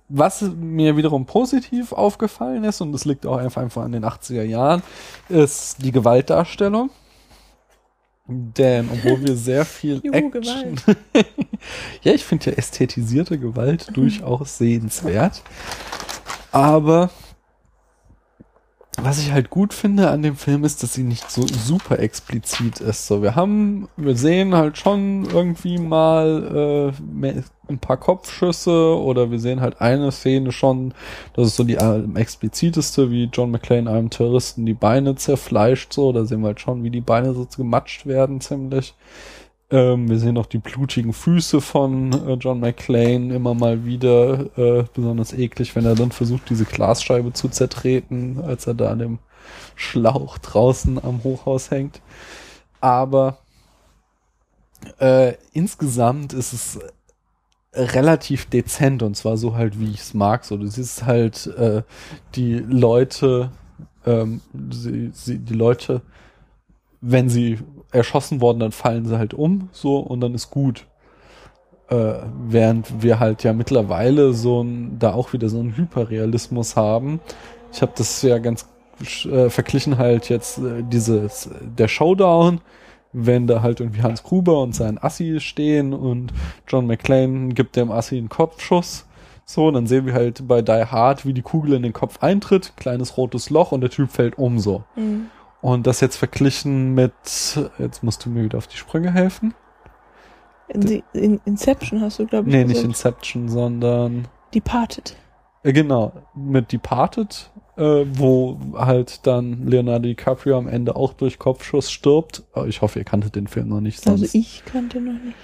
[0.08, 4.82] Was mir wiederum positiv aufgefallen ist, und das liegt auch einfach an den 80er Jahren,
[5.30, 6.90] ist die Gewaltdarstellung.
[8.32, 10.76] Denn obwohl wir sehr viel Juhu, Action...
[12.04, 15.42] ja, ich finde ja ästhetisierte Gewalt durchaus sehenswert.
[16.52, 17.10] Aber
[19.04, 22.80] was ich halt gut finde an dem Film ist, dass sie nicht so super explizit
[22.80, 23.08] ist.
[23.08, 26.94] So, wir haben, wir sehen halt schon irgendwie mal
[27.24, 30.94] äh, ein paar Kopfschüsse oder wir sehen halt eine Szene schon,
[31.34, 31.78] das ist so die
[32.16, 36.84] expliziteste, wie John McClane einem Terroristen die Beine zerfleischt, so, da sehen wir halt schon,
[36.84, 38.96] wie die Beine so gematscht werden ziemlich.
[39.72, 44.86] Ähm, wir sehen auch die blutigen Füße von äh, John McClane immer mal wieder, äh,
[44.94, 49.20] besonders eklig, wenn er dann versucht, diese Glasscheibe zu zertreten, als er da an dem
[49.76, 52.02] Schlauch draußen am Hochhaus hängt.
[52.82, 53.40] Aber
[55.00, 56.80] äh, insgesamt ist es
[57.74, 60.46] relativ dezent und zwar so halt, wie ich es mag.
[60.46, 61.84] So, du siehst halt äh,
[62.36, 63.52] die Leute,
[64.06, 64.42] ähm,
[64.72, 66.02] sie, sie, die Leute,
[67.02, 67.60] wenn sie
[67.92, 70.86] erschossen worden, dann fallen sie halt um, so und dann ist gut.
[71.90, 72.14] Äh,
[72.48, 77.20] während wir halt ja mittlerweile so ein, da auch wieder so einen Hyperrealismus haben.
[77.74, 78.68] Ich habe das ja ganz
[79.26, 82.62] äh, verglichen halt jetzt äh, dieses der Showdown,
[83.12, 86.32] wenn da halt irgendwie Hans Gruber und sein Assi stehen und
[86.68, 89.06] John McClane gibt dem Assi einen Kopfschuss.
[89.46, 92.22] So, und dann sehen wir halt bei Die Hard, wie die Kugel in den Kopf
[92.22, 94.84] eintritt, kleines rotes Loch und der Typ fällt um so.
[94.96, 95.26] Mhm.
[95.62, 97.12] Und das jetzt verglichen mit,
[97.80, 99.54] jetzt musst du mir wieder auf die Sprünge helfen.
[100.70, 102.84] In, in Inception hast du, glaube ich, Nee, nicht.
[102.84, 105.16] Inception, sondern Departed.
[105.64, 111.92] äh, genau, mit Departed, äh, wo halt dann Leonardo DiCaprio am Ende auch durch Kopfschuss
[111.92, 112.44] stirbt.
[112.54, 115.36] Aber ich hoffe, ihr kanntet den Film noch nicht, sonst Also ich kannte noch nicht.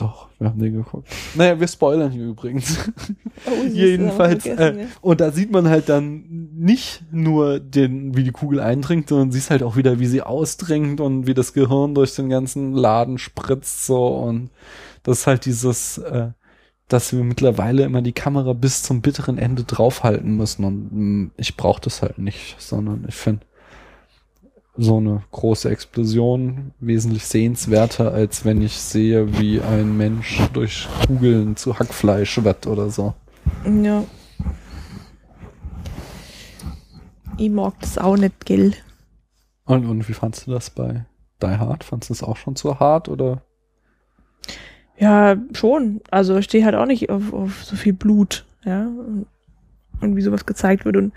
[0.00, 1.08] Doch, wir haben den geguckt.
[1.34, 2.78] Naja, wir spoilern hier übrigens.
[3.46, 8.60] Oh, Jedenfalls, äh, und da sieht man halt dann nicht nur den, wie die Kugel
[8.60, 12.28] eindringt, sondern siehst halt auch wieder, wie sie ausdringt und wie das Gehirn durch den
[12.28, 14.50] ganzen Laden spritzt so und
[15.04, 16.32] das ist halt dieses, äh,
[16.88, 21.56] dass wir mittlerweile immer die Kamera bis zum bitteren Ende draufhalten müssen und mh, ich
[21.56, 23.46] brauche das halt nicht, sondern ich finde
[24.76, 31.56] so eine große Explosion wesentlich sehenswerter, als wenn ich sehe, wie ein Mensch durch Kugeln
[31.56, 33.14] zu Hackfleisch wird oder so.
[33.82, 34.04] Ja.
[37.36, 38.74] Ich mag das auch nicht, gell?
[39.64, 41.06] Und, und wie fandst du das bei
[41.42, 41.84] Die Hard?
[41.84, 43.42] Fandst du das auch schon zu hart oder?
[44.98, 46.00] Ja, schon.
[46.10, 48.86] Also ich stehe halt auch nicht auf, auf so viel Blut, ja.
[48.86, 49.26] Und,
[50.00, 50.96] und wie sowas gezeigt wird.
[50.96, 51.12] Und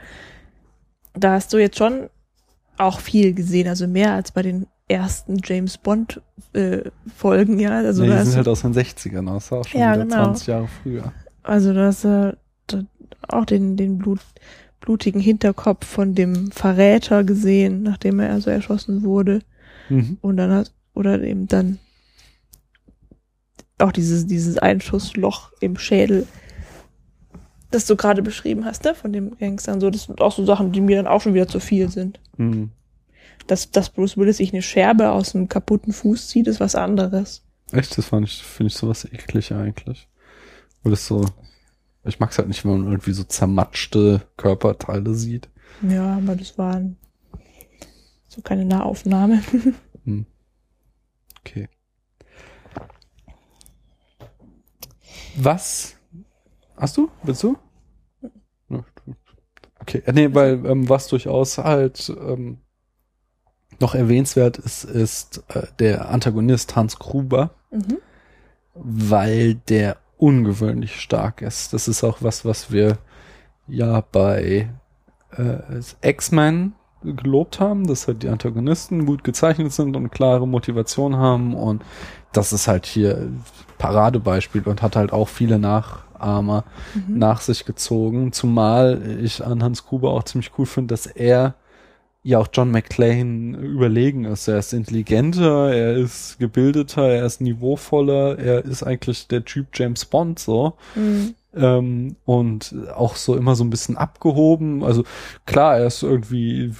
[1.14, 2.10] da hast du jetzt schon
[2.78, 6.22] auch viel gesehen, also mehr als bei den ersten James Bond
[6.54, 6.82] äh,
[7.16, 7.78] Folgen, ja.
[7.78, 10.26] Also nee, die sind halt aus den 60ern, das war auch schon Ja, genau.
[10.26, 11.14] 20 Jahre früher.
[11.44, 12.38] also da du
[12.68, 12.84] da
[13.30, 14.20] auch den, den Blut,
[14.82, 19.40] blutigen Hinterkopf von dem Verräter gesehen, nachdem er also erschossen wurde.
[19.90, 20.18] Mhm.
[20.22, 21.80] Und dann hat, oder eben dann
[23.80, 26.28] auch dieses, dieses Einschussloch im Schädel,
[27.74, 29.90] das du gerade beschrieben hast, ne, von dem Gangster und so.
[29.90, 32.20] Das sind auch so Sachen, die mir dann auch schon wieder zu viel sind.
[32.38, 32.72] Mhm.
[33.48, 37.44] Dass, dass Bruce Willis sich eine Scherbe aus einem kaputten Fuß zieht, ist was anderes.
[37.72, 40.08] Echt, das fand ich, finde ich sowas eklig eigentlich.
[40.84, 41.26] Weil das so,
[42.04, 45.50] ich mag's halt nicht, wenn man irgendwie so zermatschte Körperteile sieht.
[45.82, 46.98] Ja, aber das waren
[48.28, 49.42] so keine Nahaufnahme.
[50.06, 50.26] Hm.
[51.40, 51.70] Okay.
[55.38, 55.96] Was?
[56.78, 57.10] Hast du?
[57.24, 57.58] Willst du?
[59.80, 62.60] Okay, äh, nee, weil ähm, was durchaus halt ähm,
[63.80, 67.98] noch erwähnenswert ist, ist äh, der Antagonist Hans Gruber, mhm.
[68.76, 71.74] weil der ungewöhnlich stark ist.
[71.74, 72.98] Das ist auch was, was wir
[73.68, 74.70] ja bei
[75.38, 76.74] äh, X-Men
[77.04, 81.84] gelobt haben, dass halt die Antagonisten gut gezeichnet sind und klare Motivation haben und
[82.32, 83.30] das ist halt hier
[83.78, 85.60] Paradebeispiel und hat halt auch viele
[86.24, 86.64] Nachahmer
[86.94, 87.18] mhm.
[87.18, 91.56] nach sich gezogen, zumal ich an Hans Gruber auch ziemlich cool finde, dass er
[92.26, 94.48] ja auch John McClane überlegen ist.
[94.48, 100.06] Er ist intelligenter, er ist gebildeter, er ist niveauvoller, er ist eigentlich der Typ James
[100.06, 100.74] Bond so.
[100.96, 101.36] Mhm.
[101.56, 104.84] Ähm, und auch so immer so ein bisschen abgehoben.
[104.84, 105.04] Also
[105.46, 106.74] klar, er ist irgendwie,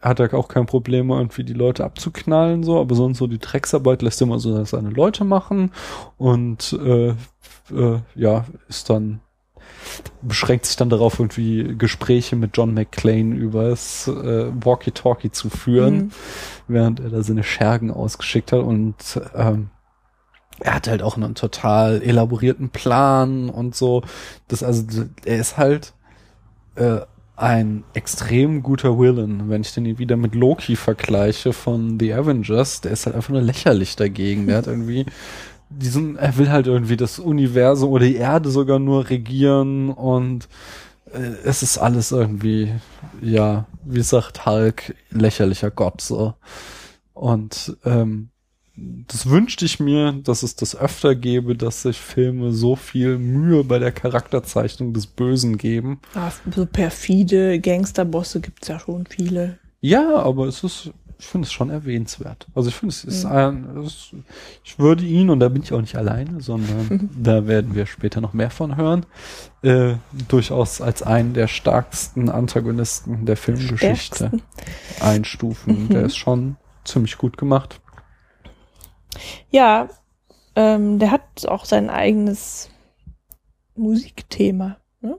[0.00, 4.02] hat er auch kein Problem, irgendwie die Leute abzuknallen, so, aber sonst so die Drecksarbeit
[4.02, 5.72] lässt er immer so seine Leute machen
[6.16, 7.14] und äh,
[7.70, 9.20] äh, ja, ist dann
[10.22, 16.10] beschränkt sich dann darauf, irgendwie Gespräche mit John McClane übers äh, Walkie-Talkie zu führen, mhm.
[16.68, 19.70] während er da seine Schergen ausgeschickt hat und ähm,
[20.60, 24.02] er hat halt auch einen total elaborierten Plan und so.
[24.46, 25.94] Das also, er ist halt
[26.76, 27.00] äh,
[27.36, 29.48] ein extrem guter Villain.
[29.48, 33.42] Wenn ich den wieder mit Loki vergleiche von The Avengers, der ist halt einfach nur
[33.42, 34.46] lächerlich dagegen.
[34.46, 35.06] Der hat irgendwie
[35.70, 40.48] diesen, er will halt irgendwie das Universum oder die Erde sogar nur regieren und
[41.12, 42.72] äh, es ist alles irgendwie,
[43.20, 46.34] ja, wie sagt Hulk, lächerlicher Gott so.
[47.12, 48.30] Und ähm,
[48.76, 53.62] das wünschte ich mir, dass es das öfter gäbe, dass sich Filme so viel Mühe
[53.62, 56.00] bei der Charakterzeichnung des Bösen geben.
[56.14, 59.58] Ah, so perfide Gangsterbosse gibt's ja schon viele.
[59.80, 62.46] Ja, aber es ist ich finde es schon erwähnenswert.
[62.54, 63.32] Also ich finde es ist mhm.
[63.32, 64.14] ein, es,
[64.62, 68.20] ich würde ihn, und da bin ich auch nicht alleine, sondern da werden wir später
[68.20, 69.06] noch mehr von hören,
[69.62, 69.94] äh,
[70.28, 74.42] durchaus als einen der stärksten Antagonisten der Filmgeschichte Stärksten.
[75.00, 75.84] einstufen.
[75.84, 75.88] Mhm.
[75.90, 77.80] Der ist schon ziemlich gut gemacht.
[79.50, 79.88] Ja,
[80.56, 82.70] ähm, der hat auch sein eigenes
[83.76, 84.76] Musikthema.
[85.00, 85.18] Ne?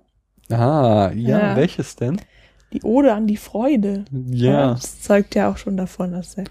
[0.49, 2.21] Ah, ja, ja, welches denn?
[2.75, 4.05] Die Ode an die Freude.
[4.11, 4.71] Ja.
[4.73, 6.45] Das zeugt ja auch schon davon, dass er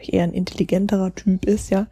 [0.00, 1.86] eher ein intelligenterer Typ ist, ja.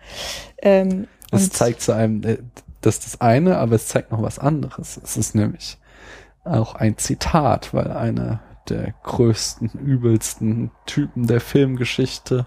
[0.59, 2.39] Ähm, das zeigt zu einem, äh,
[2.81, 5.01] das ist das eine, aber es zeigt noch was anderes.
[5.03, 5.79] Es ist nämlich
[6.45, 12.47] auch ein Zitat, weil einer der größten, übelsten Typen der Filmgeschichte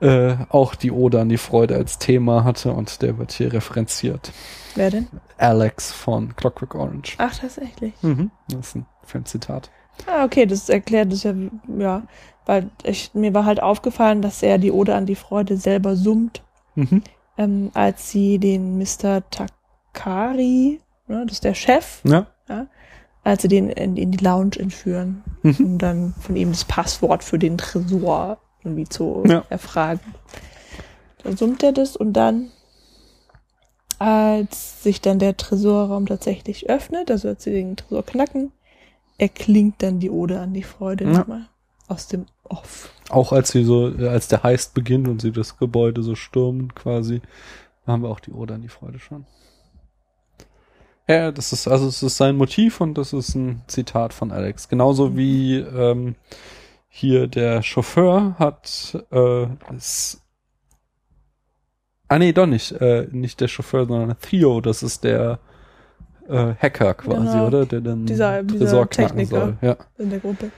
[0.00, 4.32] äh, auch die Ode an die Freude als Thema hatte und der wird hier referenziert.
[4.74, 5.08] Wer denn?
[5.38, 7.16] Alex von Clockwork Orange.
[7.18, 7.94] Ach, tatsächlich.
[8.02, 9.70] Mhm, das ist ein Filmzitat.
[10.06, 11.34] Ah, okay, das erklärt es ja,
[11.78, 12.02] ja,
[12.46, 16.42] weil ich, mir war halt aufgefallen, dass er die Ode an die Freude selber summt,
[16.74, 17.02] mhm.
[17.36, 19.22] ähm, als sie den Mr.
[19.30, 22.26] Takari, ne, das ist der Chef, ja.
[22.48, 22.66] ja
[23.28, 25.56] als sie den in, in die Lounge entführen, mhm.
[25.58, 29.44] um dann von ihm das Passwort für den Tresor irgendwie zu ja.
[29.50, 30.14] erfragen.
[31.22, 32.50] Dann summt er das und dann,
[33.98, 38.52] als sich dann der Tresorraum tatsächlich öffnet, also als sie den Tresor knacken,
[39.18, 41.10] erklingt dann die Ode an die Freude ja.
[41.10, 41.48] nochmal
[41.88, 42.90] aus dem Off.
[43.10, 47.20] Auch als sie so, als der Heist beginnt und sie das Gebäude so stürmen quasi,
[47.86, 49.26] haben wir auch die Ode an die Freude schon.
[51.08, 54.68] Ja, das ist, also es ist sein Motiv und das ist ein Zitat von Alex.
[54.68, 56.16] Genauso wie ähm,
[56.88, 60.22] hier der Chauffeur hat äh, es,
[62.08, 62.72] Ah nee, doch nicht.
[62.72, 65.40] Äh, nicht der Chauffeur, sondern Theo, das ist der
[66.28, 67.46] äh, Hacker quasi, genau.
[67.46, 67.66] oder?
[67.66, 69.56] Der dann dieser, dieser Techniker soll.
[69.60, 69.76] Ja.
[69.98, 70.50] in der Gruppe.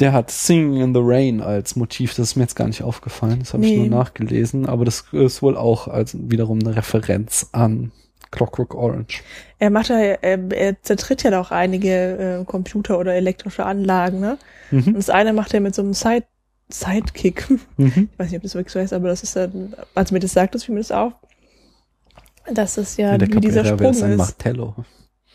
[0.00, 3.38] Der hat Singing in the Rain als Motiv, das ist mir jetzt gar nicht aufgefallen,
[3.40, 3.72] das habe nee.
[3.72, 7.92] ich nur nachgelesen, aber das ist wohl auch als wiederum eine Referenz an
[8.30, 9.22] Clockwork Orange.
[9.58, 14.36] Er macht ja, er, er zertritt ja auch einige äh, Computer oder elektrische Anlagen, ne?
[14.70, 14.88] Mhm.
[14.88, 16.24] Und das eine macht er mit so einem Side
[16.68, 17.48] Sidekick.
[17.76, 18.08] Mhm.
[18.12, 20.32] Ich weiß nicht, ob das wirklich so heißt, aber das ist dann, als mir das
[20.32, 21.12] sagt, das fiel mir das auf.
[22.52, 24.02] Das ist ja wie dieser Sprung ist.
[24.02, 24.74] ein Martello.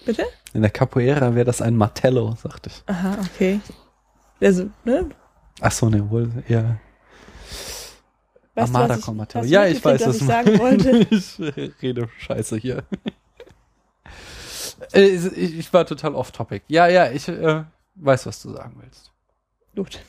[0.06, 0.26] Bitte?
[0.54, 2.84] In der Capoeira wäre das ein Martello, sagte ich.
[2.88, 3.60] Aha, okay.
[4.42, 5.10] Also, ne?
[5.60, 6.80] Ach so, ne, wohl eher.
[8.56, 9.46] Weißt Armada du, Martello.
[9.46, 10.98] Ja, ich weiß, was ich sagen wollte.
[11.10, 11.40] ich
[11.82, 12.84] rede Scheiße hier.
[14.94, 16.64] Äh, ich war total off topic.
[16.68, 17.64] Ja, ja, ich äh,
[17.94, 19.12] weiß, was du sagen willst.
[19.76, 20.02] Gut.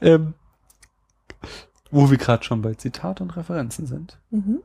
[0.00, 0.34] ähm,
[1.90, 4.16] wo wir gerade schon bei Zitat und Referenzen sind.
[4.30, 4.60] Mhm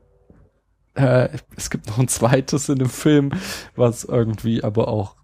[0.98, 3.32] äh, es gibt noch ein zweites in dem Film,
[3.76, 5.15] was irgendwie aber auch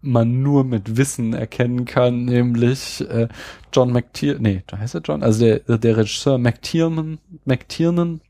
[0.00, 3.28] man nur mit Wissen erkennen kann, nämlich äh,
[3.72, 8.20] John McTiernan, nee, da heißt er John, also der, der Regisseur McTiernan, McTiernan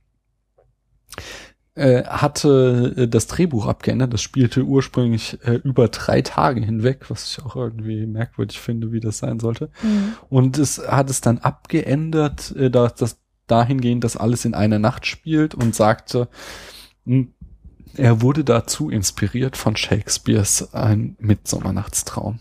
[1.74, 4.12] äh, hatte äh, das Drehbuch abgeändert.
[4.12, 9.00] Das spielte ursprünglich äh, über drei Tage hinweg, was ich auch irgendwie merkwürdig finde, wie
[9.00, 9.70] das sein sollte.
[9.82, 10.12] Mhm.
[10.28, 15.06] Und es hat es dann abgeändert, äh, dass das dahingehend, dass alles in einer Nacht
[15.06, 16.28] spielt und sagte,
[17.04, 17.34] hm,
[17.96, 22.40] er wurde dazu inspiriert von Shakespeares Ein Mittsommernnachtstraum.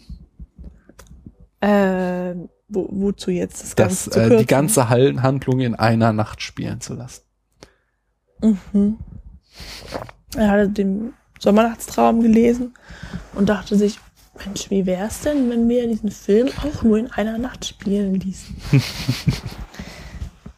[1.59, 2.35] Äh,
[2.69, 6.93] wo, wozu jetzt das Ganze das, äh, Die ganze Handlung in einer Nacht spielen zu
[6.93, 7.23] lassen.
[8.41, 8.97] Mhm.
[10.35, 12.73] Er hatte den Sommernachtstraum gelesen
[13.35, 13.99] und dachte sich,
[14.45, 18.55] Mensch, wie wär's denn, wenn wir diesen Film auch nur in einer Nacht spielen ließen?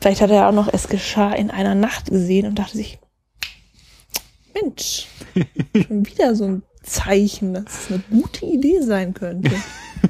[0.04, 3.00] Vielleicht hat er auch noch Es geschah in einer Nacht gesehen und dachte sich,
[4.54, 5.08] Mensch,
[5.88, 9.56] schon wieder so ein Zeichen, dass es eine gute Idee sein könnte.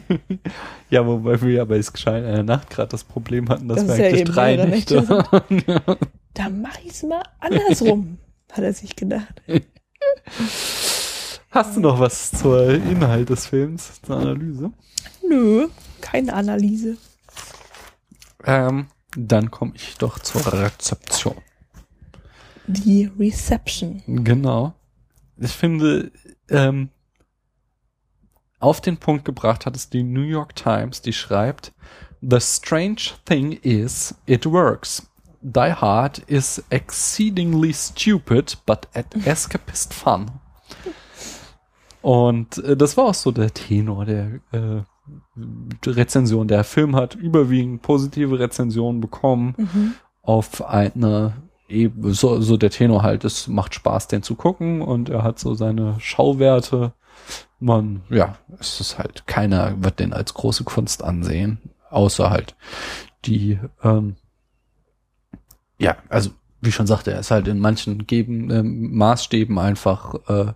[0.90, 3.86] ja, wobei wir ja bei Es geschah in einer Nacht gerade das Problem hatten, dass
[3.86, 5.64] das wir eigentlich ja drei Nächte waren.
[6.34, 8.18] da mach ich's mal andersrum,
[8.52, 9.44] hat er sich gedacht.
[11.52, 14.72] Hast du noch was zur Inhalt des Films, zur Analyse?
[15.30, 15.68] Nö,
[16.02, 16.98] keine Analyse.
[18.44, 21.38] Ähm, dann komme ich doch zur Rezeption.
[22.68, 24.02] Die Reception.
[24.08, 24.74] Genau.
[25.38, 26.12] Ich finde,
[26.50, 26.90] ähm,
[28.60, 31.74] auf den Punkt gebracht hat es die New York Times, die schreibt,
[32.22, 35.06] The strange thing is, it works.
[35.42, 40.32] Die Hard is exceedingly stupid, but at escapist fun.
[42.02, 44.84] Und äh, das war auch so der Tenor der äh,
[45.86, 46.48] Rezension.
[46.48, 49.94] Der Film hat überwiegend positive Rezensionen bekommen mhm.
[50.22, 51.34] auf eine
[51.68, 55.40] eben so, so der Tenor halt, es macht Spaß, den zu gucken und er hat
[55.40, 56.94] so seine Schauwerte.
[57.60, 61.60] Man, ja, es ist halt, keiner wird den als große Kunst ansehen,
[61.90, 62.56] außer halt
[63.26, 64.16] die, ähm,
[65.80, 66.32] ja, also
[66.62, 70.54] wie schon sagte, er ist halt in manchen geben, äh, Maßstäben einfach äh,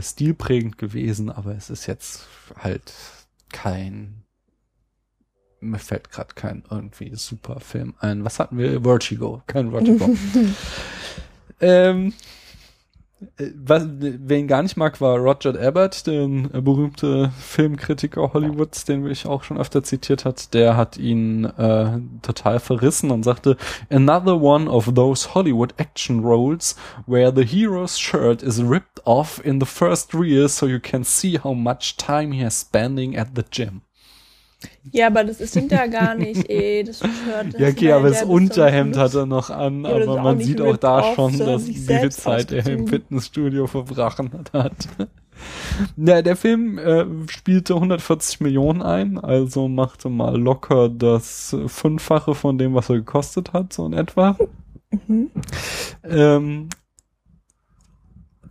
[0.00, 2.26] stilprägend gewesen, aber es ist jetzt
[2.56, 2.92] halt
[3.52, 4.22] kein
[5.62, 8.24] mir fällt gerade kein irgendwie super Film ein.
[8.24, 8.82] Was hatten wir?
[8.82, 9.42] Vertigo.
[9.46, 10.16] Kein Vertigo.
[11.60, 12.12] ähm, äh,
[13.54, 19.06] was, wer ihn gar nicht mag, war Roger Ebert, der äh, berühmte Filmkritiker Hollywoods, den
[19.06, 20.54] ich auch schon öfter zitiert hat.
[20.54, 23.56] Der hat ihn äh, total verrissen und sagte,
[23.90, 26.76] Another one of those Hollywood action roles
[27.06, 31.38] where the hero's shirt is ripped off in the first reel so you can see
[31.38, 33.82] how much time he has spending at the gym.
[34.90, 36.84] Ja, aber das stimmt ja gar nicht, ey.
[36.84, 40.40] Das Shirt, das ja, okay, aber das Unterhemd hat er noch an, ja, aber man
[40.40, 44.88] sieht auch da schon, dass wie viel Zeit er im Fitnessstudio verbrachen hat.
[45.96, 52.58] Ja, der Film äh, spielte 140 Millionen ein, also machte mal locker das Fünffache von
[52.58, 54.36] dem, was er gekostet hat, so in etwa.
[55.08, 55.30] Mhm.
[56.04, 56.68] Ähm,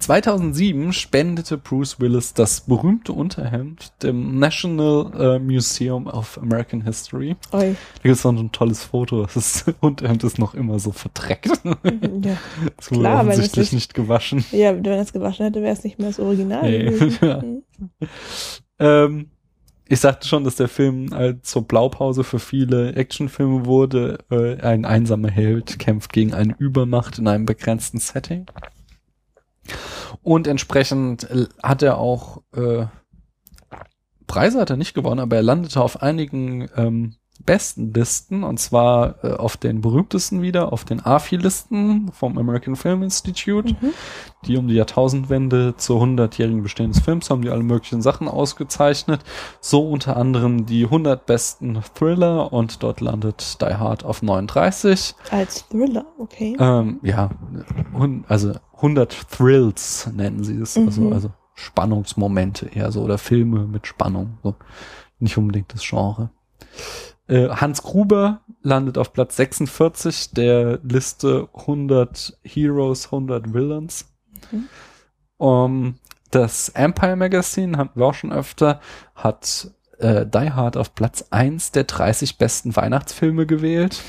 [0.02, 7.36] 2007 spendete Bruce Willis das berühmte Unterhemd dem National äh, Museum of American History.
[7.52, 7.76] Oi.
[7.96, 9.28] Da gibt es noch ein tolles Foto.
[9.34, 11.64] Das Unterhemd ist noch immer so verdreckt.
[11.64, 12.38] Mhm, ja.
[12.78, 14.44] Das wurde Klar, offensichtlich nicht, nicht, gewaschen.
[14.52, 17.12] Ja, wenn es gewaschen hätte, wäre es nicht mehr das Original nee.
[17.22, 17.42] ja.
[17.42, 17.64] Mhm.
[18.80, 19.30] ähm,
[19.88, 24.20] ich sagte schon, dass der Film halt zur Blaupause für viele Actionfilme wurde.
[24.32, 28.46] Äh, ein einsamer Held kämpft gegen eine Übermacht in einem begrenzten Setting.
[30.22, 31.28] Und entsprechend
[31.64, 32.86] hat er auch äh,
[34.28, 39.24] Preise hat er nicht gewonnen, aber er landete auf einigen ähm, besten Listen und zwar
[39.24, 43.94] äh, auf den berühmtesten wieder, auf den AFI-Listen vom American Film Institute, mhm.
[44.46, 49.22] die um die Jahrtausendwende zur 100-jährigen Bestehen des Films haben die alle möglichen Sachen ausgezeichnet,
[49.60, 55.16] so unter anderem die 100 besten Thriller und dort landet Die Hard auf 39.
[55.30, 56.56] Als Thriller, okay.
[56.60, 57.30] Ähm, ja,
[58.28, 61.14] also 100 Thrills nennen sie es, also, mhm.
[61.14, 64.56] also Spannungsmomente eher so oder Filme mit Spannung, so
[65.20, 66.32] nicht unbedingt das Genre.
[67.32, 74.14] Äh, Hans Gruber landet auf Platz 46 der Liste 100 Heroes, 100 Villains.
[74.52, 74.68] Mhm.
[75.38, 75.96] Um,
[76.30, 78.82] das Empire Magazine, hatten wir auch schon öfter,
[79.16, 84.02] hat äh, Die Hard auf Platz 1 der 30 besten Weihnachtsfilme gewählt.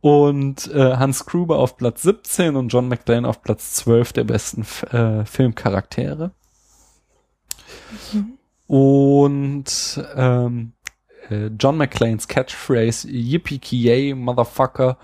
[0.00, 4.66] Und äh, Hans Gruber auf Platz 17 und John McClane auf Platz 12 der besten
[4.90, 6.32] äh, Filmcharaktere.
[8.12, 8.38] Mhm.
[8.66, 10.79] Und ähm, äh,
[11.58, 14.96] John McClanes Catchphrase Yippee-ki-yay, Motherfucker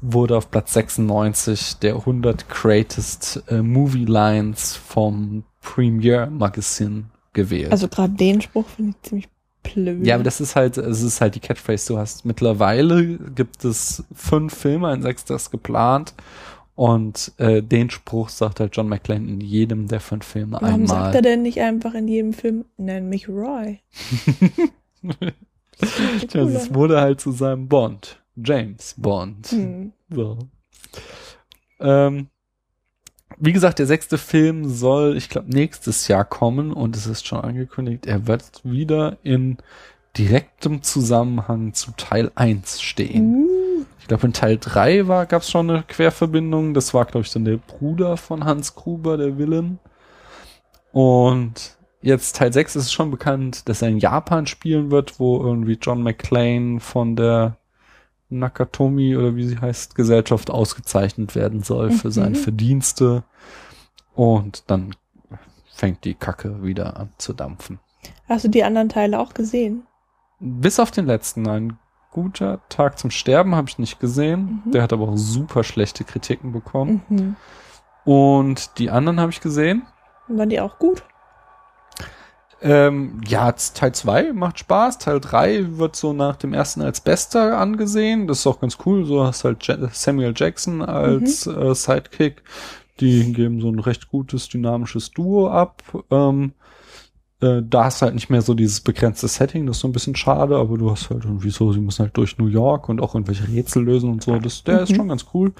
[0.00, 7.72] wurde auf Platz 96 der 100 Greatest äh, Movie Lines vom Premiere Magazine gewählt.
[7.72, 9.28] Also gerade den Spruch finde ich ziemlich
[9.62, 10.06] blöd.
[10.06, 11.92] Ja, aber das ist halt, es ist halt die Catchphrase.
[11.92, 16.14] Du hast mittlerweile gibt es fünf Filme, ein sechstes geplant.
[16.76, 20.88] Und äh, den Spruch sagt halt John McClane in jedem der fünf Filme Warum einmal.
[20.88, 23.80] Warum sagt er denn nicht einfach in jedem Film, nenn mich Roy?
[26.28, 28.20] Tja, es wurde halt zu seinem Bond.
[28.36, 29.48] James Bond.
[29.48, 29.92] Hm.
[30.10, 30.38] So.
[31.80, 32.28] Ähm,
[33.38, 37.40] wie gesagt, der sechste Film soll, ich glaube, nächstes Jahr kommen und es ist schon
[37.40, 39.58] angekündigt, er wird wieder in
[40.16, 43.46] direktem Zusammenhang zu Teil 1 stehen.
[43.46, 43.86] Uh.
[44.00, 46.74] Ich glaube, in Teil 3 war, gab es schon eine Querverbindung.
[46.74, 49.78] Das war, glaube ich, dann der Bruder von Hans Gruber, der Villain.
[50.92, 55.78] Und jetzt Teil 6 ist schon bekannt, dass er in Japan spielen wird, wo irgendwie
[55.80, 57.56] John McClane von der
[58.28, 62.12] Nakatomi oder wie sie heißt, Gesellschaft ausgezeichnet werden soll für mhm.
[62.12, 63.24] seine Verdienste.
[64.14, 64.94] Und dann
[65.72, 67.80] fängt die Kacke wieder an zu dampfen.
[68.28, 69.86] Hast du die anderen Teile auch gesehen?
[70.38, 71.48] Bis auf den letzten.
[71.48, 71.78] Ein
[72.10, 74.62] guter Tag zum Sterben habe ich nicht gesehen.
[74.64, 74.72] Mhm.
[74.72, 77.02] Der hat aber auch super schlechte Kritiken bekommen.
[77.08, 77.36] Mhm.
[78.04, 79.82] Und die anderen habe ich gesehen.
[80.28, 81.02] Waren die auch gut?
[82.62, 84.98] Ähm, ja, Teil 2 macht Spaß.
[84.98, 88.26] Teil 3 wird so nach dem ersten als bester angesehen.
[88.26, 89.06] Das ist auch ganz cool.
[89.06, 91.62] So hast halt Samuel Jackson als mhm.
[91.62, 92.42] äh, Sidekick.
[93.00, 95.82] Die geben so ein recht gutes, dynamisches Duo ab.
[96.10, 96.52] Ähm,
[97.40, 99.92] äh, da hast du halt nicht mehr so dieses begrenzte Setting, das ist so ein
[99.92, 103.00] bisschen schade, aber du hast halt irgendwie so, sie müssen halt durch New York und
[103.00, 104.38] auch irgendwelche Rätsel lösen und so.
[104.38, 104.82] Das, der mhm.
[104.82, 105.52] ist schon ganz cool.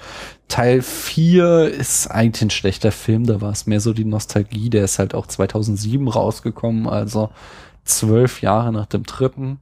[0.47, 4.83] Teil 4 ist eigentlich ein schlechter Film, da war es mehr so die Nostalgie, der
[4.83, 7.29] ist halt auch 2007 rausgekommen, also
[7.83, 9.59] zwölf Jahre nach dem dritten.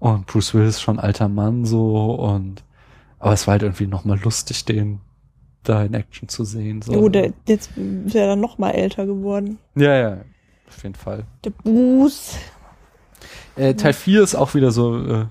[0.00, 2.64] Und Bruce Willis schon alter Mann so und
[3.20, 4.98] aber es war halt irgendwie nochmal lustig, den
[5.62, 6.82] da in Action zu sehen.
[6.82, 6.92] So.
[6.94, 9.58] Oh, der, jetzt ist er dann noch mal älter geworden.
[9.76, 10.18] Ja, ja,
[10.74, 11.24] auf jeden Fall.
[11.44, 12.36] Der Bruce.
[13.56, 15.26] Äh, Teil 4 ist auch wieder so äh,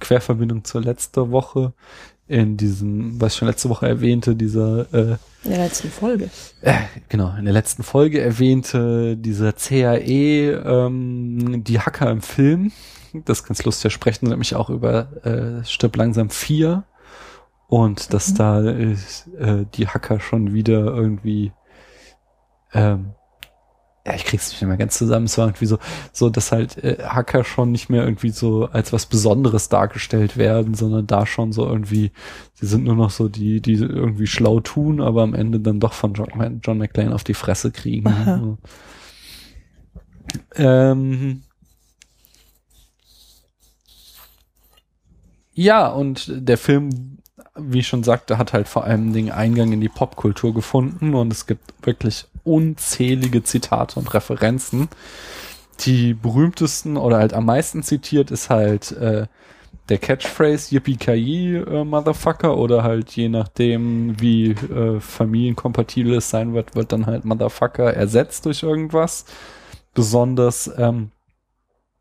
[0.00, 1.72] Querverbindung zur letzten Woche.
[2.26, 6.28] In diesem, was ich schon letzte Woche erwähnte, dieser äh, in der letzten Folge.
[6.60, 6.74] Äh,
[7.08, 12.72] genau, in der letzten Folge erwähnte dieser CAE, ähm, die Hacker im Film.
[13.24, 16.84] Das ist ganz lustig, sprechen nämlich auch über äh, Stirb langsam 4
[17.68, 18.36] und dass mhm.
[18.36, 18.96] da äh,
[19.74, 21.52] die Hacker schon wieder irgendwie
[22.72, 23.14] ähm,
[24.08, 25.26] ja, ich krieg's nicht mehr ganz zusammen.
[25.26, 25.78] Es war irgendwie so,
[26.12, 30.72] so, dass halt äh, Hacker schon nicht mehr irgendwie so als was Besonderes dargestellt werden,
[30.74, 32.10] sondern da schon so irgendwie,
[32.54, 35.92] sie sind nur noch so die, die irgendwie schlau tun, aber am Ende dann doch
[35.92, 38.58] von John, John McClane auf die Fresse kriegen.
[40.56, 41.42] Ähm,
[45.54, 47.18] ja, und der Film
[47.60, 51.32] wie ich schon sagte, hat halt vor allem den Eingang in die Popkultur gefunden und
[51.32, 54.88] es gibt wirklich unzählige Zitate und Referenzen.
[55.80, 59.26] Die berühmtesten oder halt am meisten zitiert ist halt äh,
[59.88, 60.98] der Catchphrase Yippie
[61.56, 67.24] äh, Motherfucker oder halt je nachdem wie äh, familienkompatibel es sein wird, wird dann halt
[67.24, 69.24] Motherfucker ersetzt durch irgendwas.
[69.94, 71.10] Besonders ähm,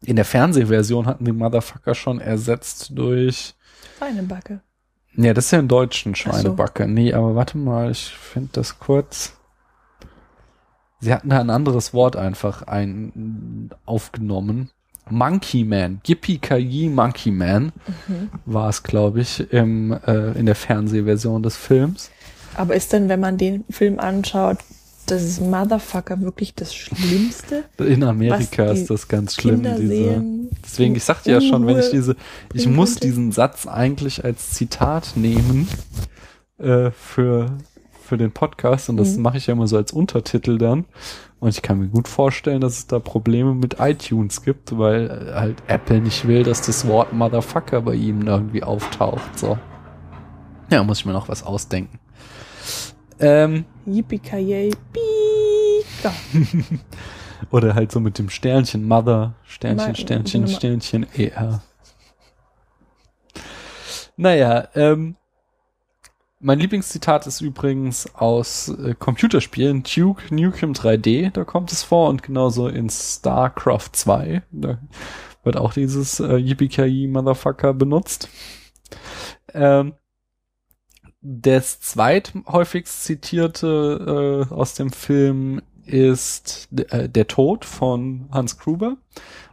[0.02, 3.56] in der Fernsehversion hatten die Motherfucker schon ersetzt durch
[4.00, 4.62] eine Backe.
[5.16, 6.84] Ja, das ist ja in deutschen Schweinebacke.
[6.84, 6.90] So.
[6.90, 9.34] Nee, aber warte mal, ich finde das kurz.
[11.00, 14.70] Sie hatten da ein anderes Wort einfach ein, aufgenommen.
[15.10, 17.72] Monkey Man, Yippie Kayi Monkey Man
[18.08, 18.30] mhm.
[18.46, 22.12] war es, glaube ich, im, äh, in der Fernsehversion des Films.
[22.56, 24.58] Aber ist denn, wenn man den Film anschaut,
[25.06, 27.64] das Motherfucker wirklich das Schlimmste?
[27.78, 29.64] In Amerika ist das ganz schlimm.
[29.64, 30.24] Diese,
[30.66, 32.16] deswegen, ich sagte ja schon, wenn ich diese,
[32.54, 35.68] ich muss diesen Satz eigentlich als Zitat nehmen
[36.58, 37.58] äh, für
[38.08, 39.24] für den Podcast und das mhm.
[39.24, 40.86] mache ich ja immer so als Untertitel dann.
[41.40, 45.62] Und ich kann mir gut vorstellen, dass es da Probleme mit iTunes gibt, weil halt
[45.68, 49.38] Apple nicht will, dass das Wort Motherfucker bei ihm irgendwie auftaucht.
[49.38, 49.58] So.
[50.72, 52.00] Ja, muss ich mir noch was ausdenken.
[53.20, 54.22] Ähm, Yippie
[57.52, 61.62] Oder halt so mit dem Sternchen Mother, Sternchen, Sternchen, Sternchen, ER.
[64.18, 65.16] Naja, ähm,
[66.40, 72.24] mein Lieblingszitat ist übrigens aus äh, Computerspielen Duke Nukem 3D, da kommt es vor und
[72.24, 74.78] genauso in StarCraft 2, da
[75.44, 78.30] wird auch dieses äh, Yippie Motherfucker benutzt.
[79.54, 79.94] Ähm,
[81.22, 88.98] das zweithäufigst zitierte äh, aus dem Film ist äh, der Tod von Hans Gruber.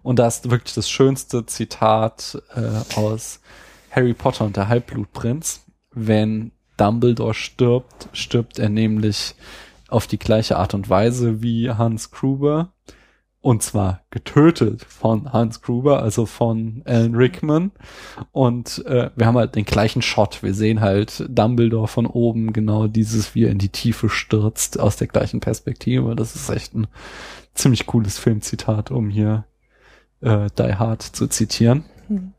[0.03, 3.41] Und da ist wirklich das schönste Zitat äh, aus
[3.91, 5.65] Harry Potter und der Halbblutprinz.
[5.91, 9.35] Wenn Dumbledore stirbt, stirbt er nämlich
[9.89, 12.73] auf die gleiche Art und Weise wie Hans Gruber.
[13.41, 17.73] Und zwar getötet von Hans Gruber, also von Alan Rickman.
[18.33, 20.43] Und äh, wir haben halt den gleichen Shot.
[20.43, 24.97] Wir sehen halt Dumbledore von oben, genau dieses, wie er in die Tiefe stürzt, aus
[24.97, 26.17] der gleichen Perspektive.
[26.17, 26.87] Das ist echt ein
[27.53, 29.45] ziemlich cooles Filmzitat, um hier
[30.23, 31.85] äh, Die Hard zu zitieren.
[32.09, 32.33] Mhm.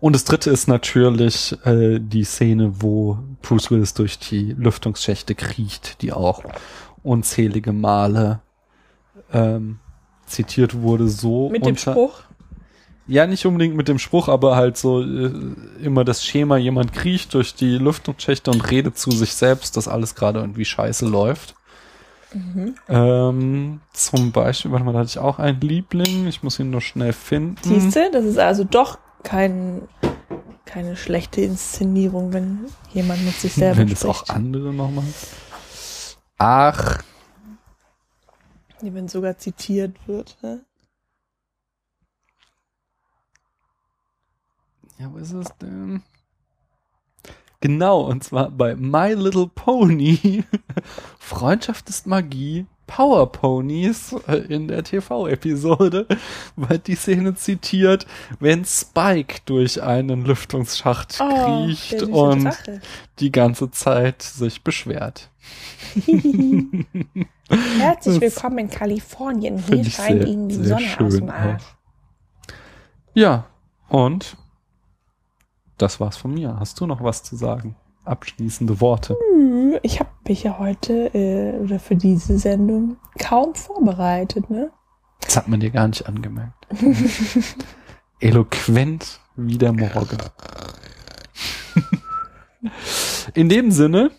[0.00, 6.02] Und das dritte ist natürlich äh, die Szene, wo Bruce Willis durch die Lüftungsschächte kriecht,
[6.02, 6.44] die auch
[7.02, 8.40] unzählige Male
[9.32, 9.78] ähm,
[10.26, 12.20] zitiert wurde, so Mit dem Spruch?
[13.06, 15.30] Ja, nicht unbedingt mit dem Spruch, aber halt so äh,
[15.82, 20.14] immer das Schema, jemand kriecht durch die Lüftungsschächte und redet zu sich selbst, dass alles
[20.14, 21.54] gerade irgendwie scheiße läuft.
[22.32, 22.74] Mhm.
[22.88, 26.80] Ähm, zum Beispiel, warte mal, da hatte ich auch einen Liebling, ich muss ihn nur
[26.80, 27.58] schnell finden.
[27.62, 29.88] Siehst du, das ist also doch kein,
[30.64, 35.04] keine schlechte Inszenierung, wenn jemand mit sich selber Wenn es auch andere nochmal.
[36.38, 37.02] Ach,
[38.80, 40.36] Wenn sogar zitiert wird.
[40.42, 40.58] hä?
[44.98, 46.02] Ja, wo ist es denn?
[47.60, 50.44] Genau, und zwar bei My Little Pony.
[51.18, 52.66] Freundschaft ist Magie.
[52.86, 54.12] Power Ponies
[54.48, 56.06] in der TV-Episode
[56.56, 58.06] wird die Szene zitiert,
[58.40, 62.80] wenn Spike durch einen Lüftungsschacht Oh, kriecht und Drache.
[63.20, 65.30] die ganze Zeit sich beschwert.
[67.78, 69.58] Herzlich willkommen in Kalifornien.
[69.58, 71.62] Hier scheint sehr, Ihnen die Sonne aus dem Arsch.
[71.62, 72.54] auch.
[73.14, 73.46] Ja,
[73.88, 74.36] und
[75.78, 76.56] das war's von mir.
[76.58, 77.76] Hast du noch was zu sagen?
[78.04, 79.16] Abschließende Worte.
[79.32, 84.70] Hm, Ich habe mich ja heute äh, oder für diese Sendung kaum vorbereitet, ne?
[85.22, 86.66] Das hat man dir gar nicht angemerkt.
[88.20, 90.18] Eloquent wie der Morgen.
[93.34, 94.10] In dem Sinne.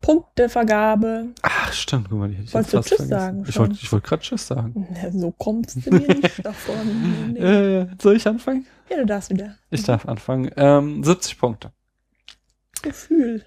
[0.00, 1.28] Punktevergabe.
[1.42, 3.20] Ach, stimmt, guck mal, die hätte ich Wolltest jetzt fast Tschüss vergessen.
[3.20, 4.88] sagen Ich wollte ich wollte gerade Tschüss sagen.
[5.02, 7.32] Na, so kommst du mir nicht davon.
[7.34, 7.38] Nee.
[7.38, 8.66] Äh, soll ich anfangen?
[8.90, 9.54] Ja, du darfst wieder.
[9.70, 10.50] Ich darf anfangen.
[10.56, 11.70] Ähm, 70 Punkte.
[12.82, 13.44] Gefühl.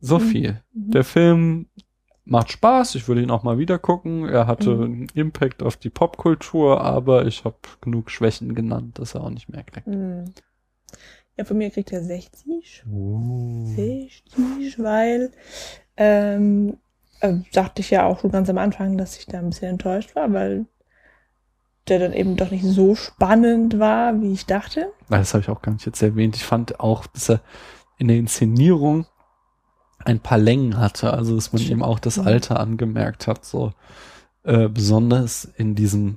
[0.00, 0.22] So Mhm.
[0.22, 0.62] viel.
[0.72, 1.66] Der Film
[2.24, 2.94] macht Spaß.
[2.94, 4.28] Ich würde ihn auch mal wieder gucken.
[4.28, 4.82] Er hatte Mhm.
[4.82, 9.48] einen Impact auf die Popkultur, aber ich habe genug Schwächen genannt, dass er auch nicht
[9.48, 9.86] mehr kriegt.
[9.86, 10.26] Hm.
[11.36, 12.84] Ja, von mir kriegt er 60.
[12.92, 13.64] Oh.
[13.74, 15.30] 60, weil
[15.96, 16.76] ähm,
[17.20, 20.14] äh, sagte ich ja auch schon ganz am Anfang, dass ich da ein bisschen enttäuscht
[20.14, 20.66] war, weil
[21.88, 24.92] der dann eben doch nicht so spannend war, wie ich dachte.
[25.08, 26.36] Das habe ich auch gar nicht jetzt erwähnt.
[26.36, 27.40] Ich fand auch, dass er
[27.98, 29.06] in der Inszenierung
[30.04, 32.26] ein paar Längen hatte, also dass man ihm auch das Mhm.
[32.26, 33.72] Alter angemerkt hat, so
[34.44, 36.16] äh, besonders in diesem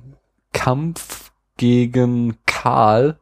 [0.52, 3.18] Kampf gegen Karl,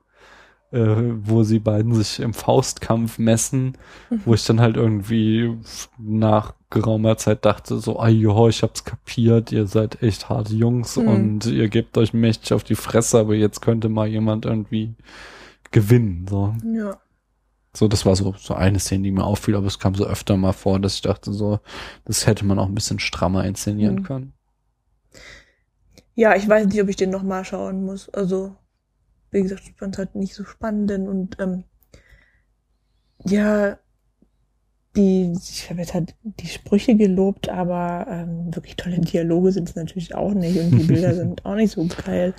[0.73, 0.79] äh,
[1.23, 3.77] wo sie beiden sich im Faustkampf messen,
[4.25, 5.59] wo ich dann halt irgendwie
[5.99, 10.97] nach geraumer Zeit dachte, so, ah jo, ich hab's kapiert, ihr seid echt harte Jungs
[10.97, 11.09] Mhm.
[11.09, 14.95] und ihr gebt euch mächtig auf die Fresse, aber jetzt könnte mal jemand irgendwie
[15.71, 16.55] gewinnen, so.
[16.65, 16.97] Ja.
[17.77, 20.37] So, das war so, so eine Szene, die mir auffiel, aber es kam so öfter
[20.37, 21.61] mal vor, dass ich dachte, so,
[22.05, 24.05] das hätte man auch ein bisschen strammer inszenieren Mhm.
[24.05, 24.33] können.
[26.17, 28.09] Ja, ich weiß nicht, ob ich den nochmal schauen muss.
[28.09, 28.57] Also,
[29.33, 31.65] wie gesagt, ich fand es halt nicht so spannend und ähm,
[33.27, 33.79] ja,
[34.97, 39.75] die, ich habe jetzt halt die Sprüche gelobt, aber ähm, wirklich tolle Dialoge sind es
[39.75, 42.35] natürlich auch nicht und die Bilder sind auch nicht so geil.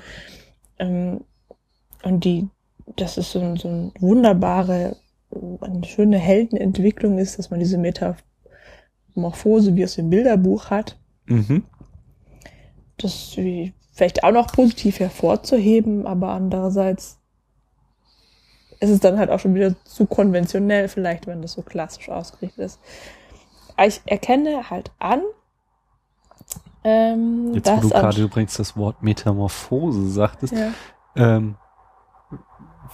[0.80, 1.22] Ähm,
[2.04, 2.50] und die,
[2.98, 4.98] das ist so, ein- so eine wunderbare,
[5.62, 10.98] eine schöne Heldenentwicklung ist, dass man diese Metamorphose wie aus dem Bilderbuch hat
[11.28, 11.64] Mhm.
[12.98, 13.36] das
[13.92, 17.20] vielleicht auch noch positiv hervorzuheben, aber andererseits
[18.80, 22.60] ist es dann halt auch schon wieder zu konventionell, vielleicht, wenn das so klassisch ausgerichtet
[22.66, 22.80] ist.
[23.76, 25.22] Aber ich erkenne halt an,
[26.84, 30.72] ähm, Jetzt, wo dass du gerade übrigens das Wort Metamorphose sagtest, ja,
[31.16, 31.56] ähm,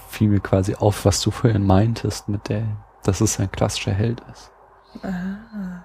[0.09, 2.63] fiel mir quasi auf, was du vorhin meintest, mit der,
[3.03, 4.51] dass es ein klassischer Held ist.
[5.03, 5.83] ah.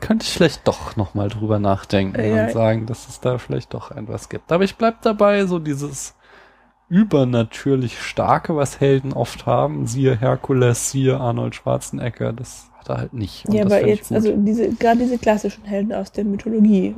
[0.00, 2.44] Könnte ich vielleicht doch nochmal drüber nachdenken Ja.
[2.44, 4.50] und sagen, dass es da vielleicht doch etwas gibt.
[4.52, 6.14] Aber ich bleib dabei, so dieses
[6.88, 13.12] übernatürlich Starke, was Helden oft haben, siehe Herkules, siehe Arnold Schwarzenegger, das hat er halt
[13.12, 13.46] nicht.
[13.46, 16.94] Und ja aber jetzt, also diese, gerade diese klassischen Helden aus der Mythologie,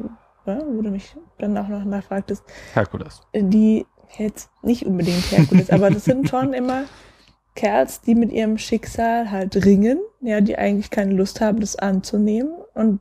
[0.46, 2.42] ja, wo du mich dann auch noch nachfragtest,
[2.74, 3.22] Herkules.
[3.34, 3.86] die
[4.16, 6.84] jetzt nicht unbedingt Herkules, aber das sind schon immer
[7.54, 12.52] Kerls, die mit ihrem Schicksal halt ringen, ja, die eigentlich keine Lust haben, das anzunehmen
[12.74, 13.00] und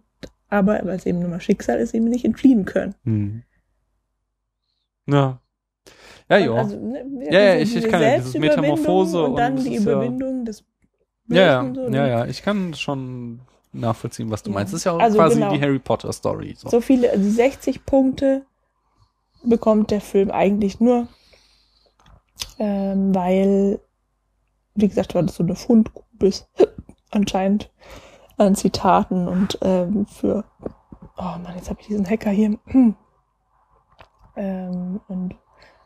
[0.49, 2.95] aber, weil es eben nur mal Schicksal ist, eben nicht entfliehen können.
[3.03, 3.43] Hm.
[5.07, 5.39] Ja.
[6.29, 6.53] Ja, ja.
[6.53, 9.85] Also, ne, Ja, ja, ich- ich kann ja dieses Metamorphose und dann und die ist
[9.85, 10.63] ja- Überwindung des
[11.29, 11.97] Ja, ja, Bösen, so, ne?
[11.97, 13.39] ja, ja, ich kann schon
[13.73, 14.55] nachvollziehen, was du Ja.
[14.55, 14.73] meinst.
[14.73, 15.53] Das ist ja auch Also quasi genau.
[15.53, 16.55] die Harry Potter Story.
[16.57, 16.69] So.
[16.69, 18.45] So viele, also 60 Punkte
[19.49, 21.07] bekommt der Film eigentlich nur,
[22.59, 23.79] ähm, weil,
[24.75, 26.47] wie gesagt, weil das so eine Fundgrube ist,
[27.11, 27.71] anscheinend
[28.37, 30.43] an Zitaten und ähm, für,
[31.17, 32.57] oh Mann, jetzt habe ich diesen Hacker hier.
[34.35, 35.35] ähm, und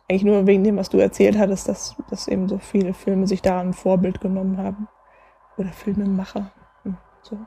[0.10, 3.42] eigentlich nur wegen dem, was du erzählt hattest, dass, dass eben so viele Filme sich
[3.42, 4.90] daran ein Vorbild genommen haben.
[5.58, 6.52] Oder Filmemacher.
[6.84, 7.38] Hm, so.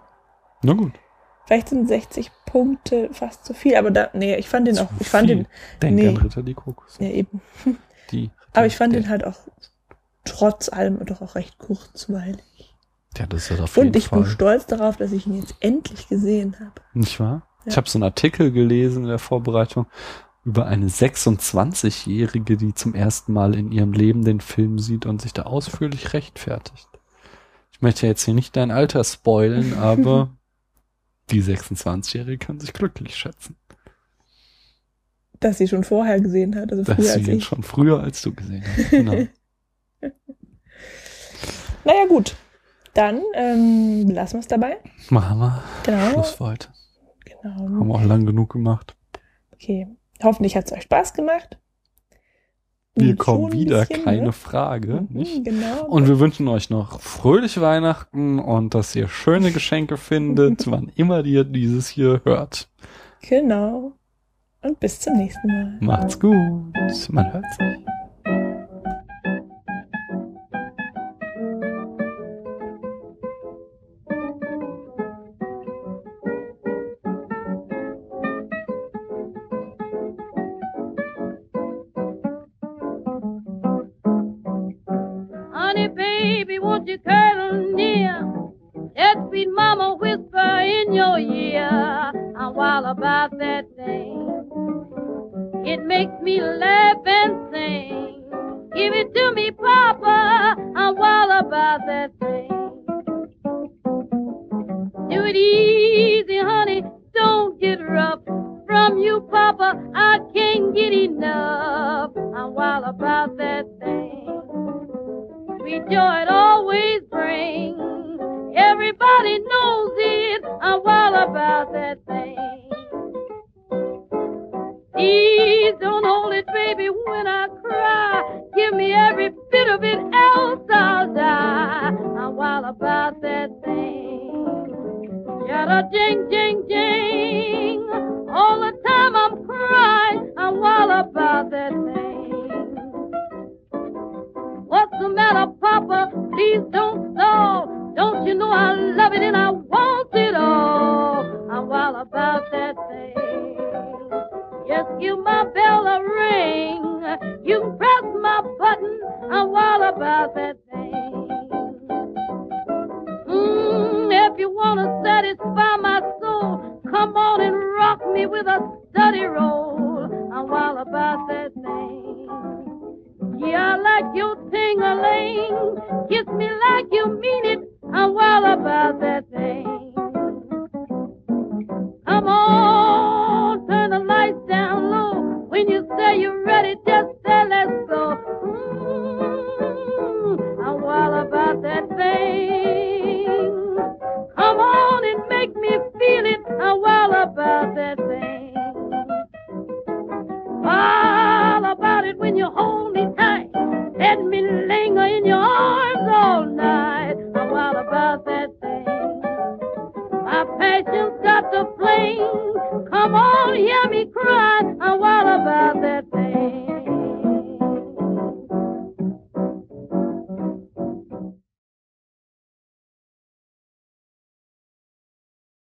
[0.63, 0.93] Na gut.
[1.47, 5.09] Vielleicht sind 60 Punkte fast zu viel, aber da, nee, ich fand den auch, ich
[5.09, 5.47] fand den,
[5.83, 6.09] Denk nee.
[6.09, 6.97] an Ritter die Kokos.
[7.01, 7.41] ja eben,
[8.11, 9.37] Die Aber ich fand den halt auch
[10.25, 12.75] trotz allem doch auch recht kurzweilig.
[13.17, 14.21] Ja, das ist auf jeden Und ich Fall.
[14.21, 16.73] bin stolz darauf, dass ich ihn jetzt endlich gesehen habe.
[16.95, 17.47] Nicht wahr?
[17.65, 17.71] Ja.
[17.71, 19.87] Ich habe so einen Artikel gelesen in der Vorbereitung
[20.45, 25.33] über eine 26-Jährige, die zum ersten Mal in ihrem Leben den Film sieht und sich
[25.33, 26.89] da ausführlich rechtfertigt.
[27.73, 30.31] Ich möchte jetzt hier nicht dein Alter spoilen, aber
[31.31, 33.57] die 26-Jährige kann sich glücklich schätzen,
[35.41, 37.45] Dass sie schon vorher gesehen hat, also dass früher sie als ihn ich.
[37.45, 38.91] schon früher als du gesehen hast.
[38.91, 39.27] Genau.
[41.85, 42.35] Naja, gut.
[42.95, 44.79] Dann ähm, lassen wir es dabei.
[45.11, 46.11] Machen wir Genau.
[46.13, 46.69] Schluss für heute.
[47.25, 47.55] genau.
[47.59, 48.97] Haben wir auch lang genug gemacht.
[49.53, 49.87] Okay.
[50.23, 51.59] Hoffentlich hat es euch Spaß gemacht.
[52.97, 54.33] Wir kommen wieder, bisschen, keine ne?
[54.33, 55.45] Frage, Mhm, nicht?
[55.45, 55.87] Genau.
[55.87, 61.25] Und wir wünschen euch noch fröhliche Weihnachten und dass ihr schöne Geschenke findet, wann immer
[61.25, 62.69] ihr dieses hier hört.
[63.21, 63.93] genau.
[64.63, 65.77] Und bis zum nächsten Mal.
[65.81, 66.33] Macht's gut.
[67.11, 67.85] Man hört sich.